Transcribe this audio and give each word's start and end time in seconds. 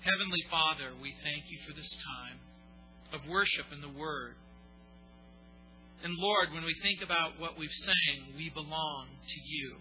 Heavenly 0.00 0.40
Father, 0.50 0.96
we 0.96 1.12
thank 1.22 1.44
you 1.52 1.58
for 1.68 1.76
this 1.76 1.92
time 2.00 2.40
of 3.12 3.28
worship 3.28 3.66
in 3.68 3.84
the 3.84 3.98
Word. 4.00 4.32
And 6.02 6.16
Lord, 6.16 6.56
when 6.56 6.64
we 6.64 6.74
think 6.80 7.04
about 7.04 7.36
what 7.36 7.58
we've 7.58 7.78
sang, 7.84 8.32
we 8.34 8.48
belong 8.48 9.08
to 9.12 9.40
you. 9.44 9.76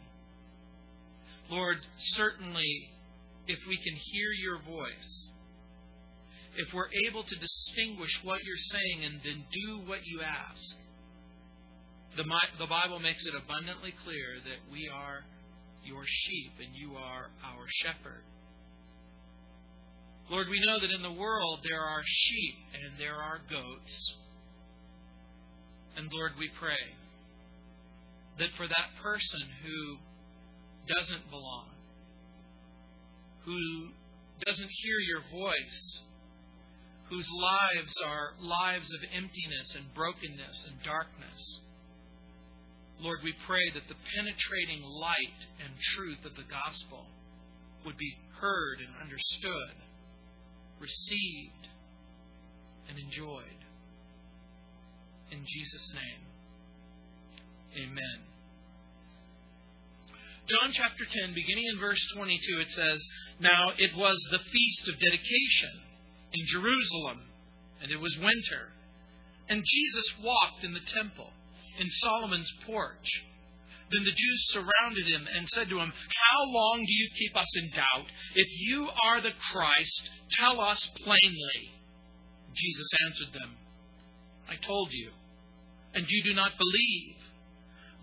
Lord, 1.50 1.78
certainly 2.20 2.68
if 3.47 3.60
we 3.63 3.78
can 3.79 3.95
hear 4.11 4.32
your 4.43 4.59
voice, 4.68 5.32
if 6.57 6.73
we're 6.73 6.91
able 7.07 7.23
to 7.23 7.36
distinguish 7.39 8.11
what 8.23 8.43
you're 8.43 8.67
saying 8.75 9.05
and 9.05 9.21
then 9.23 9.47
do 9.47 9.88
what 9.88 10.04
you 10.04 10.20
ask, 10.20 10.75
the, 12.17 12.27
the 12.59 12.67
Bible 12.67 12.99
makes 12.99 13.23
it 13.23 13.39
abundantly 13.39 13.93
clear 14.04 14.43
that 14.43 14.67
we 14.70 14.91
are 14.91 15.23
your 15.86 16.04
sheep 16.04 16.59
and 16.59 16.75
you 16.75 16.97
are 16.97 17.31
our 17.39 17.63
shepherd. 17.83 18.27
Lord, 20.29 20.47
we 20.50 20.60
know 20.64 20.79
that 20.79 20.93
in 20.93 21.01
the 21.01 21.19
world 21.19 21.60
there 21.64 21.82
are 21.82 22.04
sheep 22.06 22.56
and 22.74 23.00
there 23.00 23.15
are 23.15 23.42
goats. 23.50 24.14
And 25.97 26.07
Lord, 26.14 26.33
we 26.38 26.50
pray 26.60 26.78
that 28.38 28.54
for 28.55 28.68
that 28.68 28.89
person 29.02 29.42
who 29.64 29.97
doesn't 30.93 31.29
belong, 31.29 31.69
who 33.44 33.89
doesn't 34.45 34.69
hear 34.69 35.00
your 35.00 35.22
voice, 35.33 36.00
whose 37.09 37.27
lives 37.33 37.94
are 38.05 38.33
lives 38.39 38.94
of 38.94 39.02
emptiness 39.11 39.75
and 39.75 39.94
brokenness 39.95 40.64
and 40.67 40.77
darkness, 40.83 41.59
Lord, 43.02 43.19
we 43.23 43.33
pray 43.47 43.64
that 43.73 43.88
the 43.88 43.95
penetrating 44.14 44.83
light 44.83 45.39
and 45.64 45.73
truth 45.95 46.23
of 46.25 46.36
the 46.36 46.45
gospel 46.52 47.08
would 47.86 47.97
be 47.97 48.14
heard 48.39 48.80
and 48.80 48.94
understood, 49.02 49.89
received, 50.80 51.67
and 52.88 52.97
enjoyed. 52.97 53.59
In 55.31 55.45
Jesus' 55.45 55.94
name, 55.94 57.85
amen. 57.85 58.19
John 60.50 60.72
chapter 60.73 61.05
10, 61.05 61.35
beginning 61.35 61.66
in 61.72 61.80
verse 61.80 62.03
22, 62.16 62.59
it 62.61 62.72
says, 62.72 63.07
Now 63.39 63.69
it 63.77 63.95
was 63.95 64.17
the 64.31 64.39
feast 64.39 64.88
of 64.88 64.97
dedication 64.97 65.69
in 66.33 66.45
Jerusalem, 66.47 67.22
and 67.83 67.91
it 67.91 68.00
was 68.00 68.17
winter. 68.17 68.73
And 69.47 69.63
Jesus 69.63 70.05
walked 70.23 70.63
in 70.63 70.73
the 70.73 70.80
temple 70.80 71.30
in 71.80 71.88
Solomon's 72.02 72.52
porch. 72.66 73.07
Then 73.91 74.03
the 74.03 74.11
Jews 74.11 74.41
surrounded 74.49 75.07
him 75.07 75.27
and 75.35 75.47
said 75.49 75.69
to 75.69 75.79
him, 75.79 75.91
How 75.91 76.51
long 76.51 76.83
do 76.85 76.93
you 76.93 77.09
keep 77.17 77.35
us 77.35 77.49
in 77.57 77.69
doubt? 77.71 78.05
If 78.35 78.47
you 78.61 78.87
are 79.09 79.21
the 79.21 79.33
Christ, 79.51 80.09
tell 80.39 80.61
us 80.61 80.79
plainly. 81.03 81.73
Jesus 82.53 82.87
answered 83.05 83.33
them, 83.33 83.55
I 84.49 84.55
told 84.65 84.89
you, 84.91 85.11
and 85.93 86.05
you 86.07 86.23
do 86.23 86.33
not 86.33 86.51
believe. 86.57 87.15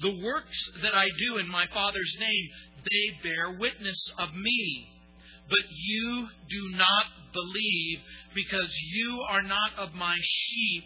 The 0.00 0.24
works 0.24 0.70
that 0.82 0.94
I 0.94 1.06
do 1.18 1.38
in 1.38 1.48
my 1.48 1.66
Father's 1.72 2.16
name, 2.20 2.48
they 2.84 3.28
bear 3.28 3.58
witness 3.58 4.12
of 4.18 4.34
me. 4.34 4.88
But 5.48 5.64
you 5.70 6.28
do 6.50 6.76
not 6.76 7.06
believe 7.32 7.98
because 8.34 8.70
you 8.92 9.24
are 9.28 9.42
not 9.42 9.74
of 9.78 9.94
my 9.94 10.16
sheep, 10.20 10.84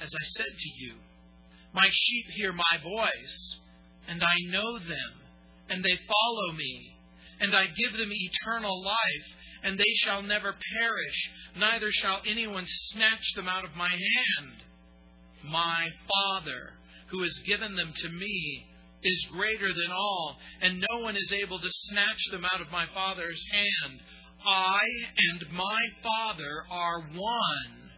as 0.00 0.08
I 0.08 0.24
said 0.36 0.58
to 0.58 0.68
you. 0.84 0.94
My 1.74 1.88
sheep 1.90 2.26
hear 2.36 2.52
my 2.52 2.78
voice, 2.82 3.56
and 4.08 4.22
I 4.22 4.50
know 4.50 4.78
them, 4.78 5.12
and 5.68 5.84
they 5.84 5.98
follow 6.06 6.52
me, 6.56 6.96
and 7.40 7.54
I 7.54 7.66
give 7.66 7.98
them 7.98 8.10
eternal 8.10 8.84
life, 8.84 9.26
and 9.62 9.78
they 9.78 9.92
shall 10.04 10.22
never 10.22 10.54
perish, 10.76 11.30
neither 11.56 11.90
shall 11.90 12.20
anyone 12.26 12.64
snatch 12.66 13.34
them 13.36 13.48
out 13.48 13.64
of 13.64 13.76
my 13.76 13.90
hand. 13.90 14.62
My 15.44 15.88
Father, 16.08 16.74
who 17.08 17.22
has 17.22 17.38
given 17.46 17.76
them 17.76 17.92
to 17.94 18.08
me, 18.08 18.66
is 19.02 19.26
greater 19.32 19.68
than 19.68 19.92
all, 19.92 20.36
and 20.60 20.84
no 20.90 21.00
one 21.00 21.16
is 21.16 21.32
able 21.32 21.58
to 21.58 21.68
snatch 21.70 22.30
them 22.30 22.44
out 22.44 22.60
of 22.60 22.70
my 22.70 22.86
Father's 22.94 23.42
hand. 23.50 24.00
I 24.46 24.80
and 25.30 25.52
my 25.52 25.80
Father 26.02 26.64
are 26.70 27.00
one. 27.00 27.90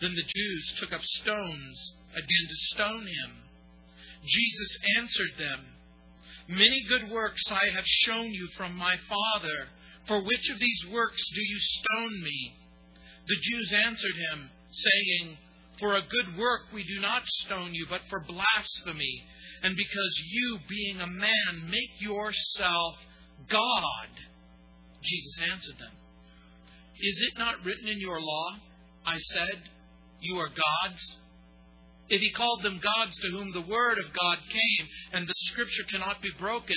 Then 0.00 0.14
the 0.14 0.32
Jews 0.34 0.74
took 0.80 0.92
up 0.92 1.02
stones 1.02 1.94
again 2.12 2.46
to 2.48 2.74
stone 2.74 3.06
him. 3.06 3.42
Jesus 4.24 4.76
answered 4.98 5.34
them, 5.38 5.66
Many 6.48 6.82
good 6.88 7.10
works 7.10 7.42
I 7.50 7.74
have 7.74 7.84
shown 8.06 8.32
you 8.32 8.48
from 8.56 8.76
my 8.76 8.94
Father. 9.08 9.68
For 10.06 10.22
which 10.22 10.50
of 10.50 10.58
these 10.58 10.92
works 10.92 11.22
do 11.34 11.40
you 11.40 11.58
stone 11.58 12.22
me? 12.22 12.54
The 13.26 13.36
Jews 13.36 13.72
answered 13.86 14.16
him, 14.32 14.50
saying, 14.70 15.38
For 15.78 15.94
a 15.94 16.02
good 16.02 16.38
work 16.38 16.62
we 16.74 16.82
do 16.82 17.00
not 17.00 17.22
stone 17.44 17.72
you, 17.72 17.86
but 17.88 18.02
for 18.10 18.20
blasphemy, 18.20 19.24
and 19.62 19.76
because 19.76 20.14
you, 20.30 20.58
being 20.68 21.00
a 21.00 21.06
man, 21.06 21.70
make 21.70 22.00
yourself 22.00 22.94
God. 23.48 24.10
Jesus 25.02 25.50
answered 25.52 25.78
them, 25.78 25.94
Is 27.00 27.22
it 27.22 27.38
not 27.38 27.64
written 27.64 27.88
in 27.88 28.00
your 28.00 28.20
law? 28.20 28.56
I 29.06 29.18
said, 29.18 29.62
You 30.20 30.36
are 30.38 30.48
gods? 30.48 31.16
If 32.12 32.20
he 32.20 32.30
called 32.30 32.62
them 32.62 32.78
gods 32.78 33.16
to 33.16 33.30
whom 33.30 33.52
the 33.52 33.72
word 33.72 33.96
of 33.98 34.12
God 34.12 34.38
came, 34.50 34.88
and 35.14 35.26
the 35.26 35.34
scripture 35.48 35.84
cannot 35.90 36.20
be 36.20 36.28
broken, 36.38 36.76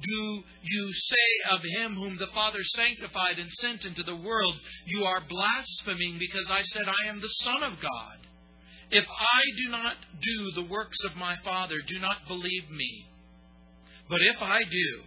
do 0.00 0.44
you 0.62 0.92
say 0.92 1.54
of 1.56 1.60
him 1.78 1.96
whom 1.96 2.16
the 2.18 2.30
Father 2.32 2.62
sanctified 2.62 3.40
and 3.40 3.50
sent 3.50 3.84
into 3.84 4.04
the 4.04 4.14
world, 4.14 4.54
You 4.86 5.02
are 5.02 5.26
blaspheming 5.28 6.20
because 6.20 6.48
I 6.48 6.62
said, 6.62 6.84
I 6.86 7.08
am 7.08 7.20
the 7.20 7.34
Son 7.42 7.64
of 7.64 7.80
God? 7.80 8.18
If 8.92 9.04
I 9.04 9.42
do 9.64 9.70
not 9.72 9.96
do 10.22 10.52
the 10.54 10.68
works 10.70 10.98
of 11.04 11.16
my 11.16 11.34
Father, 11.42 11.80
do 11.84 11.98
not 11.98 12.28
believe 12.28 12.70
me. 12.70 13.06
But 14.08 14.22
if 14.22 14.40
I 14.40 14.60
do, 14.62 15.02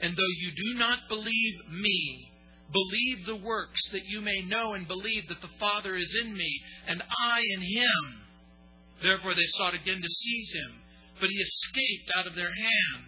and 0.00 0.14
though 0.14 0.34
you 0.38 0.52
do 0.54 0.78
not 0.78 1.08
believe 1.08 1.54
me, 1.72 2.30
believe 2.72 3.26
the 3.26 3.44
works, 3.44 3.80
that 3.90 4.06
you 4.06 4.20
may 4.20 4.42
know 4.42 4.74
and 4.74 4.86
believe 4.86 5.26
that 5.26 5.40
the 5.40 5.58
Father 5.58 5.96
is 5.96 6.16
in 6.22 6.32
me, 6.34 6.60
and 6.86 7.02
I 7.02 7.40
in 7.56 7.62
him. 7.62 8.27
Therefore 9.02 9.34
they 9.34 9.46
sought 9.58 9.74
again 9.74 10.00
to 10.00 10.08
seize 10.08 10.52
him, 10.52 10.82
but 11.20 11.30
he 11.30 11.36
escaped 11.36 12.10
out 12.16 12.26
of 12.26 12.34
their 12.34 12.52
hand. 12.54 13.04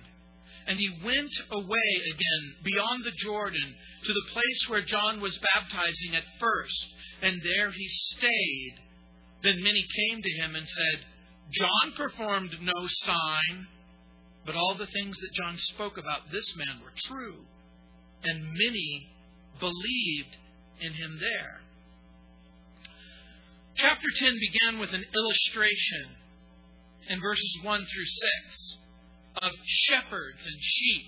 And 0.66 0.78
he 0.78 1.00
went 1.04 1.32
away 1.50 1.90
again 2.12 2.54
beyond 2.62 3.04
the 3.04 3.16
Jordan 3.24 3.74
to 4.04 4.12
the 4.12 4.32
place 4.32 4.68
where 4.68 4.82
John 4.82 5.20
was 5.20 5.38
baptizing 5.54 6.14
at 6.14 6.38
first, 6.38 6.86
and 7.22 7.40
there 7.42 7.70
he 7.70 7.88
stayed. 7.88 8.74
Then 9.42 9.62
many 9.64 9.84
came 9.96 10.22
to 10.22 10.30
him 10.42 10.54
and 10.54 10.68
said, 10.68 11.04
John 11.50 11.92
performed 11.96 12.56
no 12.60 12.86
sign, 12.86 13.66
but 14.46 14.54
all 14.54 14.76
the 14.76 14.86
things 14.86 15.16
that 15.18 15.32
John 15.32 15.56
spoke 15.58 15.98
about 15.98 16.30
this 16.30 16.54
man 16.56 16.80
were 16.82 16.92
true. 17.08 17.44
And 18.22 18.52
many 18.52 19.08
believed 19.58 20.36
in 20.80 20.92
him 20.92 21.18
there. 21.20 21.59
Chapter 23.80 24.08
10 24.14 24.36
began 24.38 24.78
with 24.78 24.92
an 24.92 25.06
illustration 25.16 26.04
in 27.08 27.18
verses 27.18 27.56
1 27.62 27.80
through 27.80 28.06
6 28.44 28.76
of 29.40 29.52
shepherds 29.64 30.44
and 30.44 30.60
sheep, 30.60 31.06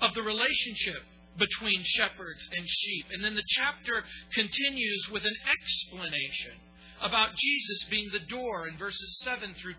of 0.00 0.12
the 0.14 0.22
relationship 0.22 1.06
between 1.38 1.84
shepherds 1.84 2.48
and 2.50 2.66
sheep. 2.66 3.06
And 3.12 3.22
then 3.22 3.36
the 3.36 3.46
chapter 3.46 4.02
continues 4.34 5.08
with 5.12 5.22
an 5.22 5.36
explanation 5.46 6.58
about 7.00 7.36
Jesus 7.36 7.84
being 7.88 8.10
the 8.10 8.26
door 8.26 8.66
in 8.66 8.76
verses 8.76 9.20
7 9.22 9.54
through 9.54 9.78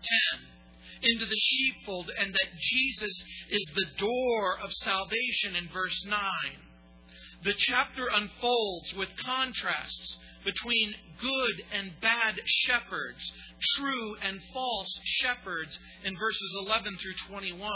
into 1.02 1.26
the 1.26 1.36
sheepfold 1.36 2.10
and 2.18 2.32
that 2.32 2.56
Jesus 2.58 3.24
is 3.50 3.72
the 3.74 3.98
door 3.98 4.58
of 4.58 4.72
salvation 4.72 5.54
in 5.54 5.68
verse 5.68 6.02
9. 6.06 6.16
The 7.44 7.54
chapter 7.58 8.08
unfolds 8.08 8.94
with 8.94 9.10
contrasts 9.22 10.16
between 10.44 10.94
good 11.20 11.64
and 11.72 11.92
bad 12.00 12.40
shepherds, 12.66 13.20
true 13.76 14.16
and 14.22 14.40
false 14.52 15.00
shepherds 15.04 15.78
in 16.04 16.16
verses 16.18 16.56
11 16.66 16.96
through 16.96 17.36
21. 17.36 17.70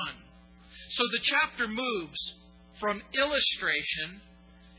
So 0.91 1.03
the 1.13 1.23
chapter 1.23 1.69
moves 1.69 2.35
from 2.81 3.03
illustration 3.15 4.21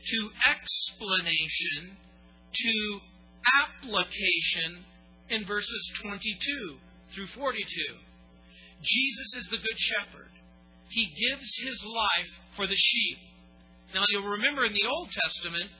to 0.06 0.30
explanation 0.48 1.96
to 2.54 3.00
application 3.62 4.84
in 5.30 5.44
verses 5.44 5.92
22 6.02 6.76
through 7.14 7.26
42. 7.28 7.64
Jesus 8.82 9.28
is 9.36 9.48
the 9.50 9.58
good 9.58 9.78
shepherd. 9.78 10.30
He 10.90 11.06
gives 11.06 11.48
his 11.64 11.84
life 11.84 12.32
for 12.56 12.66
the 12.66 12.76
sheep. 12.76 13.18
Now 13.94 14.04
you'll 14.10 14.28
remember 14.28 14.64
in 14.64 14.72
the 14.72 14.88
Old 14.88 15.10
Testament, 15.10 15.70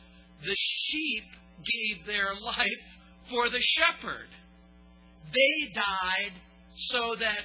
the 0.43 0.56
sheep 0.56 1.25
gave 1.58 2.06
their 2.06 2.35
life 2.35 2.85
for 3.31 3.49
the 3.50 3.61
shepherd. 3.61 4.29
They 5.32 5.73
died 5.75 6.32
so 6.91 7.17
that 7.19 7.41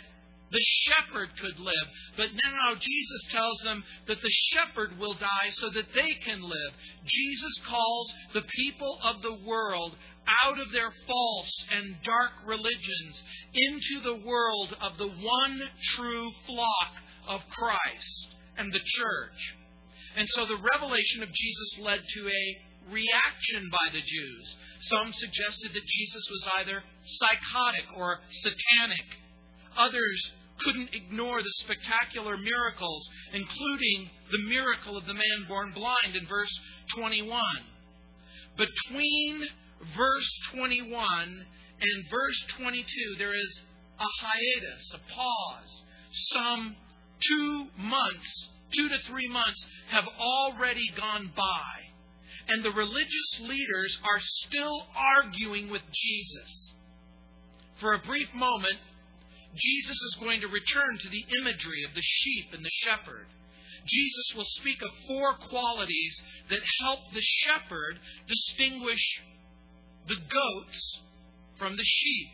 the 0.52 0.66
shepherd 0.86 1.30
could 1.40 1.60
live. 1.60 1.88
But 2.18 2.28
now 2.36 2.76
Jesus 2.76 3.22
tells 3.32 3.60
them 3.64 3.84
that 4.08 4.22
the 4.22 4.36
shepherd 4.52 5.00
will 5.00 5.14
die 5.14 5.50
so 5.52 5.70
that 5.70 5.94
they 5.96 6.14
can 6.26 6.42
live. 6.42 6.74
Jesus 7.06 7.54
calls 7.68 8.14
the 8.34 8.44
people 8.56 9.00
of 9.04 9.22
the 9.22 9.40
world 9.46 9.96
out 10.46 10.60
of 10.60 10.72
their 10.72 10.92
false 11.08 11.54
and 11.72 11.96
dark 12.04 12.32
religions 12.46 13.24
into 13.54 14.04
the 14.04 14.26
world 14.28 14.76
of 14.82 14.98
the 14.98 15.08
one 15.08 15.62
true 15.96 16.32
flock 16.46 16.94
of 17.28 17.42
Christ 17.50 18.28
and 18.58 18.72
the 18.72 18.80
church. 18.80 19.56
And 20.18 20.28
so 20.30 20.46
the 20.46 20.62
revelation 20.74 21.24
of 21.24 21.30
Jesus 21.32 21.80
led 21.80 22.02
to 22.16 22.28
a 22.28 22.71
reaction 22.90 23.70
by 23.72 23.94
the 23.94 24.02
Jews. 24.02 24.56
Some 24.82 25.14
suggested 25.14 25.74
that 25.74 25.86
Jesus 25.86 26.26
was 26.32 26.50
either 26.60 26.84
psychotic 27.06 27.86
or 27.96 28.20
satanic. 28.42 29.06
Others 29.78 30.32
couldn't 30.64 30.94
ignore 30.94 31.42
the 31.42 31.54
spectacular 31.64 32.38
miracles, 32.38 33.08
including 33.34 34.10
the 34.32 34.50
miracle 34.50 34.98
of 34.98 35.06
the 35.06 35.14
man 35.14 35.46
born 35.48 35.72
blind 35.74 36.16
in 36.16 36.28
verse 36.28 36.52
21. 36.96 37.42
Between 38.58 39.48
verse 39.98 40.30
21 40.54 41.46
and 41.82 42.06
verse 42.10 42.46
22, 42.58 42.86
there 43.18 43.34
is 43.34 43.62
a 44.00 44.26
hiatus, 44.26 44.94
a 44.94 45.14
pause. 45.14 45.84
Some 46.34 46.76
two 47.28 47.68
months, 47.78 48.50
two 48.76 48.90
to 48.90 48.98
three 49.10 49.28
months, 49.28 49.66
have 49.90 50.06
already 50.20 50.86
gone 50.98 51.32
by. 51.36 51.81
And 52.52 52.66
the 52.66 52.72
religious 52.72 53.40
leaders 53.40 53.98
are 54.04 54.20
still 54.20 54.84
arguing 54.94 55.70
with 55.70 55.84
Jesus. 55.90 56.72
For 57.80 57.94
a 57.94 58.06
brief 58.06 58.28
moment, 58.36 58.76
Jesus 59.56 59.96
is 59.96 60.18
going 60.20 60.42
to 60.42 60.48
return 60.48 60.98
to 61.00 61.10
the 61.10 61.26
imagery 61.40 61.86
of 61.88 61.96
the 61.96 62.02
sheep 62.02 62.48
and 62.52 62.64
the 62.64 62.78
shepherd. 62.84 63.28
Jesus 63.88 64.36
will 64.36 64.48
speak 64.60 64.82
of 64.82 65.08
four 65.08 65.34
qualities 65.50 66.22
that 66.50 66.60
help 66.82 67.00
the 67.14 67.24
shepherd 67.46 68.00
distinguish 68.28 69.22
the 70.08 70.16
goats 70.16 71.00
from 71.58 71.78
the 71.78 71.84
sheep. 71.84 72.30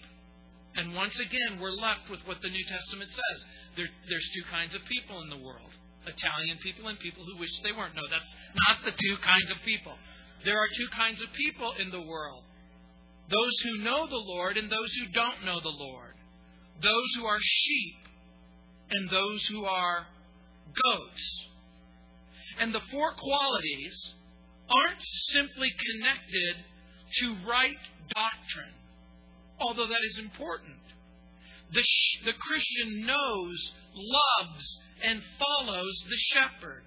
And 0.75 0.95
once 0.95 1.19
again, 1.19 1.59
we're 1.61 1.77
left 1.77 2.09
with 2.09 2.21
what 2.25 2.41
the 2.41 2.49
New 2.49 2.65
Testament 2.65 3.11
says. 3.11 3.45
There, 3.75 3.89
there's 4.09 4.29
two 4.33 4.49
kinds 4.49 4.73
of 4.73 4.81
people 4.85 5.21
in 5.21 5.29
the 5.29 5.37
world 5.37 5.71
Italian 6.07 6.57
people 6.63 6.87
and 6.87 6.99
people 6.99 7.23
who 7.25 7.37
wish 7.39 7.51
they 7.63 7.71
weren't. 7.71 7.95
No, 7.95 8.07
that's 8.09 8.31
not 8.67 8.85
the 8.85 8.91
two 8.91 9.15
kinds 9.21 9.51
of 9.51 9.57
people. 9.63 9.93
There 10.45 10.57
are 10.57 10.67
two 10.67 10.87
kinds 10.95 11.21
of 11.21 11.31
people 11.33 11.73
in 11.79 11.91
the 11.91 12.01
world 12.01 12.43
those 13.29 13.59
who 13.63 13.83
know 13.83 14.07
the 14.07 14.15
Lord 14.15 14.55
and 14.55 14.71
those 14.71 14.91
who 14.93 15.11
don't 15.11 15.43
know 15.43 15.59
the 15.59 15.67
Lord, 15.67 16.15
those 16.81 17.09
who 17.17 17.25
are 17.25 17.39
sheep 17.41 17.95
and 18.89 19.09
those 19.09 19.43
who 19.51 19.65
are 19.65 20.07
goats. 20.83 21.47
And 22.59 22.73
the 22.73 22.81
four 22.89 23.11
qualities 23.11 24.13
aren't 24.69 25.03
simply 25.33 25.71
connected 25.75 26.55
to 27.19 27.35
right 27.47 27.83
doctrine, 28.15 28.73
although 29.59 29.87
that 29.87 30.03
is 30.09 30.19
important. 30.19 30.86
The, 31.71 31.83
the 32.25 32.33
Christian 32.33 33.05
knows, 33.05 33.71
loves, 33.93 34.79
and 35.03 35.21
follows 35.37 36.05
the 36.09 36.17
shepherd. 36.33 36.83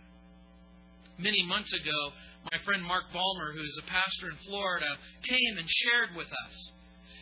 Many 1.18 1.44
months 1.46 1.72
ago, 1.72 2.12
my 2.50 2.58
friend 2.64 2.82
Mark 2.82 3.04
Balmer, 3.12 3.52
who 3.52 3.62
is 3.62 3.78
a 3.78 3.90
pastor 3.90 4.30
in 4.30 4.36
Florida, 4.48 4.96
came 5.28 5.58
and 5.58 5.68
shared 5.68 6.16
with 6.16 6.28
us. 6.28 6.72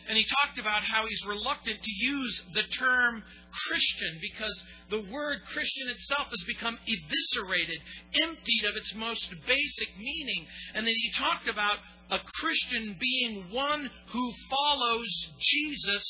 And 0.07 0.17
he 0.17 0.25
talked 0.41 0.57
about 0.57 0.81
how 0.83 1.05
he's 1.05 1.25
reluctant 1.27 1.83
to 1.83 1.91
use 1.91 2.41
the 2.55 2.63
term 2.79 3.21
Christian 3.67 4.17
because 4.21 4.63
the 4.89 5.05
word 5.11 5.37
Christian 5.53 5.87
itself 5.89 6.29
has 6.31 6.43
become 6.47 6.79
eviscerated, 6.87 7.79
emptied 8.23 8.65
of 8.65 8.75
its 8.75 8.95
most 8.95 9.29
basic 9.45 9.89
meaning. 9.99 10.47
And 10.73 10.87
then 10.87 10.95
he 10.95 11.11
talked 11.11 11.47
about 11.47 11.77
a 12.09 12.17
Christian 12.41 12.97
being 12.99 13.51
one 13.51 13.91
who 14.07 14.33
follows 14.49 15.27
Jesus 15.37 16.03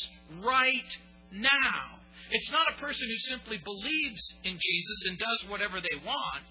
right 0.45 0.97
now. 1.31 1.99
It's 2.31 2.51
not 2.51 2.69
a 2.69 2.81
person 2.81 3.07
who 3.07 3.31
simply 3.31 3.57
believes 3.57 4.21
in 4.43 4.53
Jesus 4.53 4.99
and 5.07 5.17
does 5.17 5.49
whatever 5.49 5.81
they 5.81 5.97
want 6.05 6.45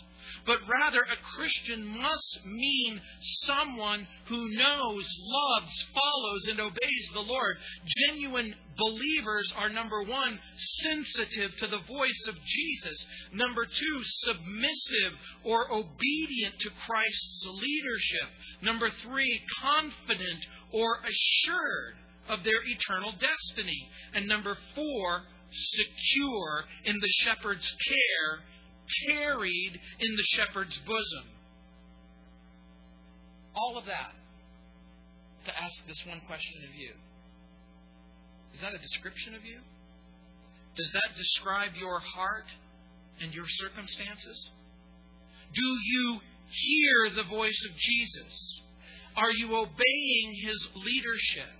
but 0.46 0.58
rather 0.68 1.00
a 1.02 1.36
Christian 1.36 1.84
must 1.84 2.40
mean 2.44 3.00
someone 3.44 4.06
who 4.26 4.48
knows, 4.56 5.06
loves, 5.20 5.84
follows, 5.94 6.46
and 6.48 6.60
obeys 6.60 7.08
the 7.12 7.20
Lord. 7.20 7.56
Genuine 8.08 8.54
believers 8.76 9.52
are 9.56 9.68
number 9.68 10.02
one, 10.02 10.38
sensitive 10.82 11.56
to 11.58 11.66
the 11.66 11.80
voice 11.86 12.28
of 12.28 12.34
Jesus. 12.44 13.06
Number 13.32 13.66
two, 13.66 14.02
submissive 14.24 15.12
or 15.44 15.70
obedient 15.72 16.58
to 16.60 16.70
Christ's 16.86 17.46
leadership. 17.46 18.28
Number 18.62 18.90
three, 19.02 19.42
confident 19.60 20.46
or 20.72 20.98
assured 21.00 21.96
of 22.28 22.44
their 22.44 22.62
eternal 22.66 23.12
destiny. 23.12 23.88
And 24.14 24.26
number 24.26 24.56
four, 24.74 25.22
secure 25.50 26.64
in 26.84 26.96
the 27.00 27.12
shepherd's 27.20 27.74
care 27.88 28.44
carried 29.06 29.80
in 30.00 30.16
the 30.16 30.24
shepherd's 30.36 30.78
bosom. 30.86 31.28
All 33.54 33.76
of 33.76 33.86
that 33.86 34.12
to 35.46 35.62
ask 35.62 35.86
this 35.86 36.04
one 36.06 36.20
question 36.26 36.62
of 36.68 36.74
you. 36.74 36.92
Is 38.54 38.60
that 38.60 38.74
a 38.74 38.78
description 38.78 39.34
of 39.34 39.44
you? 39.44 39.58
Does 40.76 40.90
that 40.92 41.16
describe 41.16 41.72
your 41.74 41.98
heart 41.98 42.46
and 43.20 43.32
your 43.32 43.46
circumstances? 43.48 44.50
Do 45.52 45.66
you 45.66 46.20
hear 46.50 47.16
the 47.16 47.28
voice 47.28 47.60
of 47.68 47.76
Jesus? 47.76 48.60
Are 49.16 49.32
you 49.32 49.56
obeying 49.56 50.34
his 50.44 50.68
leadership? 50.76 51.57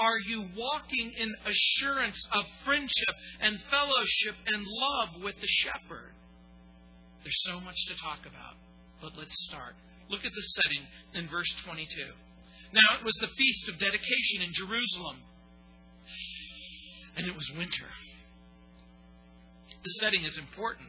Are 0.00 0.18
you 0.18 0.48
walking 0.56 1.12
in 1.12 1.28
assurance 1.44 2.26
of 2.32 2.44
friendship 2.64 3.14
and 3.42 3.60
fellowship 3.70 4.36
and 4.46 4.64
love 4.64 5.22
with 5.22 5.34
the 5.38 5.46
shepherd? 5.46 6.14
There's 7.22 7.42
so 7.44 7.60
much 7.60 7.76
to 7.88 7.94
talk 8.00 8.20
about, 8.24 8.56
but 9.02 9.12
let's 9.18 9.36
start. 9.44 9.74
Look 10.08 10.24
at 10.24 10.32
the 10.32 10.46
setting 10.56 10.82
in 11.14 11.28
verse 11.28 11.52
22. 11.66 11.84
Now 12.72 12.98
it 12.98 13.04
was 13.04 13.14
the 13.20 13.28
feast 13.28 13.68
of 13.68 13.78
dedication 13.78 14.40
in 14.40 14.52
Jerusalem, 14.54 15.16
and 17.16 17.26
it 17.26 17.36
was 17.36 17.46
winter. 17.58 17.90
The 19.84 19.90
setting 20.00 20.24
is 20.24 20.38
important 20.38 20.88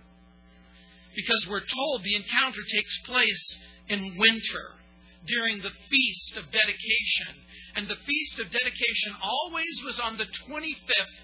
because 1.16 1.48
we're 1.50 1.68
told 1.68 2.04
the 2.04 2.16
encounter 2.16 2.62
takes 2.72 2.98
place 3.04 3.58
in 3.90 4.16
winter 4.18 4.81
during 5.28 5.58
the 5.60 5.72
feast 5.90 6.38
of 6.38 6.52
dedication. 6.52 7.36
And 7.76 7.88
the 7.88 8.00
feast 8.06 8.40
of 8.40 8.52
dedication 8.52 9.14
always 9.22 9.76
was 9.86 10.00
on 10.00 10.18
the 10.18 10.28
25th 10.48 11.18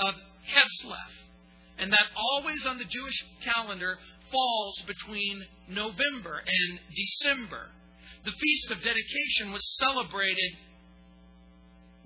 of 0.00 0.14
Kislev. 0.48 1.12
And 1.78 1.92
that 1.92 2.08
always 2.16 2.66
on 2.66 2.78
the 2.78 2.84
Jewish 2.84 3.24
calendar 3.44 3.98
falls 4.30 4.82
between 4.86 5.44
November 5.68 6.42
and 6.44 6.80
December. 6.94 7.70
The 8.24 8.32
Feast 8.32 8.70
of 8.70 8.78
Dedication 8.82 9.52
was 9.52 9.62
celebrated 9.78 10.52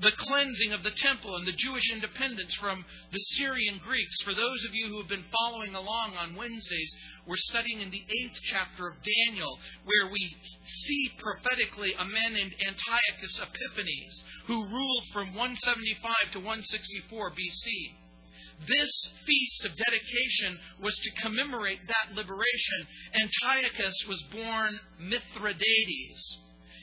the 0.01 0.13
cleansing 0.13 0.73
of 0.73 0.83
the 0.83 0.91
temple 0.91 1.37
and 1.37 1.47
the 1.47 1.57
Jewish 1.57 1.91
independence 1.91 2.55
from 2.61 2.85
the 3.13 3.19
Syrian 3.39 3.81
Greeks. 3.83 4.17
For 4.23 4.35
those 4.35 4.65
of 4.69 4.75
you 4.75 4.89
who 4.89 4.99
have 4.99 5.09
been 5.09 5.25
following 5.33 5.75
along 5.75 6.17
on 6.17 6.37
Wednesdays, 6.37 6.93
we're 7.27 7.41
studying 7.49 7.81
in 7.81 7.91
the 7.91 8.05
eighth 8.05 8.39
chapter 8.45 8.89
of 8.89 8.97
Daniel, 9.01 9.59
where 9.85 10.13
we 10.13 10.37
see 10.67 11.11
prophetically 11.19 11.95
a 11.95 12.05
man 12.05 12.35
named 12.35 12.53
Antiochus 12.61 13.41
Epiphanes, 13.41 14.25
who 14.47 14.69
ruled 14.69 15.05
from 15.13 15.35
175 15.35 16.33
to 16.33 16.39
164 16.41 17.31
BC. 17.31 17.97
This 18.69 18.91
feast 19.27 19.65
of 19.65 19.77
dedication 19.77 20.59
was 20.81 20.97
to 20.97 21.23
commemorate 21.23 21.81
that 21.89 22.15
liberation. 22.15 22.87
Antiochus 23.13 23.97
was 24.09 24.23
born 24.33 24.81
Mithridates 24.99 26.39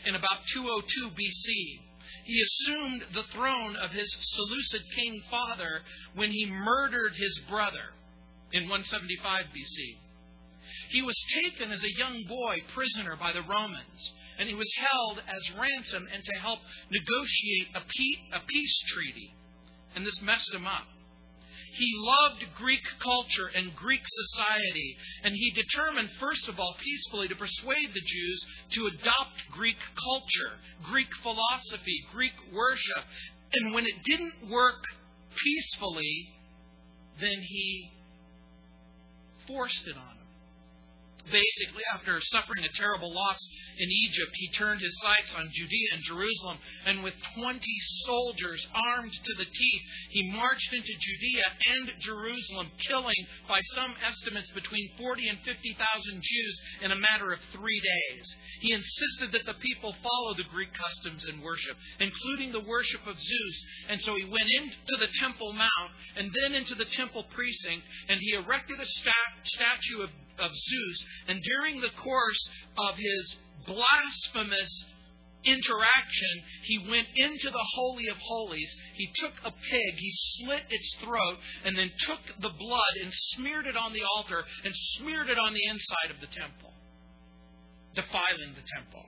in 0.05 0.15
about 0.15 0.45
202 0.53 1.09
BC. 1.09 1.92
He 2.23 2.41
assumed 2.41 3.03
the 3.13 3.23
throne 3.33 3.75
of 3.75 3.91
his 3.91 4.09
Seleucid 4.21 4.81
king 4.95 5.23
father 5.29 5.81
when 6.15 6.31
he 6.31 6.45
murdered 6.45 7.13
his 7.15 7.39
brother 7.49 7.93
in 8.51 8.63
175 8.63 9.45
BC. 9.47 9.97
He 10.89 11.01
was 11.01 11.15
taken 11.33 11.71
as 11.71 11.83
a 11.83 11.97
young 11.97 12.23
boy 12.27 12.57
prisoner 12.73 13.15
by 13.15 13.33
the 13.33 13.41
Romans, 13.41 14.13
and 14.39 14.47
he 14.47 14.55
was 14.55 14.71
held 14.77 15.19
as 15.19 15.57
ransom 15.57 16.07
and 16.13 16.23
to 16.23 16.39
help 16.39 16.59
negotiate 16.89 17.67
a 17.75 18.39
peace 18.47 18.83
treaty. 18.87 19.33
And 19.95 20.05
this 20.05 20.21
messed 20.21 20.53
him 20.53 20.65
up. 20.65 20.87
He 21.75 21.91
loved 21.97 22.45
Greek 22.55 22.83
culture 22.99 23.47
and 23.55 23.75
Greek 23.75 24.01
society, 24.05 24.95
and 25.23 25.33
he 25.33 25.51
determined, 25.51 26.09
first 26.19 26.47
of 26.47 26.59
all, 26.59 26.75
peacefully 26.79 27.27
to 27.27 27.35
persuade 27.35 27.93
the 27.93 28.01
Jews 28.01 28.45
to 28.73 28.87
adopt 28.87 29.41
Greek 29.51 29.77
culture, 29.95 30.59
Greek 30.83 31.07
philosophy, 31.21 32.05
Greek 32.11 32.33
worship. 32.51 33.05
And 33.53 33.73
when 33.73 33.85
it 33.85 34.03
didn't 34.05 34.49
work 34.49 34.83
peacefully, 35.35 36.29
then 37.19 37.41
he 37.41 37.91
forced 39.47 39.87
it 39.87 39.97
on 39.97 40.17
him. 40.17 40.22
Basically, 41.31 41.83
after 41.93 42.19
suffering 42.21 42.65
a 42.65 42.77
terrible 42.77 43.13
loss 43.13 43.39
in 43.77 43.89
Egypt, 43.89 44.31
he 44.35 44.49
turned 44.51 44.81
his 44.81 44.95
sights 45.01 45.33
on 45.35 45.49
Judea 45.51 45.87
and 45.93 46.03
Jerusalem, 46.03 46.57
and 46.85 47.03
with 47.03 47.13
20 47.35 47.59
soldiers 48.05 48.67
armed 48.73 49.13
to 49.13 49.33
the 49.37 49.45
teeth, 49.45 49.81
he 50.09 50.31
marched 50.31 50.73
into 50.73 50.93
Judea 50.93 51.45
and 51.77 51.91
Jerusalem, 51.99 52.71
killing, 52.87 53.27
by 53.47 53.61
some 53.73 53.95
estimates, 54.05 54.51
between 54.51 54.91
40 54.97 55.29
and 55.29 55.39
50,000 55.39 56.21
Jews 56.21 56.61
in 56.83 56.91
a 56.91 56.99
matter 56.99 57.31
of 57.31 57.39
three 57.51 57.79
days. 57.79 58.35
He 58.61 58.73
insisted 58.73 59.31
that 59.31 59.45
the 59.45 59.59
people 59.59 59.95
follow 60.03 60.33
the 60.35 60.49
Greek 60.51 60.73
customs 60.73 61.25
and 61.25 61.41
worship, 61.41 61.77
including 61.99 62.51
the 62.51 62.67
worship 62.67 63.07
of 63.07 63.19
Zeus, 63.19 63.57
and 63.89 64.01
so 64.01 64.15
he 64.15 64.25
went 64.25 64.49
into 64.59 64.95
the 64.99 65.11
Temple 65.19 65.53
Mount 65.53 65.91
and 66.15 66.31
then 66.43 66.53
into 66.53 66.75
the 66.75 66.85
temple 66.85 67.23
precinct, 67.23 67.83
and 68.09 68.19
he 68.19 68.33
erected 68.33 68.79
a 68.79 68.85
statue 68.85 70.01
of 70.01 70.09
of 70.39 70.51
Zeus, 70.51 71.05
and 71.27 71.41
during 71.41 71.81
the 71.81 71.91
course 72.01 72.49
of 72.77 72.95
his 72.97 73.35
blasphemous 73.65 74.85
interaction, 75.45 76.43
he 76.63 76.77
went 76.89 77.07
into 77.15 77.49
the 77.49 77.67
Holy 77.75 78.07
of 78.07 78.17
Holies. 78.17 78.73
He 78.95 79.11
took 79.15 79.33
a 79.43 79.51
pig, 79.51 79.93
he 79.97 80.11
slit 80.11 80.63
its 80.69 80.95
throat, 81.03 81.37
and 81.65 81.77
then 81.77 81.91
took 82.07 82.19
the 82.41 82.49
blood 82.49 82.93
and 83.03 83.11
smeared 83.35 83.67
it 83.67 83.77
on 83.77 83.93
the 83.93 84.03
altar 84.15 84.43
and 84.63 84.73
smeared 84.97 85.29
it 85.29 85.37
on 85.37 85.53
the 85.53 85.65
inside 85.67 86.11
of 86.11 86.21
the 86.21 86.27
temple, 86.27 86.73
defiling 87.95 88.55
the 88.55 88.67
temple. 88.75 89.05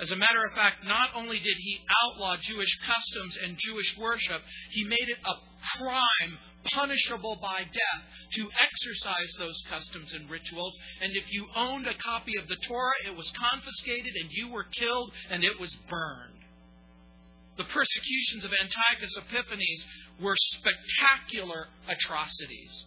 As 0.00 0.10
a 0.10 0.16
matter 0.16 0.44
of 0.48 0.54
fact, 0.54 0.84
not 0.84 1.10
only 1.14 1.38
did 1.38 1.56
he 1.58 1.80
outlaw 2.04 2.36
Jewish 2.36 2.76
customs 2.86 3.36
and 3.44 3.58
Jewish 3.64 3.96
worship, 3.98 4.42
he 4.70 4.84
made 4.84 5.08
it 5.08 5.18
a 5.24 5.34
crime 5.78 6.38
punishable 6.64 7.36
by 7.40 7.64
death 7.64 8.02
to 8.34 8.48
exercise 8.60 9.32
those 9.38 9.60
customs 9.68 10.12
and 10.14 10.30
rituals. 10.30 10.76
And 11.00 11.16
if 11.16 11.32
you 11.32 11.46
owned 11.54 11.86
a 11.86 11.94
copy 11.94 12.32
of 12.38 12.48
the 12.48 12.56
Torah, 12.68 12.94
it 13.06 13.16
was 13.16 13.30
confiscated 13.32 14.14
and 14.20 14.30
you 14.30 14.48
were 14.48 14.64
killed 14.64 15.12
and 15.30 15.44
it 15.44 15.58
was 15.60 15.74
burned. 15.88 16.42
The 17.56 17.64
persecutions 17.64 18.44
of 18.44 18.52
Antiochus 18.52 19.14
Epiphanes 19.16 19.84
were 20.20 20.36
spectacular 20.56 21.68
atrocities. 21.88 22.84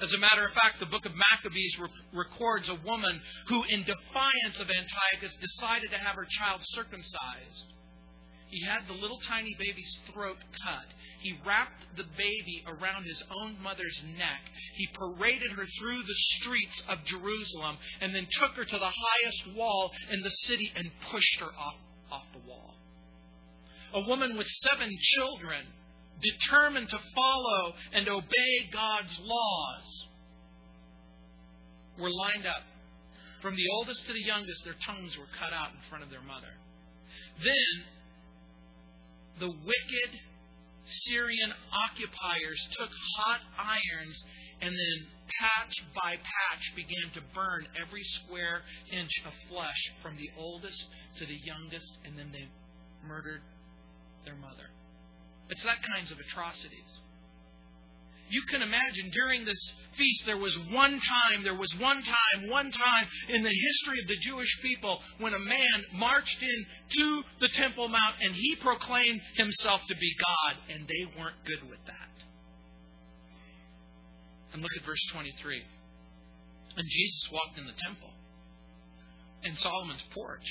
As 0.00 0.12
a 0.12 0.18
matter 0.18 0.46
of 0.46 0.54
fact, 0.54 0.78
the 0.80 0.86
book 0.86 1.04
of 1.04 1.12
Maccabees 1.14 1.76
re- 1.78 1.88
records 2.12 2.68
a 2.68 2.74
woman 2.86 3.20
who, 3.48 3.64
in 3.64 3.82
defiance 3.82 4.60
of 4.60 4.70
Antiochus, 4.70 5.36
decided 5.40 5.90
to 5.90 5.98
have 5.98 6.14
her 6.14 6.26
child 6.38 6.60
circumcised. 6.70 7.66
He 8.50 8.64
had 8.64 8.86
the 8.88 8.94
little 8.94 9.20
tiny 9.28 9.54
baby's 9.58 9.98
throat 10.12 10.38
cut. 10.64 10.86
He 11.20 11.38
wrapped 11.46 11.96
the 11.96 12.04
baby 12.16 12.64
around 12.66 13.04
his 13.04 13.22
own 13.30 13.60
mother's 13.62 14.02
neck. 14.16 14.40
He 14.74 14.88
paraded 14.94 15.52
her 15.52 15.66
through 15.78 16.02
the 16.02 16.14
streets 16.14 16.82
of 16.88 17.04
Jerusalem 17.04 17.76
and 18.00 18.14
then 18.14 18.26
took 18.40 18.52
her 18.52 18.64
to 18.64 18.78
the 18.78 18.90
highest 18.90 19.56
wall 19.56 19.90
in 20.10 20.22
the 20.22 20.30
city 20.30 20.72
and 20.74 20.90
pushed 21.10 21.40
her 21.40 21.52
off, 21.58 21.74
off 22.10 22.24
the 22.32 22.48
wall. 22.48 22.74
A 23.94 24.00
woman 24.00 24.36
with 24.36 24.46
seven 24.46 24.96
children, 25.16 25.66
determined 26.20 26.88
to 26.88 26.98
follow 27.14 27.74
and 27.92 28.08
obey 28.08 28.68
God's 28.72 29.18
laws, 29.20 30.06
were 31.98 32.10
lined 32.10 32.46
up. 32.46 32.62
From 33.42 33.54
the 33.54 33.68
oldest 33.74 34.06
to 34.06 34.12
the 34.12 34.22
youngest, 34.22 34.64
their 34.64 34.74
tongues 34.84 35.16
were 35.16 35.28
cut 35.38 35.52
out 35.52 35.70
in 35.70 35.80
front 35.88 36.02
of 36.02 36.10
their 36.10 36.22
mother. 36.22 36.54
Then 37.38 37.97
the 39.40 39.48
wicked 39.48 40.10
Syrian 41.06 41.52
occupiers 41.72 42.60
took 42.78 42.90
hot 43.16 43.40
irons 43.58 44.24
and 44.60 44.72
then 44.72 45.06
patch 45.40 45.74
by 45.94 46.16
patch 46.16 46.64
began 46.74 47.12
to 47.14 47.20
burn 47.34 47.66
every 47.80 48.02
square 48.02 48.62
inch 48.92 49.12
of 49.26 49.32
flesh 49.48 49.78
from 50.02 50.16
the 50.16 50.30
oldest 50.36 50.86
to 51.18 51.26
the 51.26 51.38
youngest, 51.44 51.86
and 52.04 52.18
then 52.18 52.30
they 52.32 52.48
murdered 53.06 53.42
their 54.24 54.34
mother. 54.34 54.70
It's 55.50 55.62
that 55.62 55.78
kinds 55.94 56.10
of 56.10 56.18
atrocities. 56.18 57.00
You 58.30 58.42
can 58.50 58.60
imagine 58.60 59.10
during 59.12 59.44
this 59.44 59.72
feast, 59.96 60.26
there 60.26 60.36
was 60.36 60.56
one 60.70 61.00
time, 61.00 61.44
there 61.44 61.54
was 61.56 61.72
one 61.78 62.02
time, 62.02 62.17
one 62.50 62.70
time 62.70 63.06
in 63.28 63.42
the 63.42 63.52
history 63.52 64.00
of 64.02 64.08
the 64.08 64.16
Jewish 64.20 64.60
people 64.62 65.00
when 65.18 65.34
a 65.34 65.38
man 65.38 65.84
marched 65.94 66.42
in 66.42 66.66
to 66.98 67.22
the 67.40 67.48
Temple 67.48 67.88
Mount 67.88 68.16
and 68.22 68.34
he 68.34 68.56
proclaimed 68.56 69.20
himself 69.36 69.80
to 69.88 69.94
be 69.96 70.14
God, 70.18 70.74
and 70.74 70.86
they 70.86 71.18
weren't 71.18 71.44
good 71.44 71.68
with 71.68 71.84
that. 71.86 72.24
And 74.52 74.62
look 74.62 74.72
at 74.78 74.84
verse 74.84 75.04
23. 75.12 75.62
And 76.76 76.86
Jesus 76.88 77.28
walked 77.32 77.58
in 77.58 77.66
the 77.66 77.72
temple 77.72 78.10
and 79.42 79.58
Solomon's 79.58 80.02
porch. 80.14 80.46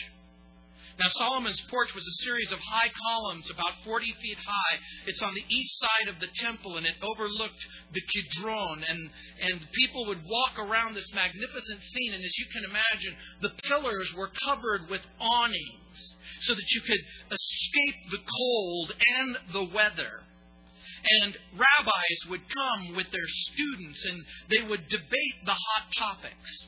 Now, 0.99 1.09
Solomon's 1.09 1.61
porch 1.69 1.93
was 1.93 2.07
a 2.07 2.23
series 2.25 2.51
of 2.51 2.59
high 2.59 2.89
columns, 2.89 3.49
about 3.51 3.83
40 3.85 4.05
feet 4.19 4.37
high. 4.37 4.79
It's 5.05 5.21
on 5.21 5.33
the 5.35 5.45
east 5.47 5.79
side 5.79 6.07
of 6.09 6.19
the 6.19 6.27
temple, 6.41 6.77
and 6.77 6.87
it 6.87 6.95
overlooked 7.03 7.61
the 7.93 8.01
Kidron. 8.01 8.83
And, 8.83 9.09
and 9.41 9.61
people 9.73 10.07
would 10.07 10.25
walk 10.25 10.57
around 10.57 10.95
this 10.95 11.13
magnificent 11.13 11.83
scene, 11.83 12.13
and 12.13 12.23
as 12.23 12.37
you 12.39 12.45
can 12.51 12.63
imagine, 12.65 13.13
the 13.41 13.53
pillars 13.69 14.11
were 14.17 14.31
covered 14.43 14.89
with 14.89 15.01
awnings 15.19 16.15
so 16.41 16.55
that 16.55 16.71
you 16.71 16.81
could 16.81 17.01
escape 17.29 18.11
the 18.11 18.23
cold 18.25 18.93
and 19.21 19.37
the 19.53 19.75
weather. 19.75 20.21
And 21.21 21.37
rabbis 21.53 22.29
would 22.29 22.41
come 22.41 22.95
with 22.95 23.11
their 23.11 23.27
students, 23.27 24.03
and 24.05 24.25
they 24.49 24.67
would 24.67 24.87
debate 24.89 25.37
the 25.45 25.53
hot 25.53 25.93
topics. 25.95 26.67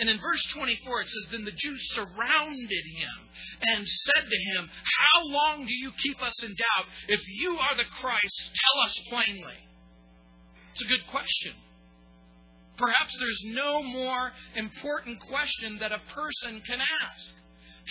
And 0.00 0.08
in 0.08 0.18
verse 0.18 0.42
24, 0.54 1.00
it 1.02 1.08
says, 1.08 1.28
Then 1.30 1.44
the 1.44 1.52
Jews 1.52 1.92
surrounded 1.92 2.84
him 2.96 3.18
and 3.60 3.86
said 3.86 4.24
to 4.24 4.38
him, 4.56 4.70
How 4.72 5.26
long 5.26 5.66
do 5.66 5.72
you 5.72 5.92
keep 6.02 6.22
us 6.22 6.42
in 6.42 6.56
doubt? 6.56 6.86
If 7.08 7.20
you 7.28 7.58
are 7.58 7.76
the 7.76 7.84
Christ, 8.00 8.50
tell 8.56 8.82
us 8.84 8.94
plainly. 9.10 9.60
It's 10.72 10.84
a 10.84 10.88
good 10.88 11.06
question. 11.10 11.52
Perhaps 12.78 13.14
there's 13.18 13.42
no 13.52 13.82
more 13.82 14.32
important 14.56 15.20
question 15.20 15.76
that 15.80 15.92
a 15.92 16.00
person 16.14 16.62
can 16.66 16.80
ask. 16.80 17.34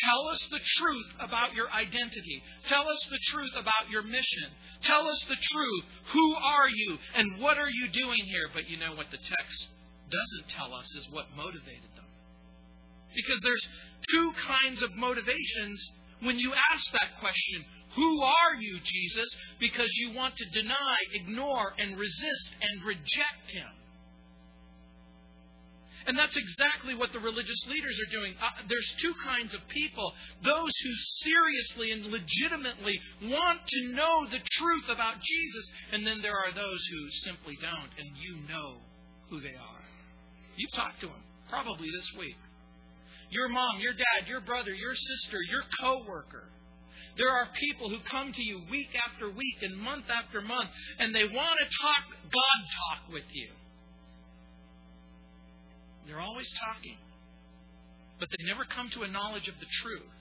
Tell 0.01 0.29
us 0.31 0.47
the 0.49 0.59
truth 0.81 1.13
about 1.19 1.53
your 1.53 1.69
identity. 1.69 2.41
Tell 2.65 2.89
us 2.89 3.05
the 3.11 3.19
truth 3.29 3.53
about 3.53 3.91
your 3.91 4.01
mission. 4.01 4.49
Tell 4.81 5.07
us 5.07 5.23
the 5.27 5.37
truth. 5.53 5.83
Who 6.13 6.33
are 6.33 6.69
you 6.69 6.97
and 7.15 7.39
what 7.39 7.59
are 7.59 7.69
you 7.69 7.89
doing 7.91 8.25
here? 8.25 8.49
But 8.51 8.67
you 8.67 8.77
know 8.77 8.95
what 8.95 9.11
the 9.11 9.17
text 9.17 9.67
doesn't 10.09 10.49
tell 10.55 10.73
us 10.73 10.85
is 10.95 11.07
what 11.11 11.25
motivated 11.35 11.89
them. 11.95 12.05
Because 13.15 13.39
there's 13.41 13.67
two 14.11 14.31
kinds 14.47 14.81
of 14.83 14.95
motivations 14.95 15.79
when 16.21 16.37
you 16.37 16.53
ask 16.71 16.91
that 16.91 17.19
question 17.19 17.65
Who 17.95 18.21
are 18.21 18.55
you, 18.59 18.79
Jesus? 18.83 19.29
Because 19.59 19.89
you 19.95 20.13
want 20.13 20.35
to 20.37 20.45
deny, 20.49 20.97
ignore, 21.13 21.73
and 21.77 21.97
resist 21.97 22.51
and 22.61 22.83
reject 22.83 23.49
Him. 23.51 23.79
And 26.07 26.17
that's 26.17 26.35
exactly 26.35 26.95
what 26.95 27.13
the 27.13 27.19
religious 27.19 27.67
leaders 27.67 27.99
are 27.99 28.11
doing. 28.11 28.33
Uh, 28.41 28.49
there's 28.67 28.95
two 28.99 29.13
kinds 29.23 29.53
of 29.53 29.61
people 29.67 30.11
those 30.43 30.71
who 30.83 30.93
seriously 31.21 31.91
and 31.91 32.05
legitimately 32.05 32.97
want 33.23 33.59
to 33.67 33.93
know 33.93 34.25
the 34.31 34.39
truth 34.57 34.85
about 34.89 35.15
Jesus, 35.21 35.65
and 35.91 36.07
then 36.07 36.21
there 36.21 36.37
are 36.37 36.53
those 36.53 36.81
who 36.91 37.09
simply 37.29 37.57
don't, 37.61 37.91
and 37.99 38.09
you 38.17 38.47
know 38.47 38.77
who 39.29 39.41
they 39.41 39.53
are. 39.53 39.78
You've 40.59 40.75
talked 40.75 40.99
to 41.01 41.07
them, 41.07 41.23
probably 41.49 41.87
this 41.87 42.11
week 42.19 42.35
your 43.29 43.49
mom, 43.49 43.79
your 43.79 43.93
dad, 43.93 44.27
your 44.27 44.41
brother, 44.41 44.73
your 44.73 44.95
sister, 44.95 45.37
your 45.49 45.61
coworker. 45.79 46.49
There 47.17 47.29
are 47.29 47.47
people 47.59 47.89
who 47.89 47.97
come 48.09 48.31
to 48.33 48.43
you 48.43 48.61
week 48.71 48.89
after 49.05 49.29
week 49.29 49.57
and 49.61 49.77
month 49.77 50.05
after 50.09 50.41
month, 50.41 50.69
and 50.99 51.13
they 51.13 51.25
want 51.25 51.59
to 51.59 51.65
talk 51.65 52.03
God 52.23 52.59
talk 52.89 53.13
with 53.13 53.27
you. 53.33 53.49
They're 56.07 56.21
always 56.21 56.49
talking, 56.65 56.97
but 58.19 58.29
they 58.29 58.45
never 58.45 58.65
come 58.65 58.89
to 58.95 59.03
a 59.03 59.07
knowledge 59.07 59.47
of 59.47 59.55
the 59.59 59.67
truth. 59.83 60.18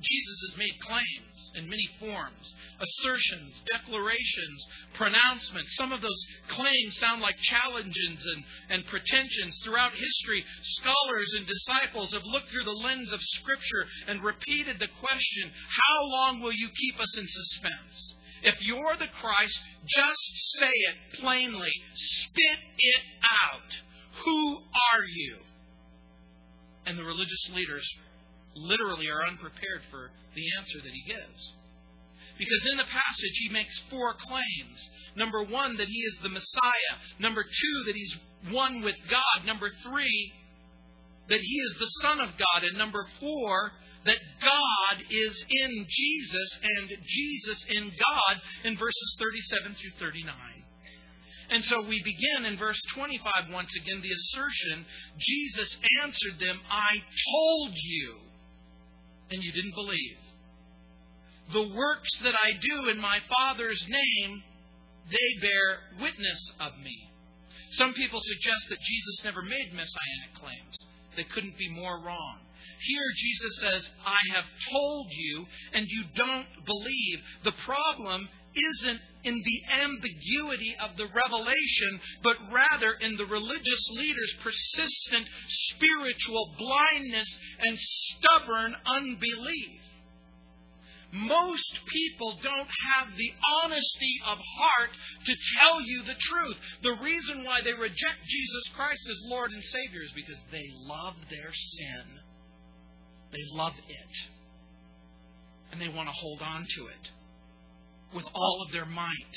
Jesus 0.00 0.38
has 0.48 0.58
made 0.58 0.78
claims 0.86 1.52
in 1.56 1.68
many 1.68 1.88
forms 1.98 2.54
assertions, 2.78 3.60
declarations, 3.66 4.66
pronouncements. 4.94 5.74
Some 5.74 5.92
of 5.92 6.00
those 6.00 6.26
claims 6.48 6.96
sound 6.98 7.20
like 7.20 7.36
challenges 7.42 8.22
and, 8.22 8.44
and 8.70 8.86
pretensions. 8.86 9.58
Throughout 9.64 9.92
history, 9.92 10.44
scholars 10.78 11.34
and 11.36 11.46
disciples 11.46 12.12
have 12.12 12.22
looked 12.24 12.48
through 12.50 12.64
the 12.64 12.78
lens 12.78 13.12
of 13.12 13.20
Scripture 13.20 13.86
and 14.06 14.22
repeated 14.22 14.78
the 14.78 14.92
question 15.00 15.50
How 15.50 16.06
long 16.06 16.40
will 16.40 16.54
you 16.54 16.68
keep 16.68 17.00
us 17.00 17.18
in 17.18 17.26
suspense? 17.26 18.14
If 18.42 18.62
you're 18.62 18.96
the 18.96 19.10
Christ, 19.20 19.58
just 19.82 20.58
say 20.60 20.70
it 20.70 21.20
plainly. 21.20 21.72
Spit 21.94 22.60
it 22.78 23.02
out. 23.26 23.70
Who 24.24 24.58
are 24.94 25.04
you? 25.04 25.38
And 26.86 26.96
the 26.96 27.04
religious 27.04 27.50
leaders 27.52 27.84
literally 28.54 29.08
are 29.08 29.26
unprepared 29.26 29.82
for 29.90 30.10
the 30.34 30.44
answer 30.58 30.78
that 30.82 30.92
he 30.92 31.04
gives. 31.06 31.52
Because 32.38 32.70
in 32.70 32.78
the 32.78 32.84
passage, 32.84 33.36
he 33.42 33.48
makes 33.48 33.76
four 33.90 34.14
claims. 34.14 34.88
Number 35.16 35.42
one, 35.42 35.76
that 35.76 35.88
he 35.88 36.00
is 36.06 36.18
the 36.22 36.28
Messiah. 36.28 36.94
Number 37.18 37.42
two, 37.42 37.76
that 37.86 37.96
he's 37.96 38.16
one 38.50 38.82
with 38.82 38.94
God. 39.10 39.44
Number 39.44 39.70
three, 39.82 40.32
that 41.28 41.40
he 41.40 41.56
is 41.56 41.76
the 41.78 41.90
Son 42.02 42.20
of 42.20 42.30
God. 42.38 42.62
And 42.62 42.78
number 42.78 43.04
four, 43.18 43.72
that 44.04 44.18
God 44.40 45.02
is 45.10 45.44
in 45.50 45.86
Jesus 45.88 46.58
and 46.62 46.88
Jesus 47.02 47.64
in 47.70 47.90
God 47.90 48.34
in 48.64 48.78
verses 48.78 49.16
37 49.18 49.74
through 49.74 49.98
39. 49.98 50.34
And 51.50 51.64
so 51.64 51.80
we 51.80 52.02
begin 52.04 52.44
in 52.44 52.58
verse 52.58 52.80
25 52.94 53.50
once 53.50 53.74
again, 53.74 54.00
the 54.02 54.12
assertion 54.12 54.84
Jesus 55.18 55.76
answered 56.02 56.38
them, 56.38 56.60
I 56.70 57.02
told 57.32 57.72
you, 57.74 58.27
and 59.30 59.42
you 59.42 59.52
didn't 59.52 59.74
believe. 59.74 60.18
The 61.52 61.74
works 61.74 62.10
that 62.22 62.34
I 62.34 62.52
do 62.52 62.90
in 62.90 63.00
my 63.00 63.18
Father's 63.28 63.84
name, 63.88 64.42
they 65.10 65.40
bear 65.40 66.00
witness 66.00 66.52
of 66.60 66.72
me. 66.82 67.08
Some 67.72 67.92
people 67.94 68.20
suggest 68.22 68.68
that 68.68 68.80
Jesus 68.80 69.24
never 69.24 69.42
made 69.42 69.72
messianic 69.72 70.34
claims. 70.40 70.76
They 71.16 71.24
couldn't 71.24 71.58
be 71.58 71.70
more 71.70 72.00
wrong. 72.04 72.38
Here, 72.80 73.10
Jesus 73.16 73.58
says, 73.60 73.90
I 74.06 74.34
have 74.36 74.44
told 74.70 75.06
you, 75.10 75.46
and 75.74 75.86
you 75.88 76.04
don't 76.14 76.46
believe. 76.64 77.18
The 77.44 77.58
problem 77.64 78.28
isn't 78.58 79.00
in 79.24 79.42
the 79.44 79.62
ambiguity 79.82 80.76
of 80.82 80.96
the 80.96 81.06
revelation, 81.06 82.00
but 82.22 82.36
rather 82.52 82.92
in 83.00 83.16
the 83.16 83.26
religious 83.26 83.90
leaders' 83.92 84.34
persistent 84.42 85.28
spiritual 85.48 86.54
blindness 86.58 87.28
and 87.60 87.78
stubborn 87.78 88.74
unbelief. 88.86 89.80
Most 91.10 91.80
people 91.86 92.38
don't 92.42 92.68
have 92.68 93.16
the 93.16 93.32
honesty 93.64 94.14
of 94.26 94.38
heart 94.58 94.90
to 95.24 95.34
tell 95.58 95.80
you 95.80 96.02
the 96.02 96.14
truth. 96.14 96.56
The 96.82 96.96
reason 97.02 97.44
why 97.44 97.62
they 97.62 97.72
reject 97.72 98.20
Jesus 98.26 98.68
Christ 98.76 99.00
as 99.08 99.22
Lord 99.24 99.50
and 99.50 99.62
Savior 99.64 100.02
is 100.02 100.12
because 100.14 100.42
they 100.52 100.68
love 100.84 101.14
their 101.30 101.50
sin. 101.52 102.20
They 103.32 103.44
love 103.52 103.72
it. 103.88 104.12
And 105.72 105.80
they 105.80 105.88
want 105.88 106.08
to 106.08 106.14
hold 106.14 106.42
on 106.42 106.66
to 106.76 106.86
it 106.88 107.10
with 108.14 108.24
all 108.34 108.64
of 108.66 108.72
their 108.72 108.86
might. 108.86 109.34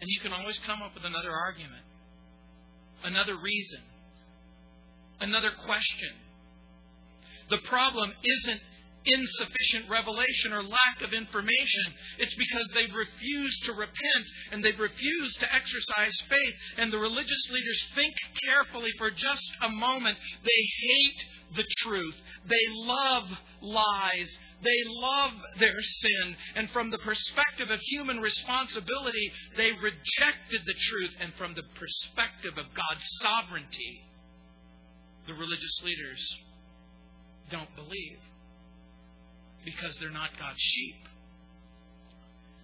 And 0.00 0.10
you 0.10 0.20
can 0.20 0.32
always 0.32 0.58
come 0.66 0.82
up 0.82 0.94
with 0.94 1.04
another 1.04 1.30
argument, 1.30 1.84
another 3.02 3.36
reason, 3.36 3.80
another 5.20 5.50
question. 5.64 6.12
The 7.48 7.58
problem 7.68 8.12
isn't 8.22 8.60
insufficient 9.06 9.88
revelation 9.88 10.52
or 10.52 10.62
lack 10.62 11.02
of 11.02 11.12
information. 11.12 11.94
It's 12.18 12.34
because 12.34 12.68
they've 12.74 12.94
refused 12.94 13.64
to 13.64 13.72
repent 13.72 14.26
and 14.52 14.64
they've 14.64 14.78
refused 14.78 15.40
to 15.40 15.54
exercise 15.54 16.14
faith. 16.28 16.54
And 16.78 16.92
the 16.92 16.98
religious 16.98 17.50
leaders 17.50 17.88
think 17.94 18.14
carefully 18.44 18.90
for 18.98 19.10
just 19.10 19.52
a 19.62 19.68
moment. 19.68 20.18
They 20.42 20.62
hate 20.88 21.24
the 21.56 21.66
truth. 21.78 22.16
They 22.48 22.66
love 22.68 23.28
lies. 23.62 24.30
They 24.62 24.80
love 24.86 25.32
their 25.60 25.80
sin. 25.80 26.36
And 26.56 26.70
from 26.70 26.90
the 26.90 26.98
perspective 26.98 27.70
of 27.70 27.80
human 27.80 28.18
responsibility, 28.18 29.32
they 29.56 29.70
rejected 29.72 30.62
the 30.64 30.74
truth. 30.74 31.14
And 31.20 31.32
from 31.34 31.54
the 31.54 31.66
perspective 31.78 32.58
of 32.58 32.66
God's 32.74 33.06
sovereignty, 33.22 34.02
the 35.26 35.34
religious 35.34 35.82
leaders 35.84 36.20
don't 37.50 37.74
believe 37.76 38.18
because 39.66 39.98
they're 39.98 40.10
not 40.10 40.30
God's 40.38 40.60
sheep. 40.60 40.94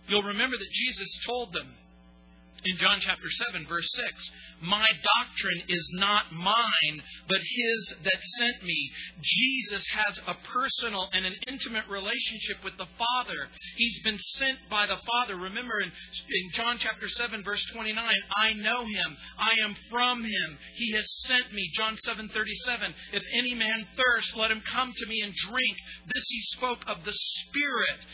You'll 0.09 0.23
remember 0.23 0.57
that 0.57 0.71
Jesus 0.71 1.19
told 1.27 1.53
them 1.53 1.75
in 2.65 2.77
John 2.79 2.99
chapter 3.01 3.29
7, 3.51 3.67
verse 3.67 3.89
6, 3.95 4.31
My 4.63 4.87
doctrine 4.87 5.63
is 5.69 5.91
not 5.95 6.33
mine, 6.33 7.03
but 7.29 7.39
his 7.39 7.95
that 8.05 8.23
sent 8.39 8.63
me. 8.63 8.91
Jesus 9.21 9.85
has 9.89 10.21
a 10.27 10.35
personal 10.47 11.09
and 11.13 11.27
an 11.27 11.35
intimate 11.49 11.89
relationship 11.89 12.63
with 12.63 12.77
the 12.79 12.87
Father. 12.97 13.49
He's 13.77 14.01
been 14.05 14.19
sent 14.39 14.59
by 14.71 14.87
the 14.87 14.99
Father. 15.11 15.37
Remember 15.37 15.81
in, 15.81 15.91
in 15.91 16.51
John 16.55 16.77
chapter 16.79 17.09
7, 17.09 17.43
verse 17.43 17.65
29, 17.73 17.99
I 17.99 18.53
know 18.55 18.87
him. 18.87 19.17
I 19.39 19.65
am 19.65 19.75
from 19.91 20.23
him. 20.23 20.59
He 20.75 20.93
has 20.95 21.07
sent 21.27 21.53
me. 21.53 21.69
John 21.75 21.97
7, 21.99 22.29
37, 22.29 22.95
If 23.13 23.23
any 23.35 23.55
man 23.55 23.87
thirst, 23.97 24.37
let 24.37 24.51
him 24.53 24.63
come 24.73 24.93
to 24.97 25.07
me 25.07 25.21
and 25.23 25.35
drink. 25.51 25.77
This 26.15 26.25
he 26.29 26.41
spoke 26.57 26.85
of 26.87 27.05
the 27.05 27.13
Spirit. 27.13 28.07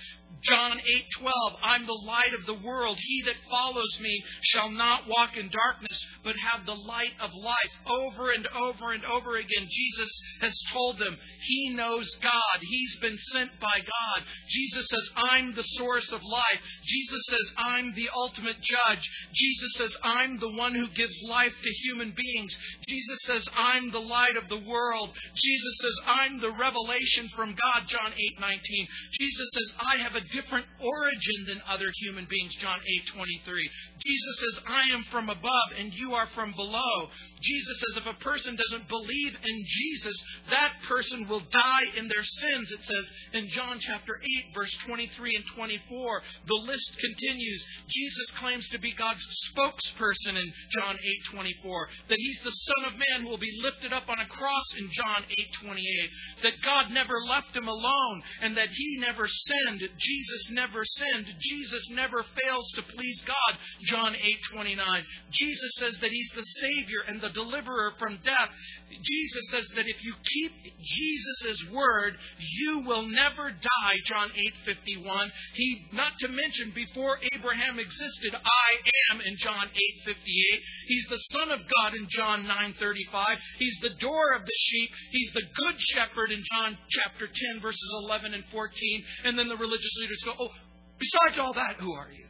John 0.42 0.78
8:12 0.78 1.58
I'm 1.62 1.86
the 1.86 1.92
light 2.06 2.32
of 2.38 2.46
the 2.46 2.66
world. 2.66 2.98
He 2.98 3.22
that 3.22 3.50
follows 3.50 3.98
me 4.00 4.22
shall 4.42 4.70
not 4.70 5.08
walk 5.08 5.36
in 5.36 5.50
darkness 5.50 6.06
but 6.22 6.36
have 6.36 6.64
the 6.64 6.74
light 6.74 7.12
of 7.20 7.30
life. 7.34 7.72
Over 7.86 8.30
and 8.32 8.46
over 8.48 8.92
and 8.92 9.04
over 9.04 9.36
again 9.36 9.66
Jesus 9.68 10.10
has 10.40 10.54
told 10.72 10.98
them 10.98 11.16
he 11.42 11.70
knows 11.70 12.08
God. 12.22 12.58
He's 12.60 12.96
been 13.00 13.18
sent 13.32 13.50
by 13.60 13.80
God. 13.80 14.26
Jesus 14.48 14.86
says 14.88 15.10
I'm 15.16 15.54
the 15.54 15.62
source 15.62 16.12
of 16.12 16.22
life. 16.22 16.60
Jesus 16.84 17.22
says 17.28 17.52
I'm 17.56 17.92
the 17.94 18.08
ultimate 18.14 18.60
judge. 18.60 19.10
Jesus 19.34 19.72
says 19.76 19.96
I'm 20.04 20.38
the 20.38 20.52
one 20.52 20.74
who 20.74 20.88
gives 20.88 21.22
life 21.24 21.54
to 21.62 21.70
human 21.88 22.14
beings. 22.14 22.56
Jesus 22.88 23.18
says 23.24 23.44
I'm 23.56 23.90
the 23.90 24.00
light 24.00 24.36
of 24.36 24.48
the 24.48 24.62
world. 24.68 25.10
Jesus 25.34 25.74
says 25.80 25.98
I'm 26.06 26.40
the 26.40 26.52
revelation 26.52 27.28
from 27.34 27.56
God. 27.56 27.88
John 27.88 28.12
8:19 28.38 28.86
Jesus 29.18 29.48
says 29.52 29.72
I 29.80 29.96
have 30.02 30.14
a 30.18 30.34
different 30.34 30.66
origin 30.82 31.40
than 31.46 31.62
other 31.70 31.86
human 32.02 32.26
beings, 32.28 32.54
John 32.56 32.80
8:23. 32.82 33.70
Jesus 34.04 34.38
says, 34.38 34.64
"I 34.66 34.82
am 34.90 35.04
from 35.04 35.28
above 35.30 35.68
and 35.78 35.94
you 35.94 36.14
are 36.14 36.26
from 36.34 36.52
below." 36.52 37.10
Jesus 37.40 37.80
says 37.80 38.02
if 38.02 38.06
a 38.06 38.18
person 38.18 38.56
doesn't 38.56 38.88
believe 38.88 39.34
in 39.34 39.64
Jesus, 39.64 40.16
that 40.50 40.74
person 40.88 41.28
will 41.28 41.40
die 41.40 41.84
in 41.96 42.08
their 42.08 42.24
sins. 42.24 42.72
It 42.72 42.82
says 42.82 43.10
in 43.32 43.48
John 43.50 43.78
chapter 43.80 44.20
8 44.20 44.54
verse 44.54 44.74
23 44.86 45.36
and 45.36 45.46
24. 45.54 46.22
The 46.46 46.54
list 46.66 46.98
continues. 46.98 47.66
Jesus 47.88 48.30
claims 48.32 48.68
to 48.70 48.78
be 48.78 48.92
God's 48.92 49.24
spokesperson 49.52 50.36
in 50.36 50.52
John 50.70 50.98
8:24, 51.30 51.88
that 52.08 52.18
he's 52.18 52.40
the 52.40 52.50
son 52.50 52.84
of 52.86 52.98
man 52.98 53.22
who 53.22 53.28
will 53.28 53.38
be 53.38 53.60
lifted 53.62 53.92
up 53.92 54.08
on 54.08 54.18
a 54.18 54.26
cross 54.26 54.74
in 54.76 54.90
John 54.90 55.24
8:28, 55.30 56.10
that 56.42 56.60
God 56.62 56.90
never 56.90 57.22
left 57.24 57.54
him 57.54 57.68
alone 57.68 58.22
and 58.40 58.56
that 58.56 58.70
he 58.70 58.98
never 58.98 59.28
sinned. 59.28 59.88
Jesus 60.08 60.50
never 60.50 60.84
sinned. 60.84 61.26
Jesus 61.38 61.90
never 61.90 62.24
fails 62.42 62.70
to 62.76 62.82
please 62.82 63.20
God. 63.26 63.58
John 63.84 64.14
8:29. 64.52 65.04
Jesus 65.32 65.72
says 65.76 65.98
that 66.00 66.10
he's 66.10 66.30
the 66.34 66.42
savior 66.42 67.02
and 67.06 67.20
the 67.20 67.30
deliverer 67.30 67.92
from 67.98 68.18
death. 68.24 68.50
Jesus 68.90 69.50
says 69.50 69.66
that 69.76 69.86
if 69.86 70.02
you 70.02 70.14
keep 70.24 70.52
Jesus' 70.80 71.70
word, 71.72 72.16
you 72.38 72.80
will 72.80 73.06
never 73.06 73.50
die, 73.50 73.96
John 74.04 74.30
8:51. 74.66 75.30
He 75.54 75.86
not 75.92 76.12
to 76.20 76.28
mention 76.28 76.72
before 76.74 77.20
Abraham 77.32 77.78
existed, 77.78 78.34
I 78.34 78.70
am 79.12 79.20
in 79.20 79.36
John 79.38 79.68
8:58. 80.04 80.62
He's 80.86 81.06
the 81.06 81.20
son 81.32 81.50
of 81.50 81.60
God 81.60 81.94
in 81.94 82.08
John 82.08 82.46
9:35. 82.46 83.38
He's 83.58 83.78
the 83.80 83.94
door 84.00 84.32
of 84.32 84.44
the 84.44 84.58
sheep. 84.58 84.90
He's 85.10 85.32
the 85.32 85.42
good 85.42 85.80
shepherd 85.80 86.32
in 86.32 86.42
John 86.52 86.78
chapter 86.90 87.26
10 87.26 87.60
verses 87.60 87.90
11 88.04 88.34
and 88.34 88.44
14. 88.46 89.04
And 89.24 89.38
then 89.38 89.48
the 89.48 89.56
religious 89.56 89.94
leaders 89.96 90.22
go, 90.24 90.34
"Oh, 90.38 90.54
besides 90.98 91.38
all 91.38 91.52
that, 91.54 91.76
who 91.76 91.92
are 91.92 92.10
you?" 92.10 92.27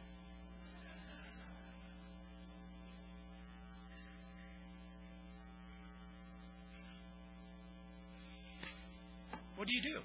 Do 9.69 9.75
you 9.75 9.83
do? 9.83 9.99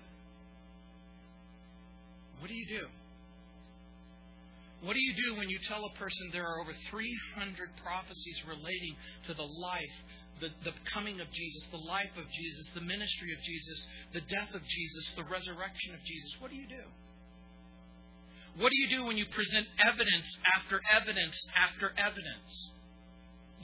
What 2.41 2.49
do 2.49 2.55
you 2.55 2.69
do? 2.69 2.87
What 4.85 4.93
do 4.93 5.01
you 5.01 5.17
do 5.17 5.41
when 5.41 5.49
you 5.49 5.59
tell 5.65 5.81
a 5.81 5.93
person 5.97 6.29
there 6.33 6.45
are 6.45 6.61
over 6.61 6.77
300 6.93 7.73
prophecies 7.81 8.39
relating 8.45 8.95
to 9.27 9.33
the 9.33 9.49
life, 9.49 9.97
the, 10.45 10.53
the 10.61 10.77
coming 10.93 11.25
of 11.25 11.29
Jesus, 11.33 11.63
the 11.73 11.81
life 11.89 12.13
of 12.21 12.29
Jesus, 12.29 12.65
the 12.77 12.85
ministry 12.85 13.33
of 13.33 13.41
Jesus, 13.41 13.79
the 14.13 14.21
death 14.29 14.53
of 14.53 14.61
Jesus, 14.61 15.05
the 15.17 15.25
resurrection 15.25 15.97
of 15.97 16.05
Jesus? 16.05 16.31
What 16.37 16.53
do 16.53 16.61
you 16.61 16.69
do? 16.69 16.85
What 18.61 18.71
do 18.71 18.79
you 18.79 18.89
do 18.93 19.09
when 19.09 19.17
you 19.17 19.25
present 19.33 19.67
evidence 19.89 20.29
after 20.53 20.85
evidence 20.93 21.35
after 21.57 21.91
evidence? 21.97 22.53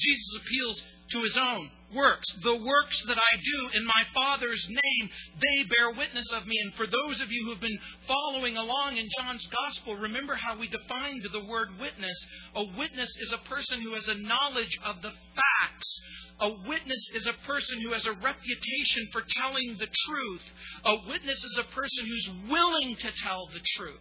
Jesus 0.00 0.30
appeals 0.40 0.82
to 1.12 1.22
his 1.22 1.36
own 1.36 1.70
works. 1.94 2.26
The 2.42 2.54
works 2.54 3.02
that 3.06 3.18
I 3.18 3.36
do 3.36 3.78
in 3.78 3.84
my 3.84 4.02
Father's 4.14 4.66
name, 4.68 5.10
they 5.40 5.64
bear 5.64 5.90
witness 5.90 6.26
of 6.32 6.46
me. 6.46 6.56
And 6.62 6.74
for 6.74 6.86
those 6.86 7.20
of 7.20 7.30
you 7.30 7.44
who 7.44 7.50
have 7.50 7.60
been 7.60 7.78
following 8.06 8.56
along 8.56 8.96
in 8.96 9.08
John's 9.18 9.46
Gospel, 9.46 9.96
remember 9.96 10.34
how 10.34 10.58
we 10.58 10.68
defined 10.68 11.26
the 11.32 11.44
word 11.44 11.68
witness. 11.80 12.26
A 12.54 12.64
witness 12.78 13.10
is 13.20 13.32
a 13.32 13.48
person 13.48 13.80
who 13.82 13.94
has 13.94 14.08
a 14.08 14.14
knowledge 14.14 14.78
of 14.84 15.02
the 15.02 15.10
facts. 15.10 16.00
A 16.40 16.50
witness 16.68 17.10
is 17.14 17.26
a 17.26 17.46
person 17.46 17.80
who 17.82 17.92
has 17.92 18.06
a 18.06 18.12
reputation 18.12 19.08
for 19.12 19.22
telling 19.36 19.76
the 19.78 19.88
truth. 20.06 20.42
A 20.84 20.96
witness 21.08 21.36
is 21.36 21.58
a 21.58 21.74
person 21.74 22.06
who's 22.06 22.50
willing 22.50 22.96
to 22.96 23.10
tell 23.22 23.46
the 23.52 23.60
truth. 23.76 24.00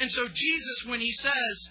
And 0.00 0.10
so 0.10 0.28
Jesus, 0.28 0.84
when 0.86 1.00
he 1.00 1.12
says, 1.12 1.70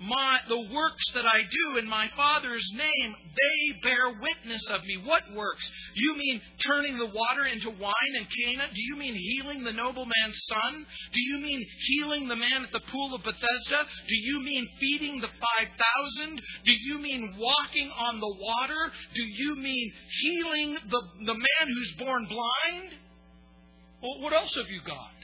my 0.00 0.38
the 0.48 0.58
works 0.58 1.04
that 1.12 1.26
I 1.26 1.42
do 1.42 1.78
in 1.78 1.86
my 1.86 2.08
Father's 2.16 2.66
name, 2.74 3.14
they 3.14 3.80
bear 3.82 4.18
witness 4.20 4.64
of 4.70 4.84
me. 4.84 4.96
What 5.04 5.22
works? 5.36 5.62
You 5.94 6.16
mean 6.16 6.40
turning 6.66 6.96
the 6.96 7.12
water 7.12 7.44
into 7.44 7.68
wine 7.68 8.14
in 8.16 8.24
Cana? 8.24 8.68
Do 8.72 8.80
you 8.80 8.96
mean 8.96 9.14
healing 9.14 9.62
the 9.62 9.72
nobleman's 9.72 10.40
son? 10.48 10.86
Do 11.12 11.20
you 11.20 11.38
mean 11.38 11.66
healing 11.86 12.28
the 12.28 12.36
man 12.36 12.64
at 12.64 12.72
the 12.72 12.80
pool 12.90 13.14
of 13.14 13.22
Bethesda? 13.22 13.84
Do 14.08 14.16
you 14.16 14.40
mean 14.40 14.66
feeding 14.80 15.20
the 15.20 15.28
5,000? 15.28 16.40
Do 16.64 16.72
you 16.72 16.98
mean 16.98 17.34
walking 17.38 17.90
on 17.90 18.20
the 18.20 18.36
water? 18.40 18.92
Do 19.14 19.22
you 19.22 19.56
mean 19.56 19.92
healing 20.22 20.78
the, 20.88 21.02
the 21.26 21.34
man 21.34 21.66
who's 21.66 21.94
born 21.98 22.26
blind? 22.26 22.94
Well, 24.02 24.22
what 24.22 24.32
else 24.32 24.54
have 24.54 24.70
you 24.70 24.80
got? 24.86 25.19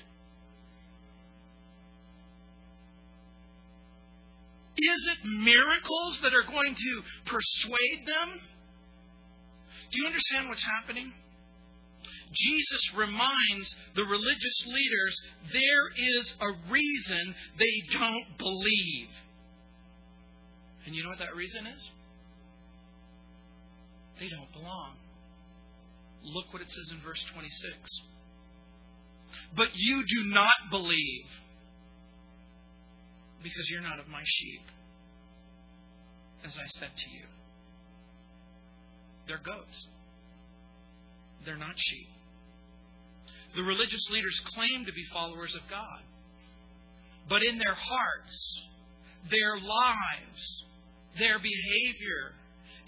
Is 4.77 5.09
it 5.12 5.29
miracles 5.29 6.19
that 6.23 6.35
are 6.35 6.45
going 6.51 6.75
to 6.75 7.03
persuade 7.25 8.07
them? 8.07 8.41
Do 9.91 10.01
you 10.01 10.07
understand 10.07 10.49
what's 10.49 10.65
happening? 10.65 11.12
Jesus 12.33 12.95
reminds 12.97 13.77
the 13.95 14.03
religious 14.03 14.67
leaders 14.67 15.17
there 15.53 16.19
is 16.19 16.35
a 16.41 16.71
reason 16.71 17.35
they 17.59 17.99
don't 17.99 18.39
believe. 18.39 19.09
And 20.85 20.95
you 20.95 21.03
know 21.03 21.11
what 21.11 21.21
that 21.21 21.35
reason 21.35 21.67
is? 21.67 21.91
They 24.21 24.29
don't 24.29 24.53
belong. 24.53 24.93
Look 26.23 26.53
what 26.53 26.62
it 26.62 26.71
says 26.71 26.91
in 26.91 27.01
verse 27.01 27.25
26. 27.33 27.73
But 29.57 29.69
you 29.75 30.03
do 30.03 30.31
not 30.31 30.71
believe 30.71 31.27
because 33.46 33.70
you're 33.70 33.82
not 33.82 34.00
of 34.00 34.09
my 34.09 34.22
sheep, 34.24 34.62
as 36.44 36.59
I 36.59 36.66
said 36.80 36.90
to 36.96 37.11
you. 37.11 37.26
They're 39.28 39.38
goats. 39.38 39.87
They're 41.44 41.56
not 41.56 41.74
sheep. 41.76 42.09
The 43.54 43.62
religious 43.62 44.11
leaders 44.11 44.40
claim 44.54 44.85
to 44.85 44.92
be 44.92 45.04
followers 45.12 45.54
of 45.54 45.62
God. 45.70 46.02
But 47.28 47.42
in 47.42 47.59
their 47.59 47.74
hearts, 47.74 48.62
their 49.30 49.56
lives, 49.56 50.42
their 51.18 51.38
behavior, 51.38 52.35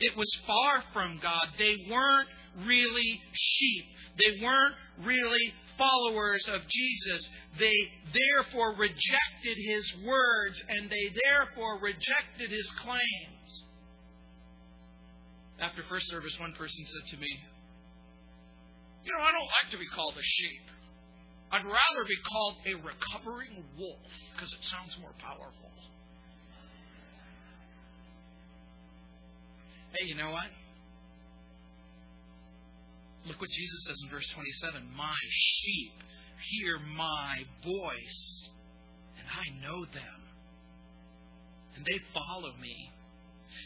it 0.01 0.17
was 0.17 0.29
far 0.47 0.83
from 0.93 1.21
God. 1.23 1.47
They 1.59 1.75
weren't 1.89 2.29
really 2.67 3.21
sheep. 3.33 3.85
They 4.19 4.43
weren't 4.43 4.75
really 5.05 5.55
followers 5.79 6.45
of 6.53 6.61
Jesus, 6.69 7.31
they 7.59 7.79
therefore 8.13 8.75
rejected 8.77 9.57
his 9.57 9.87
words 10.05 10.63
and 10.69 10.91
they 10.91 11.15
therefore 11.25 11.79
rejected 11.81 12.51
his 12.51 12.69
claims. 12.83 13.51
After 15.61 15.83
first 15.89 16.07
service, 16.11 16.37
one 16.39 16.53
person 16.53 16.85
said 16.87 17.17
to 17.17 17.17
me, 17.19 17.31
You 19.05 19.13
know, 19.17 19.23
I 19.23 19.33
don't 19.33 19.51
like 19.63 19.71
to 19.73 19.79
be 19.79 19.89
called 19.95 20.15
a 20.15 20.23
sheep. 20.23 20.67
I'd 21.51 21.65
rather 21.65 22.05
be 22.07 22.19
called 22.29 22.57
a 22.67 22.75
recovering 22.77 23.65
wolf 23.79 24.07
because 24.35 24.53
it 24.53 24.63
sounds 24.71 24.95
more 25.01 25.15
powerful. 25.19 25.73
Hey, 29.97 30.05
you 30.07 30.15
know 30.15 30.31
what? 30.31 30.47
Look 33.29 33.43
what 33.43 33.51
Jesus 33.51 33.85
says 33.87 34.01
in 34.03 34.09
verse 34.09 34.27
27 34.33 34.89
My 34.97 35.15
sheep 35.31 35.93
hear 36.51 36.79
my 36.79 37.45
voice, 37.63 38.49
and 39.19 39.29
I 39.29 39.53
know 39.61 39.85
them, 39.85 40.21
and 41.77 41.85
they 41.85 42.01
follow 42.15 42.57
me. 42.61 42.91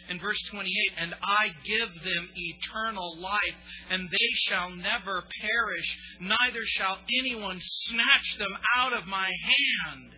In 0.09 0.19
verse 0.19 0.41
28, 0.51 0.67
and 0.99 1.15
I 1.23 1.49
give 1.65 1.89
them 2.03 2.29
eternal 2.35 3.21
life, 3.21 3.57
and 3.89 4.09
they 4.11 4.31
shall 4.49 4.71
never 4.71 5.23
perish, 5.41 5.99
neither 6.21 6.65
shall 6.65 6.99
anyone 7.21 7.61
snatch 7.61 8.37
them 8.39 8.57
out 8.77 8.93
of 8.93 9.07
my 9.07 9.31
hand. 9.31 10.13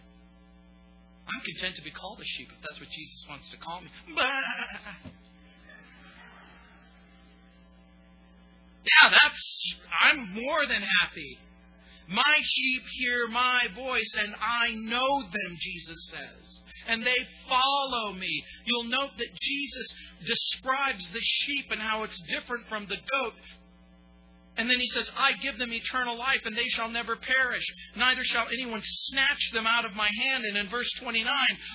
I'm 1.29 1.41
content 1.45 1.77
to 1.77 1.83
be 1.83 1.91
called 1.91 2.21
a 2.21 2.25
sheep 2.25 2.49
if 2.49 2.63
that's 2.63 2.81
what 2.81 2.89
Jesus 2.89 3.27
wants 3.29 3.51
to 3.51 3.57
call 3.59 3.83
me. 3.83 3.89
Bah! 4.15 5.11
Yeah, 8.85 9.11
that's, 9.11 9.75
I'm 10.03 10.35
more 10.35 10.67
than 10.69 10.83
happy. 11.01 11.39
My 12.09 12.37
sheep 12.43 12.83
hear 12.99 13.29
my 13.29 13.63
voice, 13.75 14.13
and 14.19 14.35
I 14.35 14.75
know 14.75 15.23
them, 15.23 15.57
Jesus 15.59 16.11
says. 16.11 16.61
And 16.87 17.03
they 17.03 17.17
follow 17.49 18.13
me. 18.13 18.45
You'll 18.67 18.91
note 18.91 19.17
that 19.17 19.41
Jesus 19.41 19.87
describes 20.27 21.09
the 21.13 21.21
sheep 21.21 21.71
and 21.71 21.81
how 21.81 22.03
it's 22.03 22.21
different 22.29 22.69
from 22.69 22.87
the 22.89 22.97
goat. 22.97 23.33
And 24.57 24.71
then 24.71 24.79
he 24.79 24.87
says, 24.89 25.11
I 25.17 25.33
give 25.33 25.59
them 25.59 25.73
eternal 25.73 26.17
life, 26.17 26.43
and 26.45 26.57
they 26.57 26.69
shall 26.69 26.89
never 26.89 27.17
perish, 27.17 27.65
neither 27.97 28.23
shall 28.25 28.47
anyone 28.53 28.83
snatch 28.85 29.51
them 29.53 29.67
out 29.67 29.85
of 29.85 29.95
my 29.95 30.09
hand. 30.23 30.45
And 30.45 30.57
in 30.57 30.69
verse 30.69 30.91
29, 31.01 31.27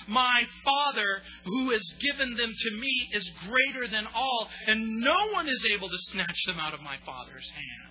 my 0.08 0.42
Father 0.64 1.22
who 1.44 1.70
has 1.70 1.94
given 2.00 2.36
them 2.36 2.52
to 2.56 2.70
me 2.72 3.08
is 3.12 3.30
greater 3.48 3.86
than 3.88 4.06
all, 4.14 4.48
and 4.66 5.00
no 5.00 5.16
one 5.32 5.48
is 5.48 5.64
able 5.70 5.90
to 5.90 5.98
snatch 5.98 6.42
them 6.46 6.58
out 6.58 6.74
of 6.74 6.80
my 6.80 6.96
Father's 7.04 7.50
hand. 7.50 7.89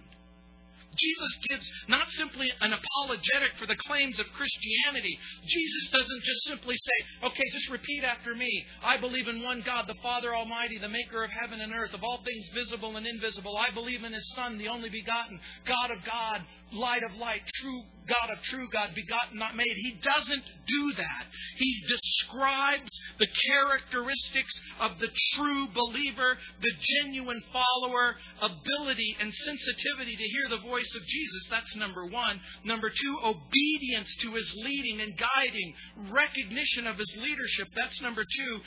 Jesus 1.02 1.34
gives 1.50 1.72
not 1.88 2.10
simply 2.12 2.52
an 2.62 2.74
apologetic 2.74 3.58
for 3.58 3.66
the 3.66 3.76
claims 3.88 4.20
of 4.20 4.26
Christianity. 4.36 5.18
Jesus 5.46 5.90
doesn't 5.92 6.24
just 6.24 6.44
simply 6.46 6.76
say, 6.76 7.28
okay, 7.28 7.44
just 7.54 7.70
repeat 7.70 8.04
after 8.04 8.36
me. 8.36 8.66
I 8.84 8.98
believe 8.98 9.28
in 9.28 9.44
one 9.44 9.64
God, 9.66 9.88
the 9.88 10.00
Father 10.04 10.36
Almighty, 10.36 10.78
the 10.78 10.90
maker 10.90 11.24
of 11.24 11.32
heaven 11.32 11.62
and 11.62 11.74
earth, 11.74 11.94
of 11.94 12.04
all 12.04 12.20
things 12.24 12.46
visible 12.54 12.98
and 12.98 13.08
invisible. 13.08 13.56
I 13.58 13.74
believe 13.74 14.04
in 14.04 14.14
His 14.14 14.28
Son, 14.36 14.58
the 14.58 14.68
only 14.68 14.90
begotten, 14.90 15.40
God 15.66 15.92
of 15.92 16.04
God, 16.06 16.42
light 16.74 17.04
of 17.04 17.16
light, 17.16 17.42
true 17.62 17.84
God 18.10 18.34
of 18.34 18.42
true 18.50 18.68
God, 18.74 18.96
begotten, 18.96 19.38
not 19.38 19.56
made. 19.56 19.78
He 19.78 20.02
doesn't 20.02 20.44
do 20.66 20.94
that. 20.98 21.26
He 21.58 21.72
describes 21.88 22.90
the 23.20 23.30
characteristics 23.48 24.54
of 24.82 25.00
the 25.00 25.10
true 25.36 25.68
believer, 25.74 26.38
the 26.62 26.74
genuine 27.00 27.42
follower, 27.54 28.16
ability 28.42 29.16
and 29.22 29.32
sensitivity 29.32 30.16
to 30.18 30.24
hear 30.24 30.50
the 30.50 30.66
voice 30.68 30.90
of 30.96 31.06
Jesus. 31.06 31.44
That's 31.50 31.76
number 31.76 32.08
one. 32.08 32.42
Number 32.66 32.90
two, 32.90 33.16
obedience 33.24 34.10
to 34.22 34.34
his 34.34 34.50
leading 34.58 35.02
and 35.02 35.14
guiding, 35.14 35.74
recognition 36.12 36.88
of 36.88 36.98
his 36.98 37.14
leadership. 37.16 37.68
That's 37.78 38.02
number 38.02 38.24
two. 38.26 38.60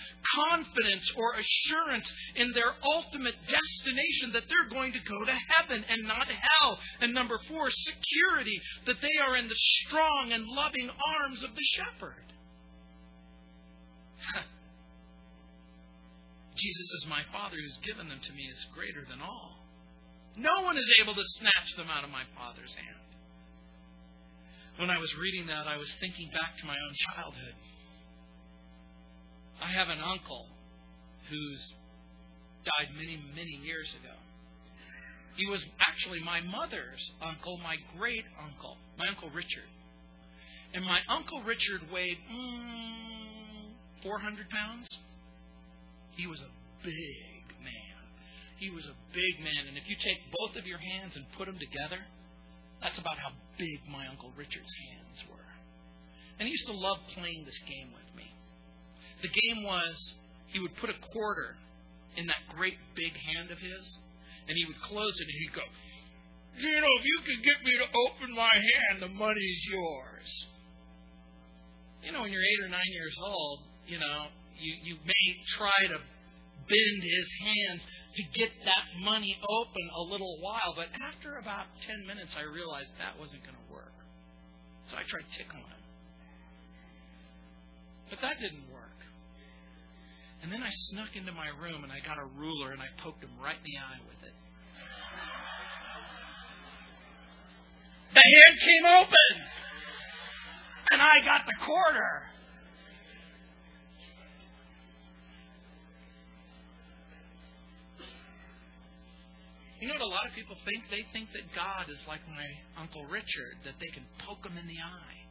Confidence 0.48 1.10
or 1.16 1.34
assurance 1.34 2.12
in 2.36 2.52
their 2.52 2.74
ultimate 2.94 3.34
destination 3.42 4.32
that 4.32 4.44
they're 4.48 4.70
going 4.70 4.92
to 4.92 5.00
go 5.00 5.24
to 5.24 5.34
heaven 5.56 5.84
and 5.88 6.06
not 6.06 6.28
hell. 6.28 6.78
And 7.00 7.12
number 7.12 7.40
four, 7.48 7.70
security 7.92 8.60
that 8.86 9.00
they 9.00 9.16
are 9.20 9.36
in 9.36 9.48
the 9.48 9.60
strong 9.84 10.32
and 10.32 10.46
loving 10.46 10.88
arms 10.88 11.42
of 11.42 11.54
the 11.54 11.66
shepherd. 11.76 12.24
Jesus 16.56 16.88
is 17.02 17.06
my 17.08 17.22
Father 17.32 17.56
who's 17.56 17.78
given 17.82 18.08
them 18.08 18.20
to 18.22 18.32
me 18.32 18.44
is 18.48 18.66
greater 18.74 19.04
than 19.08 19.20
all. 19.20 19.58
No 20.36 20.62
one 20.62 20.78
is 20.78 20.88
able 21.02 21.14
to 21.14 21.24
snatch 21.40 21.70
them 21.76 21.88
out 21.90 22.04
of 22.04 22.10
my 22.10 22.24
Father's 22.36 22.72
hand. 22.74 23.02
When 24.78 24.88
I 24.88 24.98
was 24.98 25.12
reading 25.16 25.46
that, 25.48 25.66
I 25.66 25.76
was 25.76 25.92
thinking 26.00 26.30
back 26.32 26.56
to 26.58 26.66
my 26.66 26.76
own 26.76 26.94
childhood. 27.12 27.54
I 29.60 29.68
have 29.68 29.88
an 29.88 30.00
uncle 30.00 30.46
who's 31.28 31.60
died 32.64 32.88
many, 32.96 33.20
many 33.34 33.60
years 33.64 33.92
ago. 34.00 34.16
He 35.36 35.46
was 35.48 35.64
actually 35.80 36.20
my 36.20 36.40
mother's 36.40 37.00
uncle, 37.24 37.58
my 37.58 37.76
great 37.96 38.24
uncle, 38.36 38.76
my 38.98 39.08
Uncle 39.08 39.30
Richard. 39.30 39.68
And 40.74 40.84
my 40.84 41.00
Uncle 41.08 41.42
Richard 41.42 41.88
weighed 41.92 42.18
mm, 42.28 43.72
400 44.02 44.48
pounds. 44.50 44.88
He 46.16 46.26
was 46.26 46.40
a 46.40 46.52
big 46.84 47.44
man. 47.64 48.00
He 48.58 48.68
was 48.68 48.84
a 48.84 48.96
big 49.12 49.40
man. 49.40 49.68
And 49.68 49.76
if 49.76 49.84
you 49.88 49.96
take 50.04 50.20
both 50.32 50.56
of 50.56 50.66
your 50.66 50.78
hands 50.78 51.16
and 51.16 51.24
put 51.36 51.46
them 51.46 51.58
together, 51.58 52.00
that's 52.82 52.98
about 52.98 53.16
how 53.16 53.32
big 53.56 53.80
my 53.88 54.06
Uncle 54.08 54.32
Richard's 54.36 54.72
hands 54.90 55.18
were. 55.30 55.48
And 56.38 56.48
he 56.48 56.52
used 56.52 56.66
to 56.66 56.76
love 56.76 56.98
playing 57.14 57.44
this 57.44 57.58
game 57.68 57.92
with 57.92 58.08
me. 58.16 58.28
The 59.22 59.30
game 59.30 59.64
was 59.64 59.94
he 60.52 60.58
would 60.58 60.76
put 60.76 60.90
a 60.90 60.98
quarter 61.12 61.56
in 62.16 62.26
that 62.26 62.42
great 62.50 62.76
big 62.94 63.12
hand 63.32 63.50
of 63.50 63.58
his, 63.58 63.84
and 64.48 64.52
he 64.56 64.64
would 64.66 64.80
close 64.82 65.14
it 65.20 65.26
and 65.26 65.38
he'd 65.38 65.54
go, 65.54 65.66
You 66.58 66.80
know, 66.80 66.92
if 66.98 67.04
you 67.04 67.18
can 67.26 67.38
get 67.42 67.58
me 67.64 67.72
to 67.78 67.88
open 67.88 68.28
my 68.34 68.54
hand, 68.54 69.02
the 69.02 69.12
money's 69.12 69.62
yours. 69.70 70.30
You 72.02 72.10
know, 72.12 72.22
when 72.22 72.32
you're 72.32 72.42
eight 72.42 72.62
or 72.66 72.70
nine 72.70 72.92
years 72.92 73.16
old, 73.22 73.60
you 73.86 73.98
know, 73.98 74.26
you, 74.58 74.74
you 74.82 74.94
may 75.06 75.26
try 75.58 75.86
to 75.94 75.98
bend 76.66 77.00
his 77.02 77.28
hands 77.42 77.82
to 78.14 78.22
get 78.38 78.50
that 78.64 78.84
money 79.02 79.38
open 79.48 79.84
a 79.94 80.02
little 80.02 80.38
while, 80.40 80.74
but 80.76 80.86
after 81.02 81.38
about 81.38 81.66
10 81.86 82.06
minutes, 82.06 82.30
I 82.38 82.42
realized 82.42 82.90
that 82.98 83.18
wasn't 83.18 83.42
going 83.42 83.56
to 83.56 83.68
work. 83.72 83.94
So 84.90 84.96
I 84.96 85.02
tried 85.06 85.26
tickling 85.36 85.62
him. 85.62 85.82
But 88.10 88.20
that 88.20 88.38
didn't 88.38 88.68
work. 88.70 88.91
And 90.42 90.50
then 90.50 90.62
I 90.62 90.70
snuck 90.90 91.14
into 91.14 91.30
my 91.30 91.48
room 91.62 91.84
and 91.84 91.92
I 91.92 92.00
got 92.02 92.18
a 92.18 92.26
ruler 92.34 92.72
and 92.72 92.82
I 92.82 92.90
poked 92.98 93.22
him 93.22 93.30
right 93.42 93.54
in 93.54 93.62
the 93.62 93.78
eye 93.78 94.02
with 94.02 94.18
it. 94.26 94.34
The 98.14 98.20
hand 98.26 98.58
came 98.58 98.84
open. 98.84 99.30
And 100.90 101.00
I 101.00 101.24
got 101.24 101.46
the 101.46 101.54
quarter. 101.64 102.12
You 109.80 109.88
know 109.88 109.94
what 109.94 110.02
a 110.02 110.14
lot 110.14 110.26
of 110.26 110.34
people 110.34 110.56
think? 110.66 110.84
They 110.90 111.06
think 111.12 111.30
that 111.32 111.54
God 111.54 111.86
is 111.88 112.04
like 112.06 112.20
my 112.28 112.46
Uncle 112.82 113.06
Richard, 113.06 113.62
that 113.64 113.74
they 113.80 113.90
can 113.94 114.04
poke 114.26 114.44
him 114.44 114.58
in 114.58 114.66
the 114.66 114.78
eye 114.78 115.21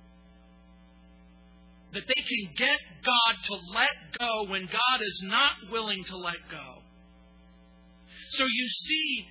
that 1.93 2.03
they 2.07 2.21
can 2.21 2.53
get 2.57 2.79
God 3.03 3.35
to 3.45 3.53
let 3.73 4.19
go 4.19 4.51
when 4.51 4.65
God 4.65 4.99
is 5.05 5.23
not 5.25 5.71
willing 5.71 6.03
to 6.05 6.17
let 6.17 6.37
go. 6.49 6.81
So 8.31 8.43
you 8.43 8.69
see, 8.85 9.25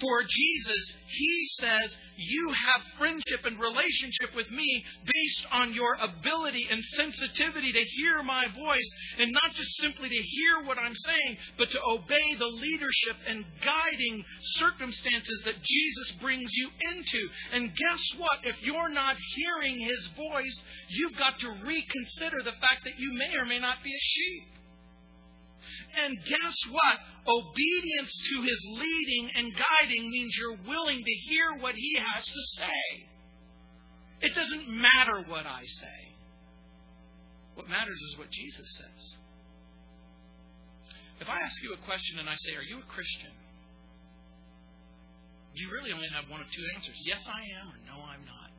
for 0.00 0.22
Jesus, 0.22 0.92
He 1.06 1.48
says, 1.60 1.96
You 2.16 2.52
have 2.52 2.82
friendship 2.98 3.44
and 3.44 3.58
relationship 3.60 4.34
with 4.34 4.50
me 4.50 4.84
based 5.04 5.46
on 5.52 5.74
your 5.74 5.94
ability 5.94 6.66
and 6.70 6.82
sensitivity 6.96 7.72
to 7.72 7.84
hear 7.96 8.22
my 8.22 8.46
voice, 8.48 8.90
and 9.18 9.32
not 9.32 9.54
just 9.54 9.76
simply 9.80 10.08
to 10.08 10.22
hear 10.22 10.64
what 10.64 10.78
I'm 10.78 10.96
saying, 10.96 11.36
but 11.58 11.70
to 11.70 11.78
obey 11.88 12.34
the 12.34 12.46
leadership 12.46 13.16
and 13.28 13.44
guiding 13.64 14.24
circumstances 14.58 15.42
that 15.44 15.62
Jesus 15.62 16.10
brings 16.20 16.50
you 16.54 16.70
into. 16.92 17.28
And 17.52 17.70
guess 17.76 18.02
what? 18.18 18.40
If 18.42 18.56
you're 18.62 18.92
not 18.92 19.16
hearing 19.36 19.80
His 19.80 20.08
voice, 20.16 20.62
you've 20.88 21.16
got 21.16 21.38
to 21.38 21.50
reconsider 21.64 22.42
the 22.42 22.58
fact 22.58 22.82
that 22.84 22.98
you 22.98 23.12
may 23.14 23.36
or 23.36 23.46
may 23.46 23.60
not 23.60 23.82
be 23.84 23.90
a 23.90 24.00
sheep. 24.00 24.53
And 25.94 26.18
guess 26.26 26.56
what? 26.70 26.96
Obedience 27.26 28.12
to 28.30 28.42
his 28.42 28.60
leading 28.70 29.30
and 29.36 29.52
guiding 29.54 30.10
means 30.10 30.36
you're 30.36 30.58
willing 30.66 31.02
to 31.04 31.14
hear 31.30 31.62
what 31.62 31.74
he 31.74 31.96
has 31.98 32.24
to 32.24 32.42
say. 32.58 33.06
It 34.20 34.34
doesn't 34.34 34.68
matter 34.68 35.24
what 35.28 35.46
I 35.46 35.62
say. 35.64 36.00
What 37.54 37.68
matters 37.68 38.00
is 38.10 38.18
what 38.18 38.30
Jesus 38.30 38.68
says. 38.76 39.02
If 41.20 41.28
I 41.28 41.38
ask 41.40 41.54
you 41.62 41.72
a 41.72 41.86
question 41.86 42.18
and 42.18 42.28
I 42.28 42.34
say, 42.34 42.58
Are 42.58 42.66
you 42.66 42.82
a 42.82 42.88
Christian? 42.90 43.30
You 45.54 45.70
really 45.70 45.94
only 45.94 46.10
have 46.10 46.26
one 46.26 46.42
of 46.42 46.50
two 46.50 46.66
answers 46.74 46.98
yes, 47.06 47.22
I 47.30 47.46
am, 47.62 47.70
or 47.70 47.78
no, 47.86 48.02
I'm 48.02 48.26
not. 48.26 48.50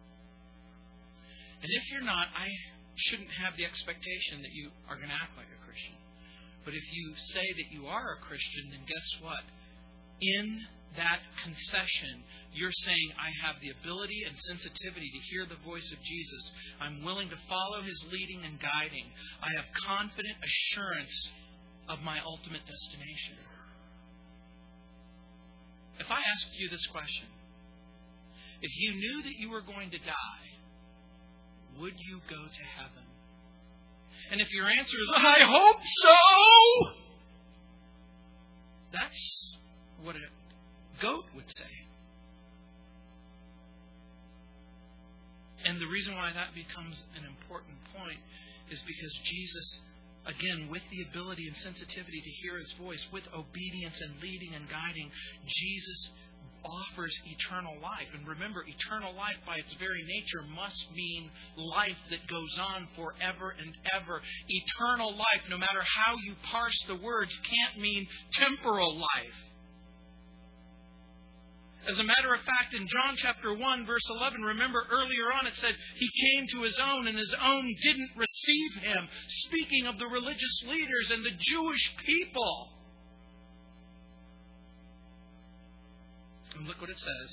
And 1.59 1.67
if 1.67 1.83
you're 1.91 2.07
not, 2.07 2.31
I 2.31 2.47
shouldn't 2.95 3.31
have 3.43 3.57
the 3.59 3.65
expectation 3.67 4.39
that 4.47 4.53
you 4.55 4.71
are 4.87 4.95
going 4.95 5.11
to 5.11 5.19
act 5.19 5.35
like 5.35 5.51
a 5.51 5.59
Christian. 5.59 5.64
But 6.65 6.73
if 6.73 6.83
you 6.91 7.13
say 7.31 7.45
that 7.45 7.69
you 7.71 7.85
are 7.85 8.17
a 8.17 8.25
Christian, 8.25 8.73
then 8.73 8.83
guess 8.89 9.09
what? 9.21 9.45
In 10.19 10.65
that 10.97 11.21
concession, 11.43 12.23
you're 12.53 12.73
saying, 12.83 13.07
I 13.19 13.29
have 13.45 13.61
the 13.61 13.69
ability 13.69 14.25
and 14.25 14.33
sensitivity 14.49 15.11
to 15.13 15.21
hear 15.29 15.45
the 15.45 15.61
voice 15.61 15.85
of 15.93 15.99
Jesus. 16.01 16.43
I'm 16.81 17.03
willing 17.05 17.29
to 17.29 17.37
follow 17.47 17.83
his 17.85 17.99
leading 18.09 18.49
and 18.49 18.57
guiding. 18.57 19.05
I 19.43 19.53
have 19.61 19.67
confident 19.85 20.35
assurance 20.41 21.15
of 21.87 22.01
my 22.01 22.17
ultimate 22.25 22.65
destination. 22.65 23.37
If 25.99 26.09
I 26.09 26.19
asked 26.19 26.57
you 26.57 26.67
this 26.69 26.85
question, 26.91 27.29
if 28.61 28.71
you 28.79 28.95
knew 28.95 29.23
that 29.23 29.37
you 29.37 29.49
were 29.51 29.61
going 29.61 29.91
to 29.91 29.99
die, 29.99 30.47
would 31.79 31.93
you 31.93 32.19
go 32.29 32.41
to 32.41 32.63
heaven? 32.79 33.04
And 34.31 34.41
if 34.41 34.51
your 34.51 34.67
answer 34.67 34.97
is, 34.97 35.09
I 35.15 35.39
hope 35.41 35.81
so, 35.81 36.91
that's 38.93 39.57
what 40.03 40.15
a 40.15 41.01
goat 41.01 41.25
would 41.35 41.49
say. 41.55 41.85
And 45.65 45.81
the 45.81 45.87
reason 45.87 46.15
why 46.15 46.31
that 46.31 46.53
becomes 46.53 47.01
an 47.17 47.25
important 47.25 47.77
point 47.97 48.19
is 48.69 48.81
because 48.85 49.13
Jesus, 49.23 49.79
again, 50.25 50.69
with 50.69 50.83
the 50.91 51.01
ability 51.09 51.47
and 51.47 51.57
sensitivity 51.57 52.21
to 52.21 52.31
hear 52.41 52.57
his 52.57 52.71
voice, 52.73 53.05
with 53.11 53.23
obedience 53.33 53.99
and 54.01 54.21
leading 54.21 54.53
and 54.53 54.69
guiding, 54.69 55.09
Jesus 55.47 56.09
offers 56.65 57.13
eternal 57.25 57.75
life. 57.81 58.09
And 58.13 58.27
remember, 58.27 58.65
eternal 58.67 59.13
life 59.15 59.37
by 59.45 59.55
its 59.57 59.73
very 59.75 60.03
nature 60.03 60.43
must 60.55 60.91
mean 60.93 61.29
life 61.57 61.97
that 62.09 62.27
goes 62.27 62.57
on 62.59 62.87
forever 62.95 63.55
and 63.57 63.73
ever. 63.93 64.21
Eternal 64.49 65.11
life, 65.15 65.43
no 65.49 65.57
matter 65.57 65.81
how 65.81 66.15
you 66.25 66.35
parse 66.51 66.79
the 66.87 66.95
words, 66.95 67.31
can't 67.43 67.81
mean 67.81 68.07
temporal 68.33 68.95
life. 68.95 69.39
As 71.87 71.99
a 71.99 72.03
matter 72.03 72.33
of 72.33 72.41
fact, 72.41 72.73
in 72.73 72.87
John 72.87 73.15
chapter 73.15 73.53
1, 73.53 73.85
verse 73.85 74.01
11, 74.09 74.41
remember 74.41 74.81
earlier 74.89 75.31
on 75.37 75.45
it 75.45 75.53
said, 75.55 75.75
He 75.97 76.09
came 76.09 76.47
to 76.47 76.63
His 76.63 76.77
own, 76.81 77.07
and 77.07 77.17
His 77.17 77.35
own 77.39 77.75
didn't 77.83 78.09
receive 78.17 78.73
Him. 78.81 79.07
Speaking 79.45 79.85
of 79.85 79.99
the 79.99 80.07
religious 80.07 80.63
leaders 80.67 81.11
and 81.11 81.23
the 81.23 81.37
Jewish 81.37 81.95
people. 82.05 82.74
And 86.55 86.67
look 86.67 86.79
what 86.79 86.89
it 86.89 86.99
says 86.99 87.31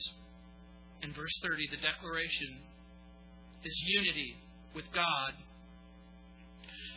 in 1.02 1.12
verse 1.14 1.34
30 1.42 1.68
the 1.70 1.82
declaration 1.82 2.58
is 3.64 3.84
unity 3.86 4.36
with 4.74 4.86
God. 4.94 5.34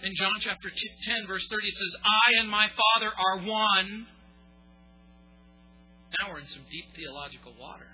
In 0.03 0.13
John 0.15 0.37
chapter 0.39 0.69
10, 0.69 1.27
verse 1.27 1.45
30, 1.49 1.67
it 1.67 1.77
says, 1.77 1.93
I 2.03 2.41
and 2.41 2.49
my 2.49 2.67
Father 2.69 3.09
are 3.09 3.37
one. 3.41 4.07
Now 6.19 6.29
we're 6.29 6.39
in 6.39 6.47
some 6.47 6.65
deep 6.69 6.93
theological 6.95 7.53
water. 7.59 7.89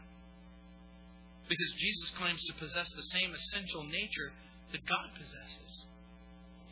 Because 1.48 1.72
Jesus 1.80 2.10
claims 2.18 2.42
to 2.48 2.54
possess 2.60 2.90
the 2.96 3.08
same 3.16 3.32
essential 3.32 3.84
nature 3.84 4.32
that 4.72 4.84
God 4.88 5.08
possesses. 5.16 5.72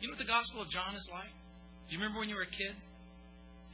You 0.00 0.08
know 0.08 0.16
what 0.16 0.24
the 0.24 0.28
Gospel 0.28 0.62
of 0.62 0.70
John 0.70 0.96
is 0.96 1.08
like? 1.12 1.32
Do 1.88 1.96
you 1.96 2.00
remember 2.00 2.20
when 2.20 2.28
you 2.28 2.36
were 2.36 2.48
a 2.48 2.56
kid? 2.56 2.74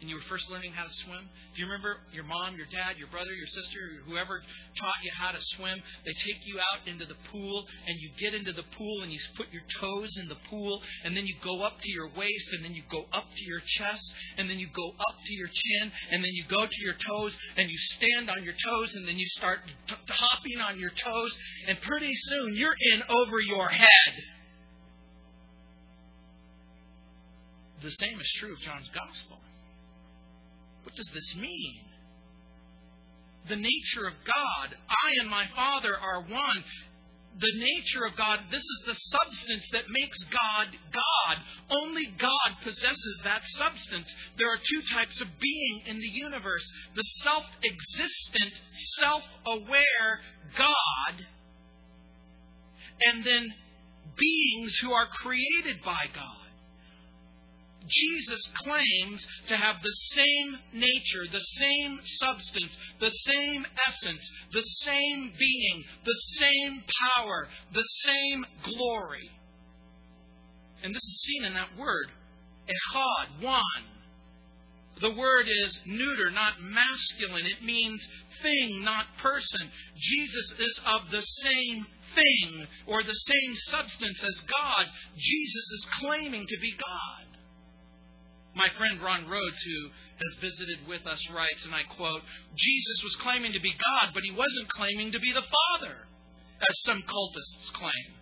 And 0.00 0.10
you 0.10 0.16
were 0.16 0.28
first 0.28 0.50
learning 0.50 0.72
how 0.72 0.84
to 0.84 0.94
swim? 1.04 1.24
Do 1.24 1.56
you 1.56 1.66
remember 1.66 1.96
your 2.12 2.24
mom, 2.24 2.56
your 2.56 2.68
dad, 2.68 3.00
your 3.00 3.08
brother, 3.08 3.32
your 3.32 3.48
sister, 3.48 4.04
whoever 4.04 4.42
taught 4.76 5.00
you 5.02 5.12
how 5.16 5.32
to 5.32 5.40
swim? 5.56 5.80
They 6.04 6.12
take 6.12 6.44
you 6.44 6.60
out 6.60 6.84
into 6.84 7.06
the 7.06 7.16
pool, 7.32 7.64
and 7.86 7.96
you 8.00 8.10
get 8.20 8.34
into 8.34 8.52
the 8.52 8.66
pool, 8.76 9.02
and 9.02 9.10
you 9.12 9.18
put 9.36 9.48
your 9.52 9.64
toes 9.80 10.12
in 10.20 10.28
the 10.28 10.36
pool, 10.50 10.82
and 11.04 11.16
then 11.16 11.26
you 11.26 11.34
go 11.42 11.62
up 11.62 11.80
to 11.80 11.90
your 11.90 12.08
waist, 12.12 12.48
and 12.52 12.64
then 12.64 12.74
you 12.74 12.82
go 12.90 13.08
up 13.12 13.24
to 13.24 13.44
your 13.48 13.60
chest, 13.64 14.04
and 14.36 14.50
then 14.50 14.58
you 14.58 14.68
go 14.74 14.88
up 15.00 15.16
to 15.24 15.32
your 15.32 15.48
chin, 15.48 15.92
and 16.12 16.22
then 16.22 16.32
you 16.32 16.44
go 16.48 16.66
to 16.66 16.80
your 16.84 16.96
toes, 17.00 17.36
and 17.56 17.70
you 17.70 17.78
stand 17.96 18.28
on 18.28 18.44
your 18.44 18.54
toes, 18.54 18.94
and 18.94 19.08
then 19.08 19.16
you 19.16 19.26
start 19.40 19.60
t- 19.88 19.94
hopping 20.08 20.60
on 20.60 20.78
your 20.78 20.90
toes, 20.90 21.32
and 21.68 21.80
pretty 21.80 22.12
soon 22.14 22.54
you're 22.54 22.76
in 22.92 23.02
over 23.08 23.40
your 23.40 23.68
head. 23.68 24.12
The 27.82 27.90
same 27.90 28.20
is 28.20 28.30
true 28.40 28.52
of 28.52 28.58
John's 28.60 28.88
Gospel. 28.88 29.38
Does 30.96 31.10
this 31.12 31.36
mean? 31.36 31.80
The 33.48 33.56
nature 33.56 34.06
of 34.08 34.14
God, 34.24 34.76
I 34.88 35.20
and 35.20 35.30
my 35.30 35.46
Father 35.54 35.96
are 35.96 36.22
one. 36.22 36.64
The 37.38 37.52
nature 37.58 38.06
of 38.06 38.16
God, 38.16 38.40
this 38.50 38.62
is 38.62 38.82
the 38.86 38.94
substance 38.94 39.64
that 39.72 39.84
makes 39.90 40.18
God 40.24 40.68
God. 40.90 41.36
Only 41.70 42.06
God 42.18 42.56
possesses 42.64 43.20
that 43.24 43.42
substance. 43.56 44.12
There 44.38 44.50
are 44.50 44.56
two 44.56 44.82
types 44.94 45.20
of 45.20 45.28
being 45.38 45.82
in 45.86 45.98
the 45.98 46.08
universe 46.08 46.66
the 46.94 47.04
self 47.22 47.44
existent, 47.62 48.54
self 48.98 49.22
aware 49.46 50.20
God, 50.56 51.26
and 53.04 53.24
then 53.24 53.52
beings 54.16 54.74
who 54.78 54.92
are 54.92 55.06
created 55.06 55.82
by 55.84 56.06
God. 56.14 56.45
Jesus 57.88 58.40
claims 58.64 59.26
to 59.48 59.56
have 59.56 59.76
the 59.82 59.94
same 60.14 60.56
nature, 60.72 61.24
the 61.30 61.40
same 61.40 62.00
substance, 62.20 62.76
the 63.00 63.10
same 63.10 63.66
essence, 63.88 64.30
the 64.52 64.62
same 64.62 65.32
being, 65.38 65.84
the 66.04 66.20
same 66.38 66.82
power, 67.16 67.48
the 67.72 67.84
same 68.04 68.46
glory. 68.64 69.30
And 70.82 70.94
this 70.94 71.02
is 71.02 71.22
seen 71.26 71.44
in 71.44 71.54
that 71.54 71.76
word, 71.78 72.08
echad, 72.68 73.42
one. 73.42 73.84
The 75.00 75.10
word 75.10 75.46
is 75.46 75.80
neuter, 75.84 76.30
not 76.30 76.54
masculine. 76.62 77.44
It 77.46 77.62
means 77.62 78.06
thing, 78.42 78.82
not 78.82 79.04
person. 79.18 79.70
Jesus 79.94 80.54
is 80.58 80.80
of 80.86 81.10
the 81.10 81.20
same 81.20 81.86
thing 82.14 82.66
or 82.86 83.02
the 83.02 83.12
same 83.12 83.54
substance 83.68 84.22
as 84.22 84.40
God. 84.40 84.86
Jesus 85.16 85.66
is 85.72 85.86
claiming 86.00 86.46
to 86.48 86.60
be 86.60 86.72
God. 86.72 87.25
My 88.56 88.68
friend 88.78 88.96
Ron 89.04 89.28
Rhodes, 89.28 89.60
who 89.62 89.80
has 90.16 90.40
visited 90.40 90.88
with 90.88 91.06
us, 91.06 91.20
writes, 91.28 91.64
and 91.66 91.74
I 91.74 91.84
quote 91.94 92.22
Jesus 92.56 92.98
was 93.04 93.16
claiming 93.20 93.52
to 93.52 93.60
be 93.60 93.70
God, 93.70 94.14
but 94.14 94.24
he 94.24 94.32
wasn't 94.32 94.72
claiming 94.74 95.12
to 95.12 95.20
be 95.20 95.30
the 95.30 95.44
Father, 95.44 96.08
as 96.58 96.82
some 96.88 97.04
cultists 97.04 97.68
claim. 97.76 98.16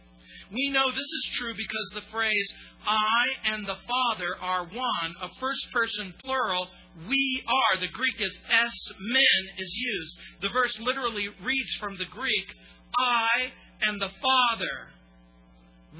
We 0.52 0.70
know 0.70 0.90
this 0.90 1.06
is 1.06 1.38
true 1.38 1.54
because 1.54 1.88
the 1.94 2.10
phrase, 2.10 2.52
I 2.84 3.54
and 3.54 3.64
the 3.64 3.78
Father 3.86 4.36
are 4.42 4.64
one, 4.64 5.14
a 5.22 5.30
first 5.38 5.64
person 5.72 6.12
plural, 6.24 6.66
we 7.08 7.42
are, 7.46 7.80
the 7.80 7.94
Greek 7.94 8.20
is 8.20 8.38
es 8.50 8.92
men, 9.00 9.42
is 9.58 9.72
used. 9.72 10.16
The 10.42 10.48
verse 10.50 10.78
literally 10.80 11.28
reads 11.44 11.74
from 11.78 11.96
the 11.96 12.10
Greek, 12.10 12.46
I 12.98 13.52
and 13.82 14.02
the 14.02 14.10
Father, 14.20 14.90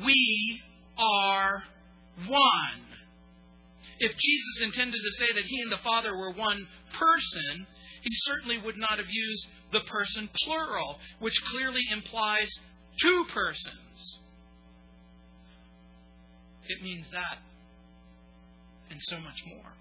we 0.04 0.60
are 0.98 1.62
one. 2.26 2.93
If 4.04 4.12
Jesus 4.18 4.64
intended 4.64 5.00
to 5.00 5.10
say 5.18 5.32
that 5.32 5.44
he 5.46 5.62
and 5.62 5.72
the 5.72 5.78
Father 5.78 6.14
were 6.14 6.30
one 6.32 6.66
person, 6.92 7.66
he 8.02 8.10
certainly 8.26 8.58
would 8.58 8.76
not 8.76 8.98
have 8.98 9.08
used 9.08 9.46
the 9.72 9.80
person 9.80 10.28
plural, 10.44 10.98
which 11.20 11.32
clearly 11.50 11.80
implies 11.90 12.50
two 13.00 13.24
persons. 13.32 14.18
It 16.68 16.82
means 16.82 17.06
that 17.12 17.38
and 18.90 19.00
so 19.04 19.18
much 19.20 19.42
more. 19.46 19.72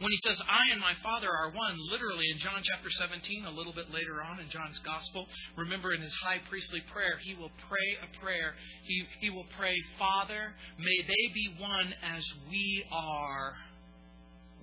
When 0.00 0.10
he 0.10 0.18
says, 0.24 0.40
I 0.48 0.72
and 0.72 0.80
my 0.80 0.94
Father 1.02 1.28
are 1.28 1.52
one, 1.52 1.76
literally 1.92 2.24
in 2.32 2.38
John 2.40 2.62
chapter 2.64 2.88
17, 2.88 3.44
a 3.44 3.50
little 3.50 3.74
bit 3.74 3.92
later 3.92 4.24
on 4.24 4.40
in 4.40 4.48
John's 4.48 4.78
Gospel, 4.80 5.26
remember 5.58 5.92
in 5.92 6.00
his 6.00 6.14
high 6.24 6.40
priestly 6.48 6.80
prayer, 6.90 7.20
he 7.22 7.34
will 7.34 7.52
pray 7.68 7.88
a 8.00 8.08
prayer. 8.24 8.54
He, 8.84 9.04
he 9.20 9.28
will 9.28 9.44
pray, 9.58 9.76
Father, 9.98 10.54
may 10.78 11.04
they 11.04 11.24
be 11.34 11.54
one 11.60 11.92
as 12.16 12.24
we 12.48 12.82
are 12.90 13.54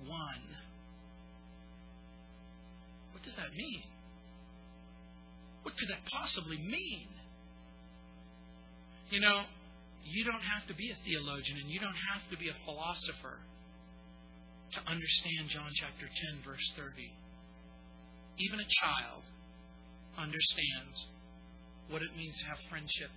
one. 0.06 0.44
What 3.12 3.22
does 3.22 3.34
that 3.34 3.54
mean? 3.54 3.82
What 5.62 5.78
could 5.78 5.88
that 5.88 6.02
possibly 6.10 6.58
mean? 6.58 7.06
You 9.10 9.20
know, 9.20 9.42
you 10.02 10.24
don't 10.24 10.42
have 10.42 10.66
to 10.66 10.74
be 10.74 10.90
a 10.90 10.98
theologian 11.06 11.58
and 11.62 11.70
you 11.70 11.78
don't 11.78 11.94
have 12.10 12.28
to 12.30 12.36
be 12.36 12.48
a 12.48 12.56
philosopher 12.66 13.38
to 14.72 14.80
understand 14.90 15.48
John 15.48 15.70
chapter 15.74 16.06
10, 16.06 16.44
verse 16.44 16.72
30. 16.76 17.12
Even 18.38 18.60
a 18.60 18.68
child 18.84 19.22
understands 20.16 20.96
what 21.88 22.02
it 22.02 22.12
means 22.16 22.36
to 22.38 22.46
have 22.46 22.58
friendship, 22.68 23.10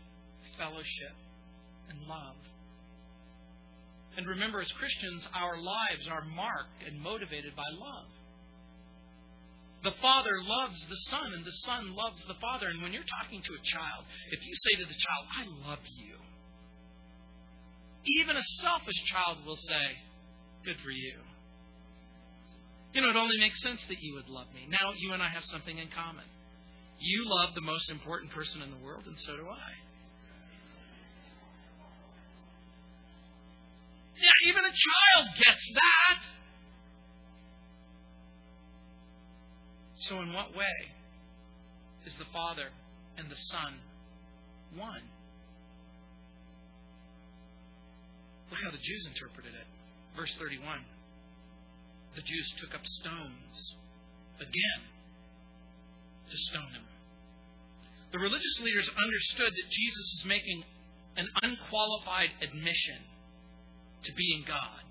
fellowship, 0.57 1.15
and 1.89 1.99
love. 2.07 2.39
And 4.17 4.27
remember, 4.27 4.61
as 4.61 4.71
Christians, 4.73 5.27
our 5.33 5.57
lives 5.57 6.07
are 6.09 6.23
marked 6.35 6.83
and 6.87 6.99
motivated 7.01 7.55
by 7.55 7.67
love. 7.71 8.11
The 9.83 9.97
Father 10.01 10.35
loves 10.45 10.77
the 10.87 11.01
Son, 11.09 11.33
and 11.33 11.43
the 11.43 11.57
Son 11.65 11.95
loves 11.95 12.21
the 12.27 12.39
Father. 12.39 12.67
And 12.67 12.81
when 12.81 12.93
you're 12.93 13.07
talking 13.19 13.41
to 13.41 13.53
a 13.55 13.63
child, 13.65 14.05
if 14.31 14.39
you 14.45 14.53
say 14.53 14.73
to 14.83 14.87
the 14.87 14.99
child, 14.99 15.23
I 15.31 15.69
love 15.69 15.83
you, 15.97 16.15
even 18.21 18.35
a 18.35 18.43
selfish 18.61 19.01
child 19.11 19.45
will 19.45 19.57
say, 19.57 19.85
Good 20.63 20.77
for 20.83 20.91
you. 20.91 21.17
You 22.93 23.01
know, 23.01 23.09
it 23.09 23.15
only 23.15 23.39
makes 23.39 23.61
sense 23.61 23.79
that 23.87 24.01
you 24.01 24.15
would 24.15 24.27
love 24.27 24.47
me. 24.53 24.67
Now, 24.67 24.91
you 24.97 25.13
and 25.13 25.23
I 25.23 25.29
have 25.29 25.45
something 25.45 25.77
in 25.77 25.87
common. 25.95 26.25
You 26.99 27.23
love 27.25 27.55
the 27.55 27.61
most 27.61 27.89
important 27.89 28.31
person 28.31 28.61
in 28.61 28.69
the 28.69 28.77
world, 28.83 29.03
and 29.07 29.15
so 29.19 29.35
do 29.37 29.47
I. 29.47 29.71
Yeah, 34.19 34.49
even 34.49 34.61
a 34.65 34.69
child 34.69 35.25
gets 35.37 35.65
that. 35.73 36.19
So, 40.01 40.19
in 40.21 40.33
what 40.33 40.55
way 40.55 40.77
is 42.05 42.13
the 42.19 42.25
Father 42.33 42.69
and 43.17 43.31
the 43.31 43.35
Son 43.35 43.79
one? 44.75 45.01
Look 48.51 48.59
how 48.63 48.71
the 48.71 48.77
Jews 48.77 49.07
interpreted 49.07 49.53
it. 49.53 49.67
Verse 50.15 50.33
31 50.37 50.83
the 52.15 52.21
Jews 52.21 52.53
took 52.59 52.75
up 52.75 52.85
stones 52.85 53.75
again 54.39 54.81
to 56.29 56.37
stone 56.37 56.71
him. 56.73 56.85
The 58.11 58.19
religious 58.19 58.59
leaders 58.61 58.89
understood 58.89 59.51
that 59.51 59.69
Jesus 59.71 60.07
is 60.19 60.25
making 60.25 60.63
an 61.15 61.27
unqualified 61.43 62.31
admission 62.41 62.99
to 64.03 64.11
being 64.13 64.43
God. 64.47 64.83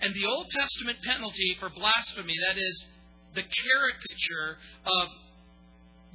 And 0.00 0.14
the 0.14 0.26
Old 0.26 0.50
Testament 0.50 0.98
penalty 1.04 1.56
for 1.60 1.70
blasphemy, 1.70 2.34
that 2.48 2.58
is, 2.58 2.86
the 3.34 3.42
caricature 3.42 4.58
of 4.84 5.08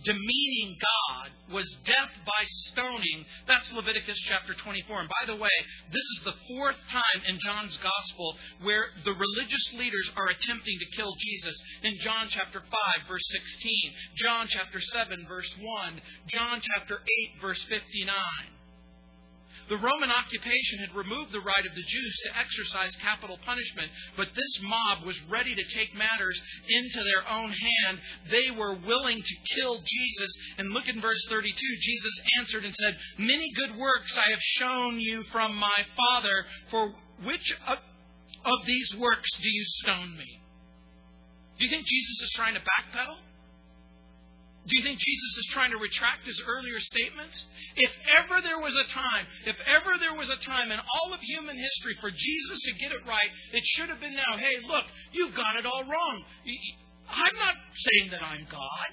demeaning 0.03 0.77
God 0.77 1.53
was 1.53 1.65
death 1.85 2.13
by 2.25 2.43
stoning. 2.69 3.25
That's 3.47 3.71
Leviticus 3.71 4.17
chapter 4.27 4.53
24. 4.53 5.01
And 5.01 5.09
by 5.09 5.25
the 5.25 5.39
way, 5.39 5.53
this 5.91 6.07
is 6.17 6.25
the 6.25 6.37
fourth 6.47 6.77
time 6.89 7.21
in 7.27 7.39
John's 7.39 7.77
gospel 7.77 8.35
where 8.61 8.85
the 9.05 9.13
religious 9.13 9.73
leaders 9.73 10.11
are 10.15 10.27
attempting 10.29 10.77
to 10.79 10.97
kill 10.97 11.13
Jesus. 11.17 11.55
In 11.83 11.97
John 12.01 12.27
chapter 12.29 12.59
5, 12.59 12.69
verse 13.07 13.25
16, 13.31 13.93
John 14.17 14.47
chapter 14.49 14.81
7, 14.81 15.25
verse 15.27 15.53
1, 15.59 16.01
John 16.27 16.61
chapter 16.61 16.99
8, 17.35 17.41
verse 17.41 17.63
59. 17.69 18.56
The 19.69 19.77
Roman 19.77 20.11
occupation 20.11 20.79
had 20.79 20.95
removed 20.95 21.33
the 21.33 21.43
right 21.43 21.65
of 21.65 21.75
the 21.75 21.83
Jews 21.83 22.13
to 22.25 22.39
exercise 22.39 22.95
capital 23.03 23.37
punishment, 23.45 23.91
but 24.15 24.31
this 24.33 24.53
mob 24.63 25.05
was 25.05 25.19
ready 25.29 25.55
to 25.55 25.63
take 25.75 25.93
matters 25.93 26.41
into 26.69 27.03
their 27.03 27.27
own 27.27 27.51
hand. 27.51 27.99
They 28.31 28.51
were 28.51 28.75
willing 28.75 29.19
to 29.19 29.35
kill 29.55 29.79
Jesus. 29.83 30.31
And 30.57 30.71
look 30.71 30.87
in 30.87 31.01
verse 31.01 31.19
32. 31.29 31.51
Jesus 31.51 32.15
answered 32.39 32.65
and 32.65 32.75
said, 32.75 32.95
Many 33.17 33.51
good 33.55 33.75
works 33.77 34.15
I 34.15 34.31
have 34.31 34.41
shown 34.59 34.99
you 34.99 35.23
from 35.31 35.55
my 35.55 35.83
Father. 35.95 36.45
For 36.71 36.93
which 37.23 37.53
of, 37.67 37.77
these 38.65 38.95
works 38.95 39.29
do 39.41 39.49
you 39.49 39.63
stone 39.83 40.15
me? 40.17 40.39
Do 41.59 41.65
you 41.65 41.71
think 41.71 41.85
Jesus 41.85 42.21
is 42.23 42.31
trying 42.35 42.53
to 42.53 42.61
backpedal? 42.61 43.26
Do 44.67 44.75
you 44.75 44.83
think 44.83 44.99
Jesus 44.99 45.33
is 45.39 45.47
trying 45.55 45.71
to 45.71 45.79
retract 45.79 46.27
his 46.27 46.43
earlier 46.43 46.79
statements? 46.79 47.45
If 47.79 47.91
ever 48.19 48.43
there 48.43 48.59
was 48.59 48.75
a 48.75 48.83
time, 48.91 49.25
if 49.47 49.55
ever 49.63 49.95
there 49.95 50.13
was 50.19 50.27
a 50.27 50.35
time 50.43 50.75
in 50.75 50.79
all 50.79 51.13
of 51.15 51.21
human 51.23 51.55
history 51.55 51.95
for 52.03 52.11
Jesus 52.11 52.59
to 52.67 52.71
get 52.75 52.91
it 52.91 52.99
right, 53.07 53.31
it 53.53 53.63
should 53.63 53.87
have 53.87 54.03
been 54.03 54.15
now. 54.15 54.35
Hey, 54.35 54.59
look, 54.67 54.83
you've 55.15 55.33
got 55.35 55.55
it 55.55 55.65
all 55.65 55.87
wrong. 55.87 56.15
I'm 57.07 57.37
not 57.39 57.55
saying 57.79 58.11
that 58.11 58.19
I'm 58.21 58.43
God. 58.51 58.91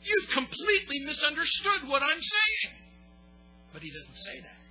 You've 0.00 0.30
completely 0.32 1.04
misunderstood 1.04 1.84
what 1.88 2.02
I'm 2.02 2.20
saying. 2.20 2.72
But 3.72 3.82
he 3.82 3.92
doesn't 3.92 4.16
say 4.16 4.40
that. 4.40 4.63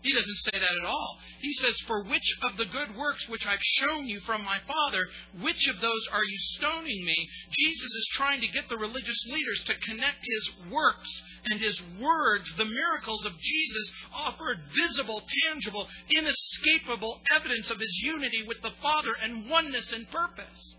He 0.00 0.12
doesn't 0.12 0.36
say 0.36 0.58
that 0.58 0.78
at 0.78 0.86
all. 0.86 1.18
He 1.40 1.52
says, 1.54 1.74
For 1.86 2.04
which 2.04 2.36
of 2.42 2.56
the 2.56 2.66
good 2.66 2.96
works 2.96 3.28
which 3.28 3.46
I've 3.46 3.62
shown 3.78 4.06
you 4.06 4.20
from 4.20 4.44
my 4.44 4.58
Father, 4.60 5.08
which 5.40 5.66
of 5.66 5.80
those 5.80 6.06
are 6.12 6.22
you 6.22 6.38
stoning 6.56 7.04
me? 7.04 7.28
Jesus 7.50 7.90
is 7.90 8.08
trying 8.12 8.40
to 8.40 8.48
get 8.48 8.68
the 8.68 8.78
religious 8.78 9.18
leaders 9.26 9.62
to 9.66 9.74
connect 9.90 10.22
his 10.22 10.70
works 10.70 11.22
and 11.50 11.60
his 11.60 11.80
words, 12.00 12.52
the 12.56 12.64
miracles 12.64 13.26
of 13.26 13.32
Jesus, 13.38 13.92
offered 14.14 14.58
visible, 14.76 15.22
tangible, 15.50 15.88
inescapable 16.14 17.20
evidence 17.34 17.70
of 17.70 17.80
his 17.80 17.96
unity 18.02 18.44
with 18.46 18.62
the 18.62 18.72
Father 18.80 19.14
and 19.20 19.50
oneness 19.50 19.92
in 19.92 20.06
purpose. 20.06 20.74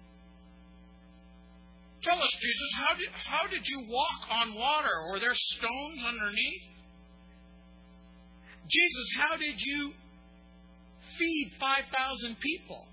Tell 2.03 2.21
us, 2.21 2.31
Jesus, 2.39 2.71
how 2.75 2.95
did, 2.95 3.09
how 3.25 3.47
did 3.47 3.67
you 3.67 3.81
walk 3.89 4.31
on 4.31 4.55
water? 4.55 5.11
Were 5.11 5.19
there 5.19 5.35
stones 5.35 6.05
underneath? 6.07 6.78
Jesus, 8.69 9.07
how 9.17 9.37
did 9.37 9.57
you 9.57 9.91
feed 11.17 11.51
5,000 11.59 12.37
people 12.39 12.85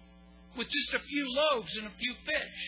with 0.57 0.69
just 0.69 0.95
a 0.95 1.05
few 1.05 1.25
loaves 1.29 1.77
and 1.77 1.87
a 1.87 1.95
few 2.01 2.15
fish? 2.25 2.61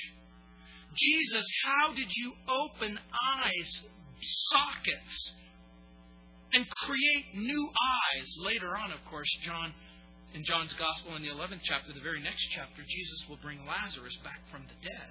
Jesus, 0.95 1.47
how 1.65 1.95
did 1.95 2.09
you 2.13 2.33
open 2.49 2.99
eyes, 2.99 3.71
sockets, 4.53 5.17
and 6.53 6.69
create 6.85 7.27
new 7.35 7.65
eyes? 7.73 8.29
Later 8.45 8.77
on, 8.77 8.93
of 8.93 9.01
course, 9.09 9.29
John, 9.45 9.73
in 10.35 10.45
John's 10.45 10.75
Gospel 10.75 11.17
in 11.17 11.23
the 11.23 11.33
11th 11.33 11.65
chapter, 11.65 11.93
the 11.93 12.05
very 12.05 12.21
next 12.21 12.45
chapter, 12.53 12.83
Jesus 12.85 13.21
will 13.29 13.41
bring 13.41 13.65
Lazarus 13.65 14.17
back 14.25 14.41
from 14.53 14.69
the 14.69 14.77
dead. 14.85 15.11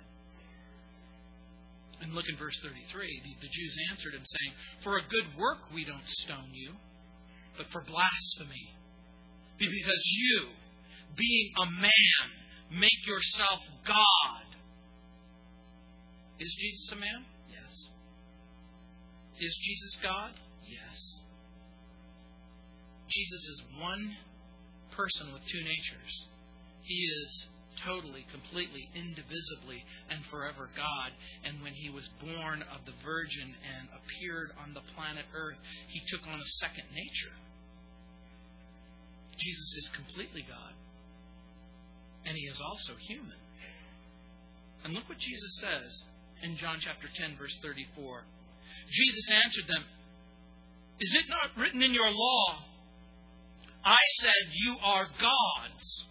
And 2.01 2.13
look 2.13 2.29
in 2.29 2.37
verse 2.37 2.57
33. 2.61 2.77
The, 2.77 3.33
the 3.41 3.49
Jews 3.49 3.73
answered 3.89 4.13
him, 4.13 4.21
saying, 4.21 4.53
For 4.83 5.01
a 5.01 5.09
good 5.09 5.33
work 5.33 5.73
we 5.73 5.81
don't 5.81 6.05
stone 6.25 6.53
you 6.53 6.77
but 7.57 7.67
for 7.71 7.81
blasphemy. 7.81 8.69
Because 9.57 10.03
you, 10.05 10.47
being 11.17 11.51
a 11.61 11.65
man. 11.65 12.25
Make 12.69 13.07
yourself 13.07 13.59
God. 13.87 14.47
Is 16.39 16.53
Jesus 16.59 16.91
a 16.91 16.95
man? 16.95 17.25
Yes. 17.49 17.73
Is 19.39 19.55
Jesus 19.63 19.97
God? 20.03 20.31
Yes. 20.67 20.97
Jesus 23.07 23.43
is 23.49 23.63
one 23.79 24.13
person 24.95 25.33
with 25.33 25.41
two 25.47 25.63
natures. 25.63 26.13
He 26.83 26.99
is 27.23 27.47
totally, 27.85 28.25
completely, 28.31 28.89
indivisibly, 28.93 29.85
and 30.09 30.25
forever 30.29 30.69
God. 30.75 31.15
And 31.45 31.61
when 31.61 31.73
he 31.73 31.89
was 31.89 32.03
born 32.19 32.61
of 32.67 32.83
the 32.85 32.97
Virgin 33.05 33.55
and 33.63 33.87
appeared 33.95 34.51
on 34.59 34.73
the 34.73 34.83
planet 34.93 35.25
Earth, 35.33 35.57
he 35.87 36.01
took 36.11 36.27
on 36.27 36.39
a 36.39 36.49
second 36.59 36.85
nature. 36.91 37.35
Jesus 39.37 39.73
is 39.77 39.89
completely 39.95 40.45
God. 40.47 40.73
And 42.25 42.35
he 42.35 42.43
is 42.43 42.59
also 42.59 42.93
human. 43.07 43.37
And 44.83 44.93
look 44.93 45.07
what 45.07 45.17
Jesus 45.17 45.59
says 45.61 46.03
in 46.43 46.57
John 46.57 46.77
chapter 46.79 47.07
10, 47.13 47.37
verse 47.37 47.55
34. 47.61 48.23
Jesus 48.89 49.25
answered 49.45 49.67
them, 49.67 49.83
Is 50.99 51.15
it 51.15 51.25
not 51.29 51.61
written 51.61 51.81
in 51.81 51.93
your 51.93 52.09
law? 52.09 52.63
I 53.85 54.03
said, 54.21 54.51
You 54.51 54.75
are 54.83 55.05
gods. 55.05 56.06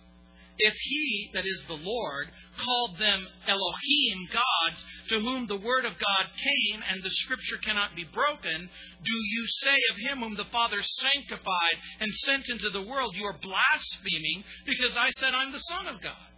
If 0.59 0.75
he, 0.75 1.31
that 1.35 1.45
is 1.45 1.63
the 1.69 1.75
Lord, 1.75 2.29
called 2.57 2.99
them 2.99 3.27
Elohim, 3.47 4.29
gods, 4.33 4.85
to 5.09 5.21
whom 5.21 5.47
the 5.47 5.61
word 5.61 5.85
of 5.85 5.93
God 5.93 6.27
came, 6.33 6.83
and 6.89 7.03
the 7.03 7.11
scripture 7.11 7.59
cannot 7.63 7.95
be 7.95 8.05
broken, 8.05 8.71
do 9.05 9.13
you 9.13 9.47
say 9.63 9.77
of 9.93 10.11
him 10.11 10.19
whom 10.21 10.37
the 10.37 10.51
Father 10.51 10.81
sanctified 10.83 11.77
and 12.01 12.13
sent 12.25 12.49
into 12.49 12.71
the 12.71 12.83
world, 12.83 13.15
you 13.17 13.25
are 13.25 13.37
blaspheming, 13.37 14.45
because 14.65 14.97
I 14.97 15.11
said 15.19 15.35
I'm 15.35 15.53
the 15.53 15.59
Son 15.59 15.87
of 15.89 16.01
God? 16.01 16.31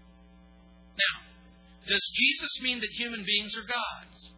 Now, 0.99 1.17
does 1.87 2.11
Jesus 2.15 2.61
mean 2.63 2.81
that 2.81 2.91
human 2.99 3.25
beings 3.25 3.55
are 3.57 3.63
gods? 3.63 4.33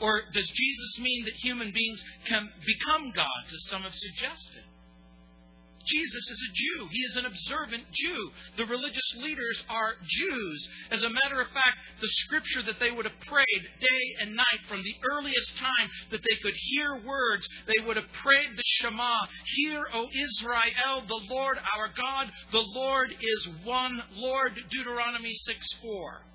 Or 0.00 0.22
does 0.32 0.46
Jesus 0.46 0.98
mean 1.00 1.24
that 1.24 1.34
human 1.42 1.72
beings 1.72 2.02
can 2.26 2.48
become 2.66 3.12
gods, 3.14 3.52
as 3.52 3.70
some 3.70 3.82
have 3.82 3.94
suggested? 3.94 4.64
Jesus 5.86 6.24
is 6.30 6.40
a 6.40 6.52
Jew. 6.54 6.88
He 6.90 7.02
is 7.10 7.16
an 7.16 7.26
observant 7.26 7.84
Jew. 7.92 8.30
The 8.56 8.66
religious 8.66 9.10
leaders 9.18 9.62
are 9.68 9.94
Jews. 10.04 10.68
As 10.90 11.02
a 11.02 11.10
matter 11.10 11.40
of 11.40 11.48
fact, 11.48 11.76
the 12.00 12.08
scripture 12.08 12.62
that 12.66 12.80
they 12.80 12.90
would 12.90 13.04
have 13.04 13.20
prayed 13.26 13.62
day 13.80 14.04
and 14.20 14.36
night 14.36 14.62
from 14.68 14.82
the 14.82 14.96
earliest 15.10 15.56
time 15.56 15.88
that 16.10 16.20
they 16.22 16.36
could 16.42 16.54
hear 16.54 17.02
words, 17.04 17.46
they 17.66 17.84
would 17.84 17.96
have 17.96 18.10
prayed 18.22 18.56
the 18.56 18.62
Shema 18.78 19.16
Hear, 19.56 19.84
O 19.94 20.06
Israel, 20.12 21.02
the 21.06 21.20
Lord 21.30 21.58
our 21.76 21.88
God, 21.88 22.30
the 22.50 22.64
Lord 22.74 23.10
is 23.12 23.48
one 23.64 24.02
Lord. 24.14 24.52
Deuteronomy 24.70 25.32
6 25.34 25.66
4. 25.82 26.31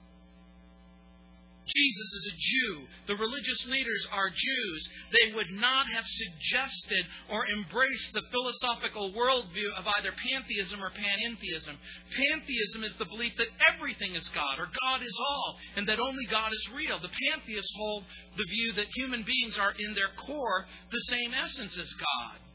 Jesus 1.68 2.10
is 2.14 2.26
a 2.32 2.36
Jew. 2.40 2.74
The 3.08 3.16
religious 3.16 3.66
leaders 3.68 4.08
are 4.12 4.30
Jews. 4.30 4.82
They 5.12 5.34
would 5.36 5.52
not 5.52 5.86
have 5.94 6.06
suggested 6.08 7.06
or 7.30 7.48
embraced 7.48 8.14
the 8.14 8.24
philosophical 8.32 9.12
worldview 9.12 9.76
of 9.78 9.86
either 10.00 10.14
pantheism 10.16 10.82
or 10.82 10.92
panentheism. 10.92 11.76
Pantheism 12.16 12.84
is 12.84 12.96
the 12.98 13.12
belief 13.12 13.34
that 13.38 13.52
everything 13.74 14.16
is 14.16 14.28
God 14.30 14.60
or 14.60 14.70
God 14.82 15.04
is 15.04 15.18
all 15.20 15.58
and 15.76 15.88
that 15.88 16.00
only 16.00 16.26
God 16.32 16.52
is 16.54 16.76
real. 16.76 17.00
The 17.00 17.12
pantheists 17.12 17.74
hold 17.76 18.04
the 18.38 18.48
view 18.48 18.74
that 18.74 18.88
human 18.96 19.24
beings 19.24 19.58
are 19.58 19.74
in 19.78 19.94
their 19.94 20.12
core 20.26 20.66
the 20.92 21.06
same 21.12 21.34
essence 21.34 21.78
as 21.78 21.92
God. 21.94 22.47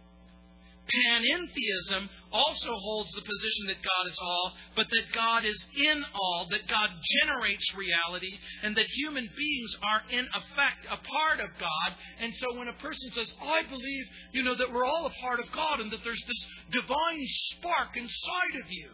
Panentheism 0.83 2.09
also 2.33 2.69
holds 2.69 3.13
the 3.13 3.23
position 3.23 3.67
that 3.69 3.81
God 3.83 4.05
is 4.09 4.19
all, 4.21 4.53
but 4.75 4.87
that 4.91 5.15
God 5.15 5.45
is 5.45 5.65
in 5.77 6.03
all, 6.15 6.49
that 6.51 6.67
God 6.67 6.91
generates 7.23 7.65
reality, 7.77 8.33
and 8.63 8.77
that 8.77 8.87
human 8.91 9.29
beings 9.37 9.77
are 9.83 10.03
in 10.11 10.27
effect 10.27 10.83
a 10.91 10.99
part 10.99 11.41
of 11.41 11.51
God. 11.61 11.91
And 12.21 12.35
so 12.35 12.59
when 12.59 12.69
a 12.69 12.83
person 12.83 13.11
says, 13.15 13.33
I 13.41 13.63
believe, 13.69 14.05
you 14.33 14.43
know, 14.43 14.57
that 14.57 14.73
we're 14.73 14.85
all 14.85 15.07
a 15.07 15.21
part 15.23 15.41
of 15.41 15.47
God 15.53 15.81
and 15.81 15.91
that 15.93 16.03
there's 16.03 16.25
this 16.27 16.47
divine 16.73 17.25
spark 17.57 17.97
inside 17.97 18.55
of 18.65 18.71
you, 18.71 18.91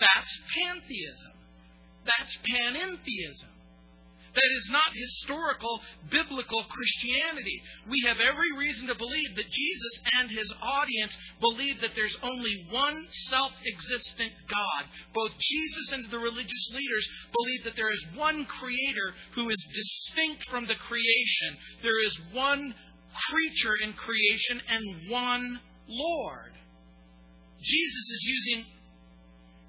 that's 0.00 0.40
pantheism. 0.56 1.36
That's 2.06 2.36
panentheism. 2.48 3.59
That 4.34 4.50
is 4.56 4.70
not 4.70 4.94
historical 4.94 5.80
biblical 6.10 6.62
Christianity. 6.64 7.62
We 7.88 8.04
have 8.06 8.18
every 8.20 8.52
reason 8.56 8.86
to 8.86 8.94
believe 8.94 9.34
that 9.34 9.50
Jesus 9.50 9.94
and 10.18 10.30
his 10.30 10.52
audience 10.62 11.16
believe 11.40 11.80
that 11.80 11.94
there's 11.94 12.16
only 12.22 12.66
one 12.70 13.06
self 13.30 13.52
existent 13.66 14.32
God. 14.46 14.82
Both 15.14 15.32
Jesus 15.38 15.92
and 15.92 16.10
the 16.10 16.18
religious 16.18 16.66
leaders 16.72 17.08
believe 17.34 17.64
that 17.64 17.76
there 17.76 17.92
is 17.92 18.04
one 18.14 18.46
creator 18.46 19.14
who 19.34 19.50
is 19.50 19.66
distinct 19.74 20.48
from 20.48 20.66
the 20.66 20.78
creation. 20.86 21.58
There 21.82 22.04
is 22.04 22.16
one 22.32 22.74
creature 23.30 23.74
in 23.82 23.92
creation 23.94 24.62
and 24.68 25.10
one 25.10 25.60
Lord. 25.88 26.52
Jesus 27.60 28.10
is 28.14 28.22
using 28.22 28.64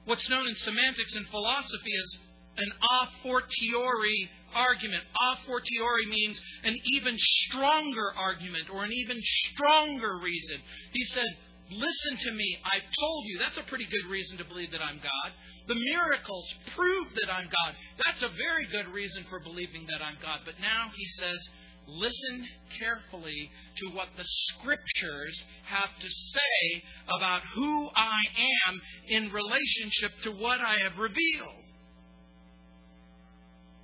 what's 0.06 0.30
known 0.30 0.48
in 0.48 0.56
semantics 0.56 1.16
and 1.16 1.28
philosophy 1.28 1.94
as 2.04 2.18
an 2.58 2.72
a 2.72 3.08
fortiori 3.24 4.30
argument. 4.54 5.04
A 5.04 5.46
fortiori 5.46 6.06
means 6.08 6.40
an 6.64 6.76
even 6.94 7.16
stronger 7.18 8.14
argument 8.18 8.70
or 8.74 8.84
an 8.84 8.92
even 8.94 9.20
stronger 9.22 10.20
reason. 10.20 10.58
He 10.94 11.06
said, 11.06 11.28
Listen 11.72 12.18
to 12.28 12.32
me. 12.36 12.58
I've 12.68 12.88
told 13.00 13.26
you. 13.28 13.40
That's 13.40 13.58
a 13.58 13.64
pretty 13.64 13.88
good 13.88 14.12
reason 14.12 14.38
to 14.38 14.44
believe 14.44 14.72
that 14.72 14.82
I'm 14.84 14.98
God. 14.98 15.32
The 15.68 15.80
miracles 15.80 16.54
prove 16.76 17.08
that 17.16 17.32
I'm 17.32 17.46
God. 17.46 17.72
That's 18.04 18.22
a 18.22 18.36
very 18.36 18.68
good 18.68 18.92
reason 18.92 19.24
for 19.30 19.40
believing 19.40 19.88
that 19.88 20.04
I'm 20.04 20.20
God. 20.22 20.44
But 20.44 20.60
now 20.60 20.92
he 20.94 21.06
says, 21.16 21.40
listen 21.88 22.46
carefully 22.78 23.50
to 23.78 23.96
what 23.96 24.10
the 24.18 24.26
scriptures 24.52 25.46
have 25.64 25.96
to 26.02 26.10
say 26.10 26.84
about 27.08 27.42
who 27.56 27.90
I 27.96 28.20
am 28.68 28.82
in 29.08 29.32
relationship 29.32 30.12
to 30.24 30.32
what 30.32 30.60
I 30.60 30.84
have 30.84 30.98
revealed. 31.00 31.61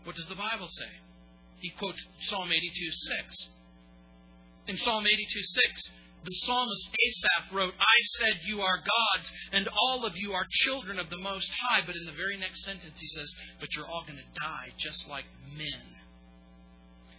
What 0.07 0.15
does 0.15 0.27
the 0.27 0.39
Bible 0.39 0.69
say? 0.71 0.87
He 1.59 1.69
quotes 1.71 1.99
Psalm 2.31 2.47
82 2.49 2.91
6. 3.27 3.47
In 4.67 4.77
Psalm 4.77 5.05
82 5.05 5.43
6, 5.43 5.81
the 6.23 6.31
psalmist 6.47 6.87
Asaph 6.95 7.51
wrote, 7.51 7.73
I 7.77 7.97
said, 8.15 8.39
You 8.45 8.61
are 8.61 8.77
gods, 8.77 9.31
and 9.51 9.67
all 9.67 10.05
of 10.05 10.13
you 10.15 10.31
are 10.31 10.47
children 10.63 10.97
of 10.97 11.09
the 11.09 11.17
Most 11.17 11.51
High. 11.59 11.81
But 11.85 11.97
in 11.97 12.05
the 12.05 12.15
very 12.15 12.37
next 12.37 12.63
sentence, 12.63 12.95
he 12.97 13.07
says, 13.07 13.29
But 13.59 13.75
you're 13.75 13.85
all 13.85 14.03
going 14.07 14.15
to 14.15 14.39
die 14.39 14.71
just 14.77 15.09
like 15.09 15.25
men. 15.57 15.83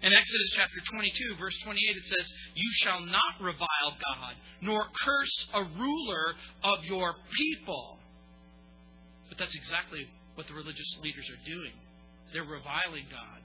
In 0.00 0.14
Exodus 0.14 0.52
chapter 0.56 0.80
22, 0.90 1.36
verse 1.38 1.58
28, 1.64 1.82
it 1.94 2.08
says, 2.08 2.26
You 2.54 2.70
shall 2.72 3.00
not 3.04 3.36
revile 3.42 3.92
God, 4.00 4.34
nor 4.62 4.86
curse 5.04 5.46
a 5.52 5.62
ruler 5.76 6.34
of 6.64 6.86
your 6.86 7.16
people. 7.36 7.98
But 9.28 9.36
that's 9.36 9.54
exactly 9.56 10.08
what 10.36 10.48
the 10.48 10.54
religious 10.54 10.96
leaders 11.02 11.28
are 11.28 11.44
doing. 11.44 11.72
They're 12.32 12.44
reviling 12.44 13.06
God. 13.10 13.38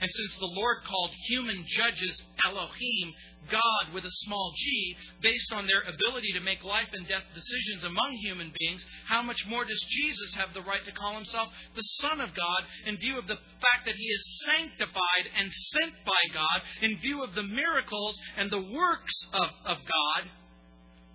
And 0.00 0.10
since 0.10 0.34
the 0.34 0.50
Lord 0.50 0.78
called 0.82 1.10
human 1.28 1.64
judges 1.68 2.20
Elohim, 2.44 3.14
God 3.50 3.94
with 3.94 4.04
a 4.04 4.18
small 4.26 4.52
g, 4.56 4.96
based 5.22 5.52
on 5.52 5.66
their 5.66 5.82
ability 5.82 6.32
to 6.34 6.40
make 6.40 6.62
life 6.64 6.90
and 6.92 7.06
death 7.06 7.22
decisions 7.34 7.84
among 7.84 8.18
human 8.22 8.52
beings, 8.58 8.84
how 9.06 9.22
much 9.22 9.46
more 9.46 9.64
does 9.64 9.80
Jesus 9.90 10.34
have 10.34 10.54
the 10.54 10.62
right 10.62 10.84
to 10.84 10.92
call 10.92 11.14
himself 11.14 11.48
the 11.74 11.86
Son 12.02 12.20
of 12.20 12.34
God 12.34 12.62
in 12.86 12.98
view 12.98 13.18
of 13.18 13.26
the 13.26 13.38
fact 13.62 13.86
that 13.86 13.94
he 13.94 14.06
is 14.06 14.40
sanctified 14.46 15.26
and 15.38 15.50
sent 15.50 15.94
by 16.04 16.22
God, 16.34 16.58
in 16.82 16.98
view 16.98 17.22
of 17.22 17.34
the 17.34 17.42
miracles 17.42 18.18
and 18.36 18.50
the 18.50 18.62
works 18.74 19.16
of, 19.34 19.50
of 19.66 19.78
God? 19.86 20.30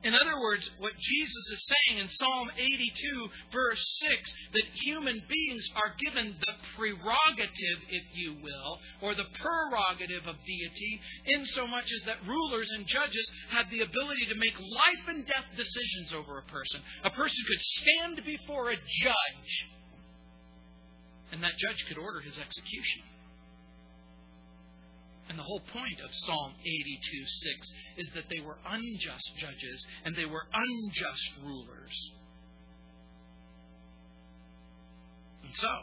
In 0.03 0.13
other 0.13 0.39
words, 0.39 0.69
what 0.77 0.93
Jesus 0.95 1.45
is 1.51 1.67
saying 1.67 1.99
in 1.99 2.07
Psalm 2.07 2.51
82, 2.55 3.29
verse 3.51 3.83
6, 3.99 4.33
that 4.53 4.83
human 4.85 5.21
beings 5.27 5.67
are 5.75 5.95
given 6.05 6.35
the 6.39 6.53
prerogative, 6.75 7.79
if 7.89 8.03
you 8.13 8.35
will, 8.43 8.79
or 9.01 9.15
the 9.15 9.25
prerogative 9.41 10.27
of 10.27 10.35
deity, 10.45 11.01
in 11.25 11.45
so 11.47 11.65
much 11.65 11.91
as 11.91 12.05
that 12.05 12.21
rulers 12.27 12.69
and 12.75 12.85
judges 12.85 13.27
have 13.49 13.69
the 13.71 13.81
ability 13.81 14.25
to 14.29 14.35
make 14.35 14.59
life 14.59 15.07
and 15.07 15.25
death 15.25 15.49
decisions 15.57 16.13
over 16.13 16.37
a 16.37 16.43
person. 16.43 16.79
A 17.03 17.09
person 17.09 17.43
could 17.47 17.61
stand 17.81 18.23
before 18.23 18.69
a 18.69 18.77
judge, 18.77 19.51
and 21.31 21.43
that 21.43 21.57
judge 21.57 21.85
could 21.87 21.97
order 21.97 22.21
his 22.21 22.37
execution. 22.37 23.01
And 25.29 25.37
the 25.37 25.43
whole 25.43 25.61
point 25.73 25.99
of 26.03 26.09
Psalm 26.25 26.53
82 26.61 27.25
6 27.25 27.73
is 27.97 28.09
that 28.15 28.29
they 28.29 28.39
were 28.39 28.57
unjust 28.65 29.31
judges 29.37 29.85
and 30.05 30.15
they 30.15 30.25
were 30.25 30.43
unjust 30.53 31.31
rulers. 31.43 32.11
And 35.43 35.53
so, 35.55 35.73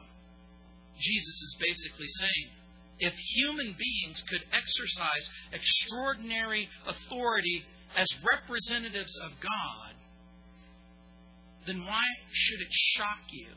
Jesus 0.99 1.37
is 1.43 1.57
basically 1.61 2.09
saying 2.21 2.51
if 2.99 3.15
human 3.35 3.75
beings 3.77 4.23
could 4.29 4.43
exercise 4.53 5.29
extraordinary 5.53 6.69
authority 6.87 7.65
as 7.97 8.07
representatives 8.31 9.17
of 9.25 9.33
God, 9.41 9.95
then 11.67 11.85
why 11.85 12.03
should 12.33 12.61
it 12.61 12.73
shock 12.97 13.25
you 13.31 13.49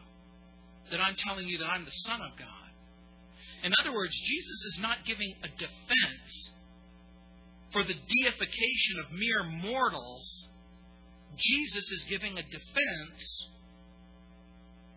that 0.92 1.00
I'm 1.00 1.16
telling 1.16 1.48
you 1.48 1.58
that 1.60 1.66
I'm 1.66 1.86
the 1.86 1.92
Son 1.92 2.22
of 2.22 2.38
God? 2.38 2.57
In 3.64 3.72
other 3.82 3.93
words, 3.93 4.14
Jesus 4.14 4.66
is 4.74 4.80
not 4.82 4.97
giving 5.05 5.34
a 5.43 5.47
defense 5.47 6.51
for 7.74 7.84
the 7.84 7.93
deification 7.93 8.99
of 9.05 9.12
mere 9.12 9.43
mortals. 9.43 10.47
Jesus 11.36 11.91
is 11.91 12.05
giving 12.10 12.38
a 12.38 12.43
defense 12.43 13.47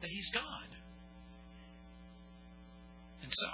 that 0.01 0.11
he's 0.11 0.31
God. 0.33 0.69
And 3.23 3.33
so, 3.33 3.49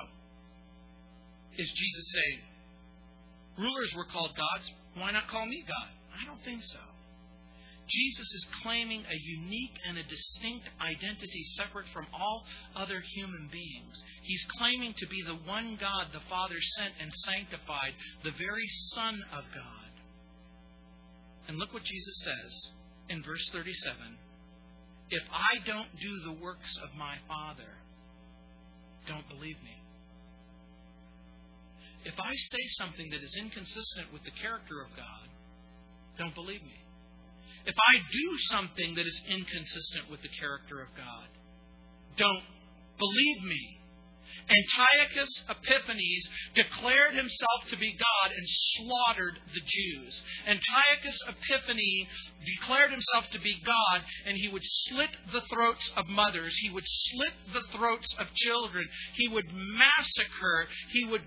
is 1.59 1.71
Jesus 1.71 2.07
saying, 2.15 2.41
rulers 3.59 3.95
were 3.97 4.07
called 4.07 4.31
gods, 4.37 4.71
why 4.95 5.11
not 5.11 5.29
call 5.29 5.47
me 5.47 5.65
God? 5.67 5.91
I 6.21 6.27
don't 6.27 6.43
think 6.45 6.63
so. 6.63 6.79
Jesus 7.89 8.27
is 8.35 8.47
claiming 8.63 9.05
a 9.07 9.19
unique 9.19 9.79
and 9.89 9.99
a 9.99 10.03
distinct 10.03 10.69
identity 10.81 11.45
separate 11.57 11.87
from 11.93 12.07
all 12.13 12.45
other 12.75 13.01
human 13.15 13.49
beings. 13.53 13.95
He's 14.23 14.45
claiming 14.59 14.93
to 14.97 15.07
be 15.07 15.23
the 15.23 15.39
one 15.47 15.79
God 15.81 16.09
the 16.13 16.25
Father 16.29 16.59
sent 16.79 16.95
and 17.01 17.13
sanctified, 17.13 17.95
the 18.25 18.35
very 18.39 18.67
Son 18.95 19.15
of 19.33 19.45
God. 19.55 19.91
And 21.49 21.59
look 21.59 21.73
what 21.73 21.85
Jesus 21.85 22.17
says 22.25 22.53
in 23.09 23.23
verse 23.23 23.49
37 23.53 23.95
If 25.11 25.23
I 25.31 25.65
don't 25.65 25.95
do 26.03 26.13
the 26.27 26.43
works 26.43 26.77
of 26.83 26.91
my 26.99 27.15
Father, 27.29 27.71
don't 29.07 29.29
believe 29.29 29.63
me. 29.63 29.77
If 32.05 32.19
I 32.19 32.35
say 32.35 32.63
something 32.79 33.11
that 33.11 33.23
is 33.23 33.37
inconsistent 33.39 34.13
with 34.13 34.23
the 34.25 34.35
character 34.43 34.83
of 34.83 34.91
God, 34.97 35.27
don't 36.19 36.35
believe 36.35 36.63
me. 36.63 36.86
If 37.67 37.75
I 37.75 37.99
do 37.99 38.39
something 38.51 38.95
that 38.95 39.07
is 39.07 39.21
inconsistent 39.29 40.11
with 40.11 40.23
the 40.23 40.31
character 40.41 40.81
of 40.81 40.89
God, 40.97 41.29
don't 42.17 42.45
believe 42.99 43.43
me. 43.43 43.77
Antiochus 44.47 45.43
Epiphanes 45.51 46.29
declared 46.55 47.15
himself 47.15 47.67
to 47.71 47.77
be 47.77 47.93
God 47.93 48.31
and 48.31 48.47
slaughtered 48.47 49.39
the 49.53 49.61
Jews. 49.61 50.23
Antiochus 50.47 51.19
Epiphanes 51.27 52.07
declared 52.45 52.93
himself 52.93 53.29
to 53.33 53.41
be 53.41 53.59
God 53.67 54.03
and 54.27 54.37
he 54.37 54.49
would 54.49 54.63
slit 54.63 55.11
the 55.33 55.43
throats 55.53 55.91
of 55.97 56.07
mothers. 56.07 56.55
He 56.63 56.71
would 56.71 56.87
slit 56.87 57.35
the 57.53 57.77
throats 57.77 58.15
of 58.21 58.29
children. 58.35 58.87
He 59.15 59.29
would 59.29 59.47
massacre. 59.53 60.69
He 60.93 61.05
would 61.07 61.23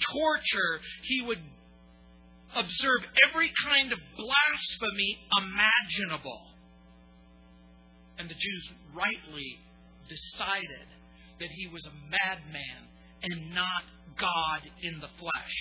torture. 0.00 0.80
He 1.02 1.22
would 1.22 1.40
observe 2.54 3.02
every 3.28 3.50
kind 3.64 3.92
of 3.92 3.98
blasphemy 4.16 5.18
imaginable. 5.38 6.40
And 8.18 8.28
the 8.28 8.34
Jews 8.34 8.70
rightly 8.94 9.58
decided 10.08 10.86
that 11.40 11.48
he 11.50 11.66
was 11.68 11.86
a 11.86 11.94
madman 12.10 12.82
and 13.22 13.54
not 13.54 13.84
God 14.18 14.60
in 14.82 15.00
the 15.00 15.08
flesh. 15.18 15.56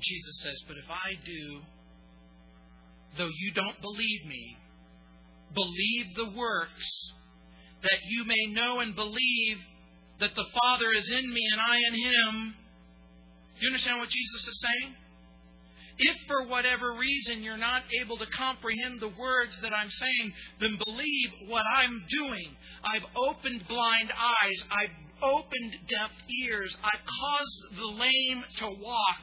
Jesus 0.00 0.40
says, 0.42 0.58
But 0.66 0.76
if 0.78 0.90
I 0.90 1.24
do, 1.24 1.60
though 3.18 3.30
you 3.30 3.52
don't 3.54 3.80
believe 3.80 4.26
me, 4.26 4.56
believe 5.54 6.16
the 6.16 6.36
works, 6.36 7.12
that 7.82 8.00
you 8.08 8.24
may 8.24 8.52
know 8.52 8.80
and 8.80 8.94
believe 8.94 9.58
that 10.20 10.34
the 10.34 10.46
Father 10.52 10.92
is 10.96 11.08
in 11.10 11.32
me 11.32 11.40
and 11.52 11.60
I 11.60 11.76
in 11.76 11.94
him 11.94 12.54
you 13.60 13.68
understand 13.68 13.98
what 13.98 14.08
Jesus 14.08 14.48
is 14.48 14.60
saying? 14.60 14.94
If 15.96 16.16
for 16.26 16.48
whatever 16.48 16.94
reason 16.94 17.42
you're 17.42 17.56
not 17.56 17.82
able 18.02 18.16
to 18.16 18.26
comprehend 18.36 19.00
the 19.00 19.12
words 19.16 19.56
that 19.62 19.72
I'm 19.72 19.90
saying, 19.90 20.32
then 20.60 20.78
believe 20.84 21.30
what 21.46 21.62
I'm 21.76 22.02
doing. 22.10 22.56
I've 22.82 23.06
opened 23.14 23.62
blind 23.68 24.10
eyes. 24.10 24.64
I've 24.70 25.22
opened 25.22 25.72
deaf 25.88 26.10
ears. 26.42 26.76
I've 26.82 27.04
caused 27.20 27.76
the 27.76 27.86
lame 28.02 28.44
to 28.58 28.66
walk. 28.82 29.20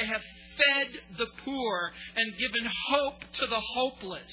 I 0.00 0.06
have 0.06 0.22
fed 0.56 1.18
the 1.18 1.26
poor 1.44 1.92
and 2.14 2.38
given 2.38 2.70
hope 2.88 3.20
to 3.40 3.46
the 3.46 3.60
hopeless. 3.74 4.32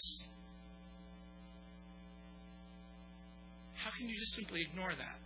How 3.84 3.90
can 3.98 4.10
you 4.10 4.20
just 4.20 4.36
simply 4.36 4.62
ignore 4.70 4.94
that? 4.94 5.19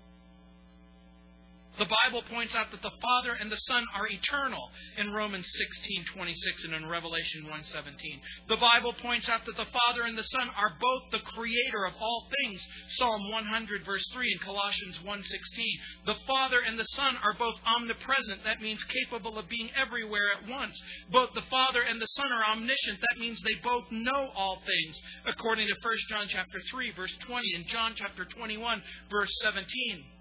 The 1.79 1.89
Bible 2.05 2.21
points 2.29 2.53
out 2.53 2.69
that 2.69 2.83
the 2.83 2.93
Father 3.01 3.33
and 3.33 3.51
the 3.51 3.57
Son 3.57 3.83
are 3.95 4.07
eternal 4.07 4.69
in 4.95 5.11
Romans 5.11 5.49
16:26 5.57 6.65
and 6.65 6.73
in 6.75 6.85
Revelation 6.85 7.47
1:17. 7.49 8.21
The 8.47 8.57
Bible 8.57 8.93
points 8.93 9.27
out 9.27 9.43
that 9.45 9.57
the 9.57 9.65
Father 9.65 10.03
and 10.03 10.15
the 10.15 10.23
Son 10.23 10.49
are 10.51 10.77
both 10.79 11.09
the 11.09 11.25
creator 11.33 11.85
of 11.85 11.95
all 11.95 12.29
things. 12.43 12.67
Psalm 12.89 13.31
100 13.31 13.83
verse 13.85 14.07
3 14.13 14.31
and 14.33 14.41
Colossians 14.41 14.99
1:16. 14.99 15.79
The 16.05 16.19
Father 16.27 16.59
and 16.59 16.77
the 16.77 16.85
Son 16.93 17.17
are 17.17 17.33
both 17.33 17.59
omnipresent. 17.65 18.43
That 18.43 18.61
means 18.61 18.83
capable 18.83 19.39
of 19.39 19.49
being 19.49 19.71
everywhere 19.75 20.31
at 20.33 20.47
once. 20.47 20.79
Both 21.09 21.33
the 21.33 21.41
Father 21.49 21.81
and 21.81 21.99
the 21.99 22.05
Son 22.05 22.31
are 22.31 22.45
omniscient. 22.45 23.01
That 23.01 23.19
means 23.19 23.41
they 23.41 23.55
both 23.63 23.91
know 23.91 24.31
all 24.35 24.61
things, 24.61 25.01
according 25.25 25.67
to 25.69 25.75
1 25.81 25.97
John 26.09 26.27
chapter 26.29 26.61
3 26.69 26.91
verse 26.91 27.17
20 27.21 27.53
and 27.55 27.67
John 27.67 27.95
chapter 27.95 28.25
21 28.25 28.83
verse 29.09 29.31
17. 29.41 30.12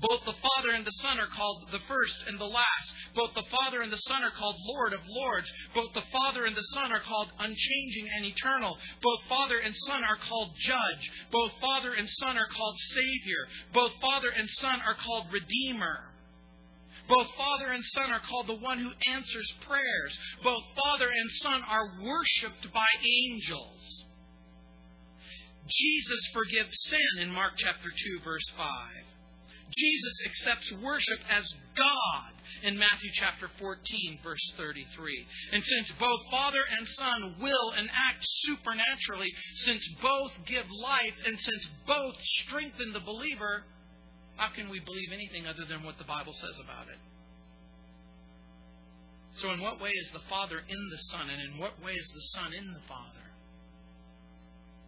Both 0.00 0.24
the 0.26 0.34
Father 0.42 0.70
and 0.74 0.84
the 0.84 0.98
Son 1.02 1.20
are 1.20 1.30
called 1.30 1.68
the 1.70 1.78
first 1.86 2.16
and 2.26 2.38
the 2.38 2.44
last. 2.44 2.88
Both 3.14 3.34
the 3.34 3.48
Father 3.50 3.80
and 3.82 3.92
the 3.92 4.04
Son 4.08 4.22
are 4.24 4.32
called 4.32 4.56
Lord 4.66 4.92
of 4.92 5.00
Lords. 5.08 5.50
Both 5.74 5.94
the 5.94 6.08
Father 6.12 6.46
and 6.46 6.56
the 6.56 6.68
Son 6.74 6.92
are 6.92 7.00
called 7.00 7.30
unchanging 7.38 8.08
and 8.16 8.26
eternal. 8.26 8.76
Both 9.02 9.28
Father 9.28 9.58
and 9.58 9.74
Son 9.86 10.02
are 10.02 10.18
called 10.28 10.50
Judge. 10.58 11.10
Both 11.30 11.52
Father 11.60 11.94
and 11.94 12.08
Son 12.08 12.36
are 12.36 12.48
called 12.56 12.76
Savior. 12.90 13.48
Both 13.72 13.92
Father 14.00 14.30
and 14.30 14.48
Son 14.50 14.80
are 14.82 14.96
called 14.96 15.26
Redeemer. 15.32 16.10
Both 17.08 17.28
Father 17.36 17.72
and 17.72 17.84
Son 17.94 18.10
are 18.10 18.20
called 18.28 18.48
the 18.48 18.60
one 18.60 18.78
who 18.78 18.90
answers 19.12 19.52
prayers. 19.66 20.18
Both 20.42 20.64
Father 20.84 21.08
and 21.08 21.30
Son 21.42 21.62
are 21.62 22.02
worshiped 22.02 22.72
by 22.72 22.88
angels. 23.04 24.04
Jesus 25.68 26.20
forgives 26.32 26.76
sin 26.88 27.22
in 27.22 27.30
Mark 27.30 27.52
chapter 27.56 27.88
2 27.88 28.20
verse 28.24 28.44
5. 28.56 29.13
Jesus 29.76 30.16
accepts 30.26 30.72
worship 30.82 31.18
as 31.30 31.44
God 31.76 32.32
in 32.62 32.78
Matthew 32.78 33.10
chapter 33.14 33.50
14, 33.58 34.18
verse 34.22 34.52
33. 34.56 35.26
And 35.52 35.62
since 35.64 35.90
both 35.98 36.20
Father 36.30 36.62
and 36.78 36.86
Son 36.88 37.36
will 37.40 37.72
and 37.76 37.88
act 37.90 38.24
supernaturally, 38.46 39.32
since 39.64 39.82
both 40.00 40.32
give 40.46 40.64
life, 40.70 41.14
and 41.26 41.38
since 41.38 41.68
both 41.86 42.14
strengthen 42.44 42.92
the 42.92 43.00
believer, 43.00 43.64
how 44.36 44.48
can 44.54 44.70
we 44.70 44.80
believe 44.80 45.10
anything 45.12 45.46
other 45.46 45.64
than 45.68 45.82
what 45.82 45.98
the 45.98 46.04
Bible 46.04 46.34
says 46.34 46.58
about 46.62 46.88
it? 46.88 46.98
So, 49.36 49.50
in 49.50 49.60
what 49.60 49.80
way 49.80 49.90
is 49.90 50.10
the 50.12 50.22
Father 50.30 50.58
in 50.58 50.88
the 50.90 50.98
Son, 51.10 51.26
and 51.28 51.42
in 51.42 51.58
what 51.58 51.82
way 51.82 51.92
is 51.92 52.08
the 52.14 52.38
Son 52.38 52.54
in 52.54 52.72
the 52.72 52.86
Father? 52.86 53.26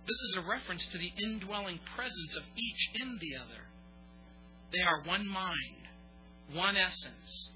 This 0.06 0.20
is 0.30 0.36
a 0.38 0.48
reference 0.48 0.86
to 0.86 0.98
the 0.98 1.10
indwelling 1.18 1.80
presence 1.96 2.36
of 2.36 2.44
each 2.54 2.90
in 2.94 3.18
the 3.18 3.42
other. 3.42 3.65
They 4.72 4.80
are 4.80 5.02
one 5.04 5.26
mind, 5.28 5.88
one 6.52 6.76
essence, 6.76 7.50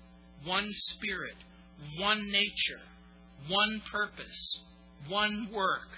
one 0.45 0.69
spirit, 0.73 1.37
one 1.99 2.31
nature, 2.31 2.83
one 3.49 3.83
purpose, 3.91 4.61
one 5.09 5.49
work. 5.53 5.89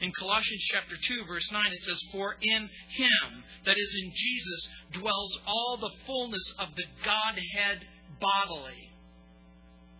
In 0.00 0.12
Colossians 0.18 0.64
chapter 0.70 0.96
2 1.00 1.24
verse 1.26 1.48
9 1.52 1.72
it 1.72 1.82
says 1.82 2.02
for 2.12 2.34
in 2.40 2.68
him 2.96 3.44
that 3.64 3.76
is 3.78 3.96
in 4.02 4.10
Jesus 4.10 4.68
dwells 4.92 5.38
all 5.46 5.78
the 5.80 5.92
fullness 6.06 6.52
of 6.58 6.68
the 6.74 6.84
Godhead 7.04 7.86
bodily. 8.20 8.90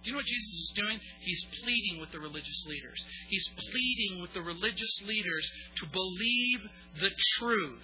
Do 0.02 0.10
you 0.10 0.12
know 0.12 0.18
what 0.18 0.26
Jesus 0.26 0.54
is 0.60 0.72
doing? 0.76 1.00
He's 1.20 1.46
pleading 1.62 2.00
with 2.00 2.12
the 2.12 2.20
religious 2.20 2.64
leaders. 2.68 3.00
He's 3.30 3.48
pleading 3.56 4.20
with 4.20 4.34
the 4.34 4.42
religious 4.42 5.00
leaders 5.06 5.50
to 5.76 5.86
believe 5.86 6.60
the 7.00 7.10
truth 7.38 7.82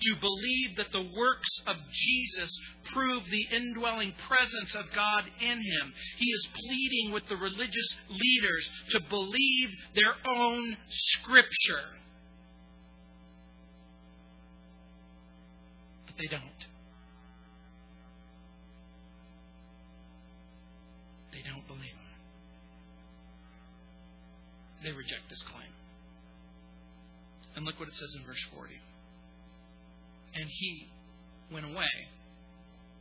you 0.00 0.16
believe 0.20 0.76
that 0.76 0.92
the 0.92 1.10
works 1.16 1.60
of 1.66 1.76
Jesus 1.92 2.60
prove 2.92 3.22
the 3.30 3.56
indwelling 3.56 4.12
presence 4.28 4.74
of 4.74 4.86
God 4.94 5.24
in 5.40 5.58
him. 5.58 5.92
He 6.18 6.26
is 6.26 6.48
pleading 6.54 7.12
with 7.12 7.28
the 7.28 7.36
religious 7.36 7.96
leaders 8.08 8.70
to 8.90 9.00
believe 9.08 9.70
their 9.94 10.14
own 10.34 10.76
scripture. 10.90 11.86
But 16.06 16.14
they 16.18 16.26
don't. 16.26 16.42
They 21.32 21.42
don't 21.48 21.66
believe. 21.66 21.90
They 24.82 24.92
reject 24.92 25.28
this 25.30 25.42
claim. 25.42 25.70
And 27.54 27.64
look 27.64 27.78
what 27.78 27.88
it 27.88 27.94
says 27.94 28.14
in 28.16 28.24
verse 28.24 28.44
40. 28.54 28.74
And 30.34 30.48
he 30.48 30.88
went 31.52 31.66
away 31.66 31.92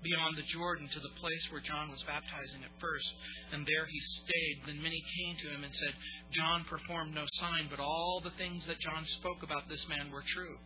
beyond 0.04 0.36
the 0.36 0.50
Jordan 0.50 0.90
to 0.90 1.00
the 1.00 1.16
place 1.22 1.46
where 1.52 1.62
John 1.62 1.90
was 1.90 2.02
baptizing 2.04 2.66
at 2.66 2.82
first, 2.82 3.14
and 3.54 3.66
there 3.66 3.86
he 3.86 4.00
stayed. 4.00 4.58
Then 4.66 4.82
many 4.82 4.98
came 4.98 5.38
to 5.38 5.50
him 5.54 5.64
and 5.64 5.74
said, 5.74 5.94
John 6.34 6.66
performed 6.66 7.14
no 7.14 7.26
sign, 7.38 7.70
but 7.70 7.80
all 7.80 8.20
the 8.24 8.36
things 8.38 8.66
that 8.66 8.82
John 8.82 9.06
spoke 9.22 9.44
about 9.44 9.70
this 9.70 9.86
man 9.88 10.12
were 10.12 10.26
true. 10.26 10.58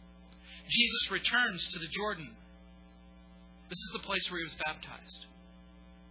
Jesus 0.70 1.11
returns 1.11 1.68
to 1.74 1.80
the 1.80 1.91
Jordan. 1.91 2.32
This 3.70 3.78
is 3.78 3.91
the 3.93 4.07
place 4.07 4.24
where 4.32 4.39
he 4.39 4.49
was 4.49 4.57
baptized 4.66 5.26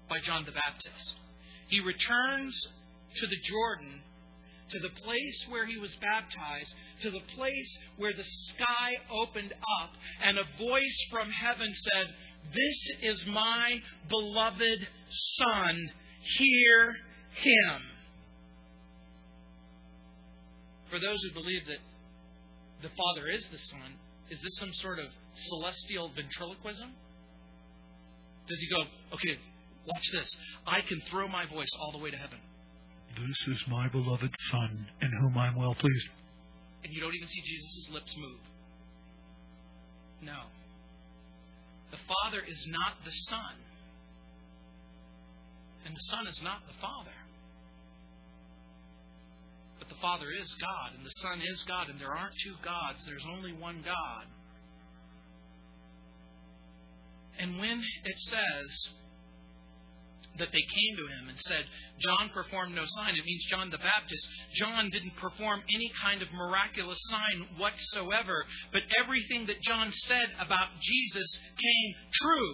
by 0.08 0.20
John 0.20 0.44
the 0.44 0.52
Baptist. 0.52 1.14
He 1.68 1.80
returns 1.80 2.54
to 3.16 3.26
the 3.26 3.40
Jordan, 3.42 4.02
to 4.70 4.78
the 4.80 4.88
place 5.02 5.46
where 5.48 5.66
he 5.66 5.78
was 5.78 5.94
baptized, 6.00 6.72
to 7.02 7.10
the 7.10 7.20
place 7.36 7.78
where 7.96 8.12
the 8.12 8.24
sky 8.24 8.90
opened 9.10 9.52
up, 9.52 9.90
and 10.22 10.38
a 10.38 10.64
voice 10.64 11.06
from 11.10 11.30
heaven 11.30 11.72
said, 11.72 12.06
this 12.52 13.10
is 13.10 13.26
my 13.26 13.80
beloved 14.08 14.88
Son. 15.36 15.90
Hear 16.38 16.94
him. 17.36 17.80
For 20.90 20.98
those 20.98 21.18
who 21.22 21.34
believe 21.34 21.62
that 21.66 21.78
the 22.82 22.88
Father 22.88 23.28
is 23.28 23.44
the 23.50 23.58
Son, 23.58 23.98
is 24.30 24.38
this 24.40 24.56
some 24.58 24.72
sort 24.74 24.98
of 24.98 25.06
celestial 25.48 26.10
ventriloquism? 26.14 26.90
Does 28.46 28.58
he 28.60 28.68
go, 28.68 28.82
okay, 29.14 29.38
watch 29.86 30.04
this. 30.12 30.28
I 30.66 30.80
can 30.86 31.00
throw 31.10 31.28
my 31.28 31.46
voice 31.46 31.70
all 31.80 31.92
the 31.92 31.98
way 31.98 32.10
to 32.10 32.16
heaven. 32.16 32.38
This 33.16 33.56
is 33.56 33.64
my 33.68 33.88
beloved 33.88 34.34
Son, 34.50 34.86
in 35.00 35.10
whom 35.20 35.38
I 35.38 35.46
am 35.46 35.54
well 35.56 35.74
pleased. 35.74 36.08
And 36.82 36.92
you 36.92 37.00
don't 37.00 37.14
even 37.14 37.28
see 37.28 37.42
Jesus' 37.42 37.88
lips 37.92 38.14
move. 38.18 38.40
No. 40.22 40.40
The 41.90 41.98
Father 42.08 42.42
is 42.46 42.66
not 42.68 43.04
the 43.04 43.10
Son. 43.10 43.54
And 45.86 45.94
the 45.94 46.04
Son 46.10 46.26
is 46.26 46.40
not 46.42 46.66
the 46.66 46.74
Father. 46.80 47.14
But 49.78 49.88
the 49.88 50.00
Father 50.00 50.26
is 50.32 50.52
God, 50.60 50.96
and 50.96 51.06
the 51.06 51.12
Son 51.18 51.40
is 51.40 51.62
God, 51.68 51.88
and 51.90 52.00
there 52.00 52.12
aren't 52.12 52.34
two 52.42 52.54
gods, 52.64 53.04
there's 53.06 53.24
only 53.30 53.52
one 53.52 53.82
God. 53.84 54.26
And 57.38 57.58
when 57.58 57.82
it 58.04 58.18
says 58.18 58.88
that 60.38 60.50
they 60.50 60.64
came 60.66 60.94
to 60.98 61.06
him 61.06 61.28
and 61.28 61.38
said, 61.46 61.64
John 62.00 62.30
performed 62.34 62.74
no 62.74 62.84
sign. 62.98 63.14
It 63.14 63.24
means 63.24 63.44
John 63.50 63.70
the 63.70 63.78
Baptist. 63.78 64.28
John 64.58 64.90
didn't 64.90 65.16
perform 65.16 65.62
any 65.70 65.90
kind 66.02 66.22
of 66.22 66.28
miraculous 66.32 66.98
sign 67.10 67.46
whatsoever, 67.58 68.44
but 68.72 68.82
everything 68.98 69.46
that 69.46 69.62
John 69.62 69.92
said 69.92 70.26
about 70.40 70.74
Jesus 70.82 71.28
came 71.54 71.90
true. 72.12 72.52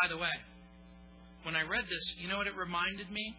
By 0.00 0.08
the 0.08 0.18
way, 0.18 0.36
when 1.44 1.56
I 1.56 1.62
read 1.62 1.84
this, 1.88 2.04
you 2.20 2.28
know 2.28 2.36
what 2.36 2.46
it 2.46 2.56
reminded 2.56 3.10
me? 3.10 3.36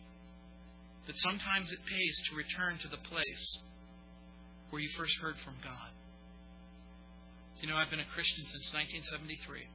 That 1.05 1.17
sometimes 1.17 1.71
it 1.71 1.79
pays 1.85 2.15
to 2.29 2.35
return 2.35 2.79
to 2.81 2.87
the 2.89 3.01
place 3.05 3.45
where 4.69 4.81
you 4.81 4.89
first 4.97 5.13
heard 5.21 5.35
from 5.45 5.53
God. 5.61 5.93
You 7.61 7.69
know, 7.69 7.77
I've 7.77 7.89
been 7.89 8.01
a 8.01 8.13
Christian 8.13 8.45
since 8.49 8.73
1973. 8.73 9.74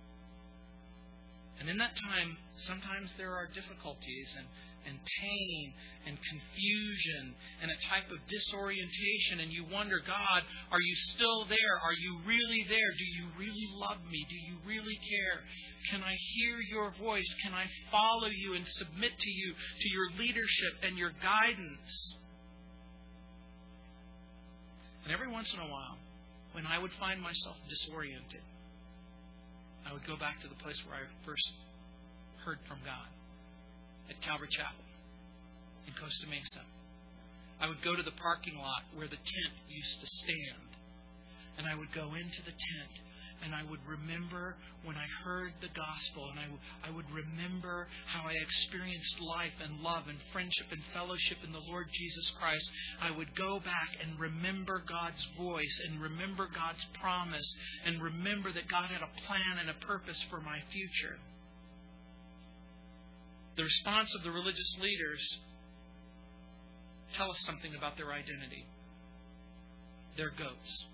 And 1.60 1.68
in 1.68 1.76
that 1.76 1.92
time, 1.92 2.38
sometimes 2.56 3.12
there 3.20 3.36
are 3.36 3.46
difficulties 3.52 4.32
and, 4.32 4.48
and 4.88 4.96
pain 5.20 5.72
and 6.08 6.16
confusion 6.16 7.36
and 7.60 7.68
a 7.70 7.78
type 7.92 8.08
of 8.08 8.16
disorientation, 8.32 9.44
and 9.44 9.52
you 9.52 9.68
wonder, 9.68 10.00
God, 10.00 10.40
are 10.72 10.80
you 10.80 10.96
still 11.12 11.44
there? 11.44 11.74
Are 11.84 11.92
you 11.92 12.24
really 12.24 12.64
there? 12.64 12.90
Do 12.96 13.04
you 13.04 13.26
really 13.36 13.68
love 13.76 14.00
me? 14.10 14.24
Do 14.24 14.40
you 14.40 14.56
really 14.64 14.96
care? 15.04 15.44
Can 15.92 16.02
I 16.02 16.16
hear 16.16 16.60
your 16.64 16.92
voice? 16.96 17.28
Can 17.44 17.52
I 17.52 17.68
follow 17.92 18.28
you 18.32 18.54
and 18.54 18.66
submit 18.66 19.12
to 19.18 19.30
you, 19.30 19.52
to 19.52 19.88
your 19.92 20.10
leadership 20.16 20.72
and 20.82 20.96
your 20.96 21.12
guidance? 21.20 22.16
And 25.04 25.12
every 25.12 25.28
once 25.28 25.52
in 25.52 25.60
a 25.60 25.68
while, 25.68 25.98
when 26.52 26.66
I 26.66 26.78
would 26.78 26.92
find 27.00 27.20
myself 27.20 27.56
disoriented, 27.68 28.40
I 29.86 29.92
would 29.92 30.06
go 30.06 30.16
back 30.16 30.40
to 30.42 30.48
the 30.48 30.58
place 30.62 30.76
where 30.86 30.96
I 30.96 31.04
first 31.24 31.46
heard 32.44 32.58
from 32.68 32.78
God 32.84 33.08
at 34.08 34.20
Calvary 34.22 34.48
Chapel 34.50 34.84
in 35.86 35.92
Costa 35.94 36.26
Mesa. 36.28 36.64
I 37.60 37.68
would 37.68 37.82
go 37.84 37.94
to 37.94 38.02
the 38.02 38.16
parking 38.16 38.56
lot 38.56 38.88
where 38.96 39.08
the 39.08 39.20
tent 39.20 39.54
used 39.68 39.96
to 40.00 40.08
stand, 40.24 40.68
and 41.58 41.68
I 41.68 41.76
would 41.76 41.92
go 41.92 42.16
into 42.16 42.40
the 42.44 42.56
tent 42.56 42.92
and 43.44 43.54
I 43.54 43.62
would 43.68 43.80
remember 43.86 44.56
when 44.84 44.96
I 44.96 45.06
heard 45.24 45.52
the 45.60 45.72
gospel, 45.72 46.28
and 46.30 46.38
I, 46.40 46.88
I 46.88 46.90
would 46.90 47.08
remember 47.10 47.88
how 48.06 48.28
I 48.28 48.32
experienced 48.32 49.20
life 49.20 49.56
and 49.62 49.80
love 49.80 50.04
and 50.08 50.18
friendship 50.32 50.66
and 50.70 50.80
fellowship 50.92 51.38
in 51.44 51.52
the 51.52 51.64
Lord 51.68 51.86
Jesus 51.92 52.32
Christ. 52.38 52.70
I 53.00 53.10
would 53.10 53.34
go 53.36 53.60
back 53.60 53.96
and 54.02 54.18
remember 54.18 54.82
God's 54.86 55.24
voice 55.36 55.80
and 55.86 56.00
remember 56.00 56.48
God's 56.54 56.84
promise 57.00 57.48
and 57.84 58.02
remember 58.02 58.52
that 58.52 58.68
God 58.68 58.90
had 58.90 59.02
a 59.02 59.12
plan 59.26 59.60
and 59.60 59.70
a 59.70 59.86
purpose 59.86 60.20
for 60.28 60.40
my 60.40 60.60
future. 60.72 61.16
The 63.56 63.64
response 63.64 64.14
of 64.14 64.22
the 64.22 64.30
religious 64.30 64.76
leaders 64.80 65.20
tell 67.16 67.30
us 67.30 67.40
something 67.40 67.74
about 67.74 67.96
their 67.96 68.12
identity. 68.12 68.64
They're 70.16 70.30
goats. 70.30 70.84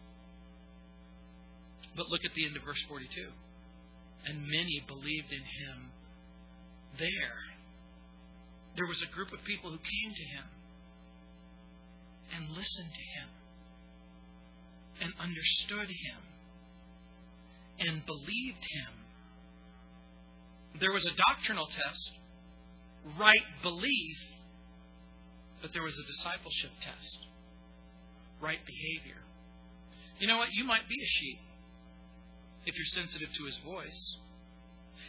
But 1.97 2.11
look 2.11 2.21
at 2.25 2.35
the 2.35 2.45
end 2.45 2.57
of 2.57 2.63
verse 2.63 2.83
42. 2.89 3.09
And 4.27 4.43
many 4.43 4.85
believed 4.87 5.33
in 5.33 5.41
him 5.41 5.91
there. 6.99 7.41
There 8.77 8.87
was 8.87 9.01
a 9.03 9.15
group 9.15 9.33
of 9.33 9.43
people 9.45 9.71
who 9.71 9.79
came 9.79 10.13
to 10.13 10.25
him 10.37 10.45
and 12.37 12.51
listened 12.51 12.93
to 12.93 13.05
him 13.17 13.29
and 15.01 15.13
understood 15.21 15.89
him 15.89 16.21
and 17.79 18.05
believed 18.05 18.65
him. 18.69 18.93
There 20.81 20.93
was 20.93 21.07
a 21.07 21.17
doctrinal 21.17 21.67
test, 21.67 22.11
right 23.19 23.47
belief, 23.63 24.19
but 25.63 25.73
there 25.73 25.83
was 25.83 25.97
a 25.97 26.07
discipleship 26.07 26.73
test, 26.83 27.19
right 28.43 28.61
behavior. 28.67 29.23
You 30.19 30.29
know 30.29 30.37
what? 30.37 30.49
You 30.53 30.65
might 30.65 30.89
be 30.89 30.97
a 31.01 31.07
sheep 31.07 31.46
if 32.67 32.75
you're 32.75 33.03
sensitive 33.03 33.31
to 33.33 33.45
His 33.47 33.59
voice. 33.65 34.17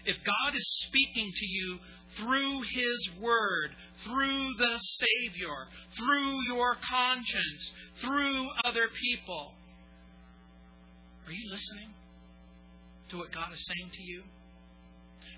If 0.05 0.15
God 0.23 0.55
is 0.55 0.67
speaking 0.87 1.31
to 1.33 1.45
you 1.45 1.79
through 2.17 2.61
His 2.61 2.99
Word, 3.19 3.75
through 4.05 4.53
the 4.57 4.79
Savior, 4.79 5.67
through 5.97 6.55
your 6.55 6.77
conscience, 6.89 7.63
through 8.01 8.47
other 8.63 8.87
people, 9.01 9.53
are 11.25 11.33
you 11.33 11.51
listening 11.51 11.91
to 13.11 13.17
what 13.17 13.33
God 13.33 13.51
is 13.51 13.59
saying 13.65 13.91
to 13.91 14.03
you? 14.03 14.23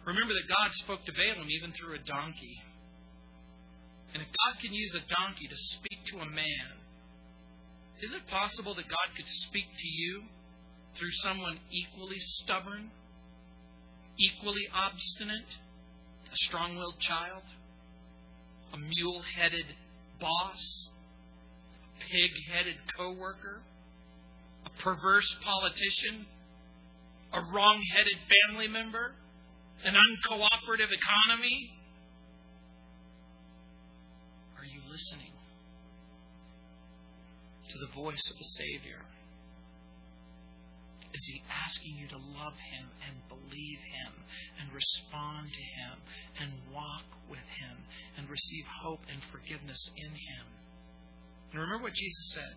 Remember 0.05 0.33
that 0.33 0.47
God 0.47 0.69
spoke 0.85 1.05
to 1.05 1.13
Balaam 1.13 1.49
even 1.49 1.73
through 1.73 1.95
a 1.95 2.03
donkey. 2.05 2.61
And 4.13 4.21
if 4.21 4.29
God 4.29 4.61
can 4.61 4.73
use 4.73 4.93
a 4.95 5.05
donkey 5.05 5.47
to 5.47 5.57
speak 5.77 5.99
to 6.13 6.19
a 6.19 6.29
man, 6.29 6.69
is 8.01 8.13
it 8.13 8.25
possible 8.27 8.73
that 8.75 8.87
God 8.87 9.09
could 9.15 9.27
speak 9.49 9.65
to 9.65 9.87
you 9.87 10.23
through 10.97 11.11
someone 11.23 11.59
equally 11.71 12.19
stubborn, 12.19 12.91
equally 14.17 14.67
obstinate, 14.73 15.57
a 16.31 16.35
strong 16.45 16.75
willed 16.75 16.99
child, 16.99 17.43
a 18.73 18.77
mule 18.77 19.23
headed 19.37 19.65
boss, 20.19 20.89
a 21.83 21.99
pig 21.99 22.31
headed 22.53 22.75
co 22.97 23.13
worker, 23.13 23.61
a 24.65 24.69
perverse 24.81 25.35
politician, 25.43 26.25
a 27.33 27.39
wrong 27.53 27.81
headed 27.95 28.17
family 28.49 28.67
member, 28.67 29.13
an 29.85 29.93
uncooperative 29.93 30.91
economy? 30.91 31.71
Are 34.57 34.65
you 34.65 34.81
listening 34.91 35.31
to 37.71 37.77
the 37.77 37.93
voice 37.93 38.29
of 38.31 38.37
the 38.37 38.43
Savior? 38.43 38.99
Is 41.13 41.23
He 41.25 41.41
asking 41.49 41.97
you 41.97 42.07
to 42.09 42.17
love 42.17 42.53
Him 42.53 42.85
and 43.01 43.15
believe 43.27 43.79
Him 43.79 44.13
and 44.61 44.69
respond 44.73 45.49
to 45.49 45.63
Him 45.63 45.95
and 46.39 46.51
walk 46.73 47.05
with 47.29 47.45
Him 47.59 47.77
and 48.17 48.29
receive 48.29 48.65
hope 48.83 49.01
and 49.11 49.21
forgiveness 49.31 49.89
in 49.97 50.11
Him? 50.11 50.45
And 51.51 51.61
remember 51.61 51.83
what 51.83 51.93
Jesus 51.93 52.33
said 52.33 52.55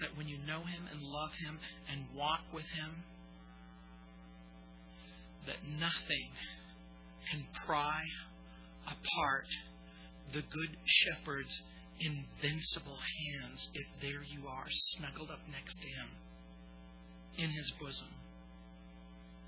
that 0.00 0.16
when 0.16 0.28
you 0.28 0.38
know 0.46 0.62
Him 0.62 0.86
and 0.90 1.02
love 1.02 1.30
Him 1.42 1.58
and 1.90 2.06
walk 2.14 2.42
with 2.52 2.66
Him, 2.74 3.02
that 5.46 5.62
nothing 5.68 6.30
can 7.30 7.46
pry 7.66 8.02
apart 8.86 9.46
the 10.32 10.40
good 10.40 10.76
shepherd's 10.86 11.62
invincible 12.00 12.98
hands 12.98 13.68
if 13.74 13.86
there 14.00 14.22
you 14.22 14.48
are, 14.48 14.66
snuggled 14.96 15.30
up 15.30 15.40
next 15.50 15.76
to 15.76 15.88
him 15.88 16.08
in 17.38 17.50
his 17.50 17.70
bosom. 17.80 18.08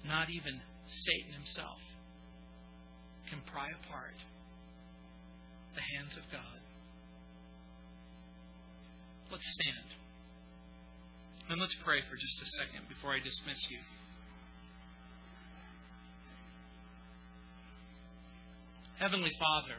not 0.04 0.28
even 0.30 0.60
Satan 0.86 1.32
himself, 1.34 1.78
can 3.28 3.40
pry 3.50 3.66
apart 3.82 4.14
the 5.74 5.82
hands 5.82 6.16
of 6.16 6.22
God. 6.30 6.60
Let's 9.30 9.44
stand. 9.52 9.88
And 11.50 11.60
let's 11.60 11.74
pray 11.84 12.00
for 12.08 12.16
just 12.16 12.42
a 12.42 12.48
second 12.58 12.88
before 12.88 13.12
I 13.12 13.18
dismiss 13.18 13.58
you. 13.70 13.78
Heavenly 18.98 19.32
Father, 19.38 19.76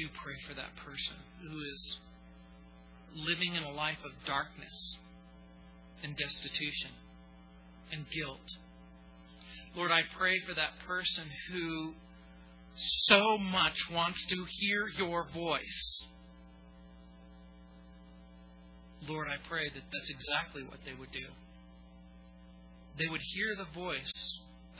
do 0.00 0.08
pray 0.22 0.34
for 0.48 0.54
that 0.54 0.72
person 0.84 1.16
who 1.42 1.60
is 1.60 1.98
living 3.14 3.54
in 3.54 3.62
a 3.62 3.72
life 3.72 3.98
of 4.04 4.12
darkness 4.26 4.96
and 6.02 6.16
destitution 6.16 6.92
and 7.92 8.04
guilt. 8.10 8.48
Lord, 9.76 9.90
I 9.90 10.00
pray 10.18 10.40
for 10.46 10.54
that 10.54 10.78
person 10.86 11.24
who 11.52 11.94
so 13.08 13.38
much 13.38 13.76
wants 13.92 14.24
to 14.26 14.36
hear 14.60 14.88
your 14.96 15.26
voice. 15.34 16.02
Lord, 19.08 19.28
I 19.28 19.36
pray 19.48 19.68
that 19.68 19.82
that's 19.92 20.10
exactly 20.10 20.62
what 20.62 20.78
they 20.84 20.94
would 20.98 21.12
do. 21.12 21.28
They 22.98 23.08
would 23.08 23.20
hear 23.34 23.56
the 23.56 23.78
voice 23.78 24.12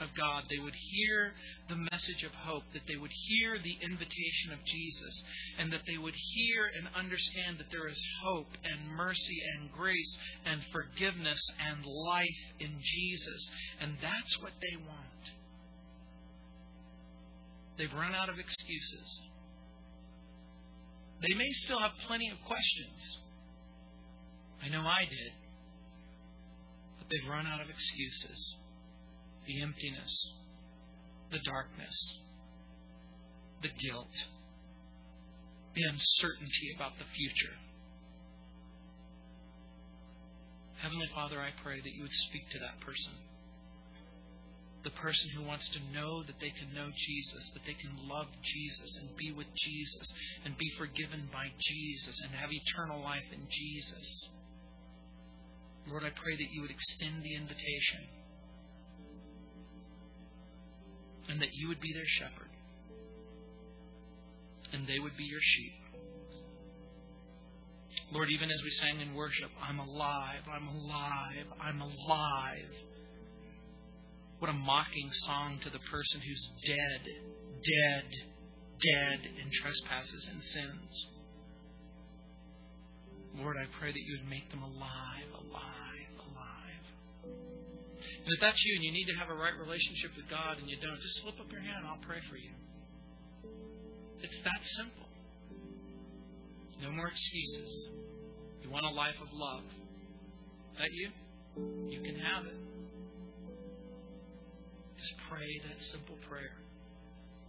of 0.01 0.09
God. 0.17 0.43
They 0.49 0.59
would 0.59 0.73
hear 0.73 1.33
the 1.69 1.75
message 1.91 2.23
of 2.23 2.33
hope, 2.33 2.63
that 2.73 2.85
they 2.87 2.97
would 2.97 3.11
hear 3.11 3.57
the 3.61 3.77
invitation 3.85 4.51
of 4.51 4.65
Jesus, 4.65 5.23
and 5.59 5.71
that 5.71 5.85
they 5.87 5.97
would 5.97 6.15
hear 6.15 6.69
and 6.77 6.87
understand 6.95 7.59
that 7.59 7.69
there 7.71 7.87
is 7.87 8.01
hope 8.23 8.49
and 8.63 8.89
mercy 8.95 9.39
and 9.55 9.71
grace 9.71 10.17
and 10.45 10.61
forgiveness 10.71 11.41
and 11.59 11.85
life 11.85 12.41
in 12.59 12.73
Jesus. 12.81 13.51
And 13.79 13.93
that's 14.01 14.33
what 14.41 14.53
they 14.59 14.75
want. 14.83 15.25
They've 17.77 17.93
run 17.93 18.13
out 18.13 18.29
of 18.29 18.37
excuses. 18.37 19.21
They 21.21 21.33
may 21.35 21.49
still 21.51 21.79
have 21.79 21.91
plenty 22.07 22.29
of 22.29 22.37
questions. 22.47 23.19
I 24.63 24.69
know 24.69 24.81
I 24.81 25.05
did. 25.05 25.33
But 26.97 27.07
they've 27.09 27.29
run 27.29 27.45
out 27.45 27.61
of 27.61 27.69
excuses 27.69 28.55
the 29.45 29.61
emptiness, 29.61 30.31
the 31.31 31.39
darkness, 31.39 31.95
the 33.61 33.69
guilt, 33.69 34.15
the 35.75 35.83
uncertainty 35.83 36.73
about 36.75 36.97
the 36.97 37.05
future. 37.15 37.55
Heavenly 40.81 41.09
Father, 41.13 41.39
I 41.39 41.53
pray 41.63 41.79
that 41.79 41.93
you 41.93 42.01
would 42.01 42.19
speak 42.29 42.49
to 42.51 42.59
that 42.59 42.81
person. 42.81 43.13
The 44.83 44.97
person 44.97 45.29
who 45.37 45.45
wants 45.45 45.69
to 45.69 45.93
know 45.93 46.23
that 46.25 46.41
they 46.41 46.49
can 46.49 46.73
know 46.73 46.89
Jesus, 46.89 47.51
that 47.53 47.61
they 47.67 47.77
can 47.77 48.09
love 48.09 48.25
Jesus 48.41 48.97
and 48.97 49.15
be 49.15 49.31
with 49.31 49.45
Jesus 49.53 50.07
and 50.43 50.57
be 50.57 50.71
forgiven 50.79 51.29
by 51.31 51.53
Jesus 51.59 52.17
and 52.25 52.33
have 52.33 52.49
eternal 52.49 53.03
life 53.03 53.29
in 53.31 53.45
Jesus. 53.45 54.27
Lord, 55.87 56.03
I 56.03 56.09
pray 56.09 56.33
that 56.33 56.51
you 56.51 56.61
would 56.61 56.71
extend 56.73 57.21
the 57.21 57.35
invitation 57.35 58.20
and 61.31 61.41
that 61.41 61.53
you 61.53 61.69
would 61.69 61.79
be 61.79 61.93
their 61.93 62.05
shepherd, 62.05 62.51
and 64.73 64.85
they 64.85 64.99
would 64.99 65.15
be 65.15 65.23
your 65.23 65.39
sheep. 65.41 65.73
Lord, 68.11 68.27
even 68.35 68.51
as 68.51 68.61
we 68.63 68.69
sang 68.71 68.99
in 68.99 69.13
worship, 69.15 69.49
I'm 69.61 69.79
alive, 69.79 70.43
I'm 70.53 70.67
alive, 70.67 71.47
I'm 71.61 71.81
alive. 71.81 72.75
What 74.39 74.49
a 74.49 74.53
mocking 74.53 75.09
song 75.13 75.59
to 75.63 75.69
the 75.69 75.79
person 75.91 76.19
who's 76.19 76.49
dead, 76.65 77.01
dead, 77.63 78.09
dead 78.81 79.31
in 79.41 79.49
trespasses 79.61 80.29
and 80.33 80.43
sins. 80.43 81.07
Lord, 83.35 83.55
I 83.55 83.65
pray 83.79 83.91
that 83.91 83.99
you 83.99 84.17
would 84.19 84.29
make 84.29 84.49
them 84.49 84.63
alive, 84.63 85.31
alive. 85.47 85.90
And 88.21 88.29
if 88.29 88.39
that's 88.39 88.61
you 88.63 88.75
and 88.75 88.83
you 88.83 88.93
need 88.93 89.09
to 89.09 89.17
have 89.17 89.29
a 89.29 89.33
right 89.33 89.57
relationship 89.57 90.11
with 90.15 90.29
God 90.29 90.57
and 90.61 90.69
you 90.69 90.77
don't, 90.77 91.01
just 91.01 91.21
slip 91.21 91.39
up 91.41 91.51
your 91.51 91.61
hand 91.61 91.81
and 91.81 91.87
I'll 91.87 92.05
pray 92.05 92.21
for 92.29 92.37
you. 92.37 92.53
It's 94.21 94.39
that 94.43 94.61
simple. 94.77 95.09
No 96.81 96.91
more 96.91 97.07
excuses. 97.07 97.89
You 98.61 98.69
want 98.69 98.85
a 98.85 98.93
life 98.93 99.17
of 99.21 99.27
love. 99.33 99.65
Is 100.73 100.77
that 100.77 100.91
you? 100.93 101.09
You 101.89 102.01
can 102.01 102.15
have 102.15 102.45
it. 102.45 102.57
Just 104.97 105.13
pray 105.29 105.49
that 105.65 105.83
simple 105.91 106.15
prayer. 106.29 106.57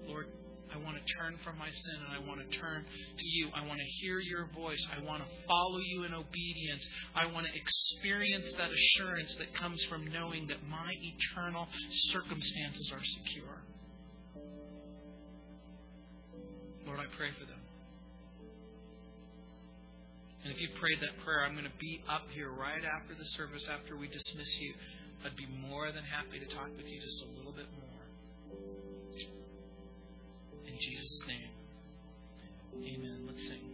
Lord, 0.09 0.27
I 0.75 0.79
want 0.85 0.97
to 0.97 1.05
turn 1.15 1.37
from 1.45 1.59
my 1.59 1.69
sin 1.69 1.99
and 2.01 2.13
I 2.17 2.27
want 2.27 2.41
to 2.41 2.59
turn 2.59 2.85
to 2.85 3.27
you. 3.27 3.49
I 3.55 3.67
want 3.67 3.79
to 3.79 3.89
hear 4.01 4.19
your 4.21 4.49
voice. 4.55 4.87
I 4.89 5.05
want 5.05 5.23
to 5.23 5.29
follow 5.47 5.79
you 5.79 6.05
in 6.05 6.15
obedience. 6.15 6.87
I 7.15 7.27
want 7.27 7.47
to 7.47 7.53
experience 7.55 8.47
that 8.57 8.71
assurance 8.73 9.35
that 9.37 9.55
comes 9.55 9.83
from 9.85 10.07
knowing 10.13 10.47
that 10.49 10.63
my 10.69 10.93
eternal 10.97 11.69
circumstances 12.13 12.91
are 12.93 13.05
secure. 13.05 13.63
Lord, 16.87 17.01
I 17.01 17.07
pray 17.17 17.31
for 17.39 17.47
them. 17.47 17.61
And 20.45 20.53
if 20.53 20.61
you 20.61 20.69
prayed 20.81 20.99
that 21.01 21.23
prayer, 21.25 21.45
I'm 21.45 21.53
going 21.53 21.71
to 21.71 21.79
be 21.79 22.03
up 22.09 22.27
here 22.35 22.51
right 22.51 22.83
after 22.83 23.15
the 23.15 23.25
service, 23.39 23.63
after 23.71 23.97
we 23.97 24.09
dismiss 24.09 24.59
you. 24.59 24.75
I'd 25.25 25.37
be 25.37 25.47
more 25.47 25.93
than 25.93 26.03
happy 26.03 26.41
to 26.41 26.47
talk 26.47 26.69
with 26.77 26.87
you 26.87 27.01
just 27.01 27.23
a 27.23 27.39
little 27.39 27.53
bit 27.53 27.67
more. 27.79 27.82
In 30.73 30.79
Jesus' 30.79 31.21
name, 31.29 31.51
amen. 32.83 33.27
Let's 33.27 33.43
sing. 33.49 33.72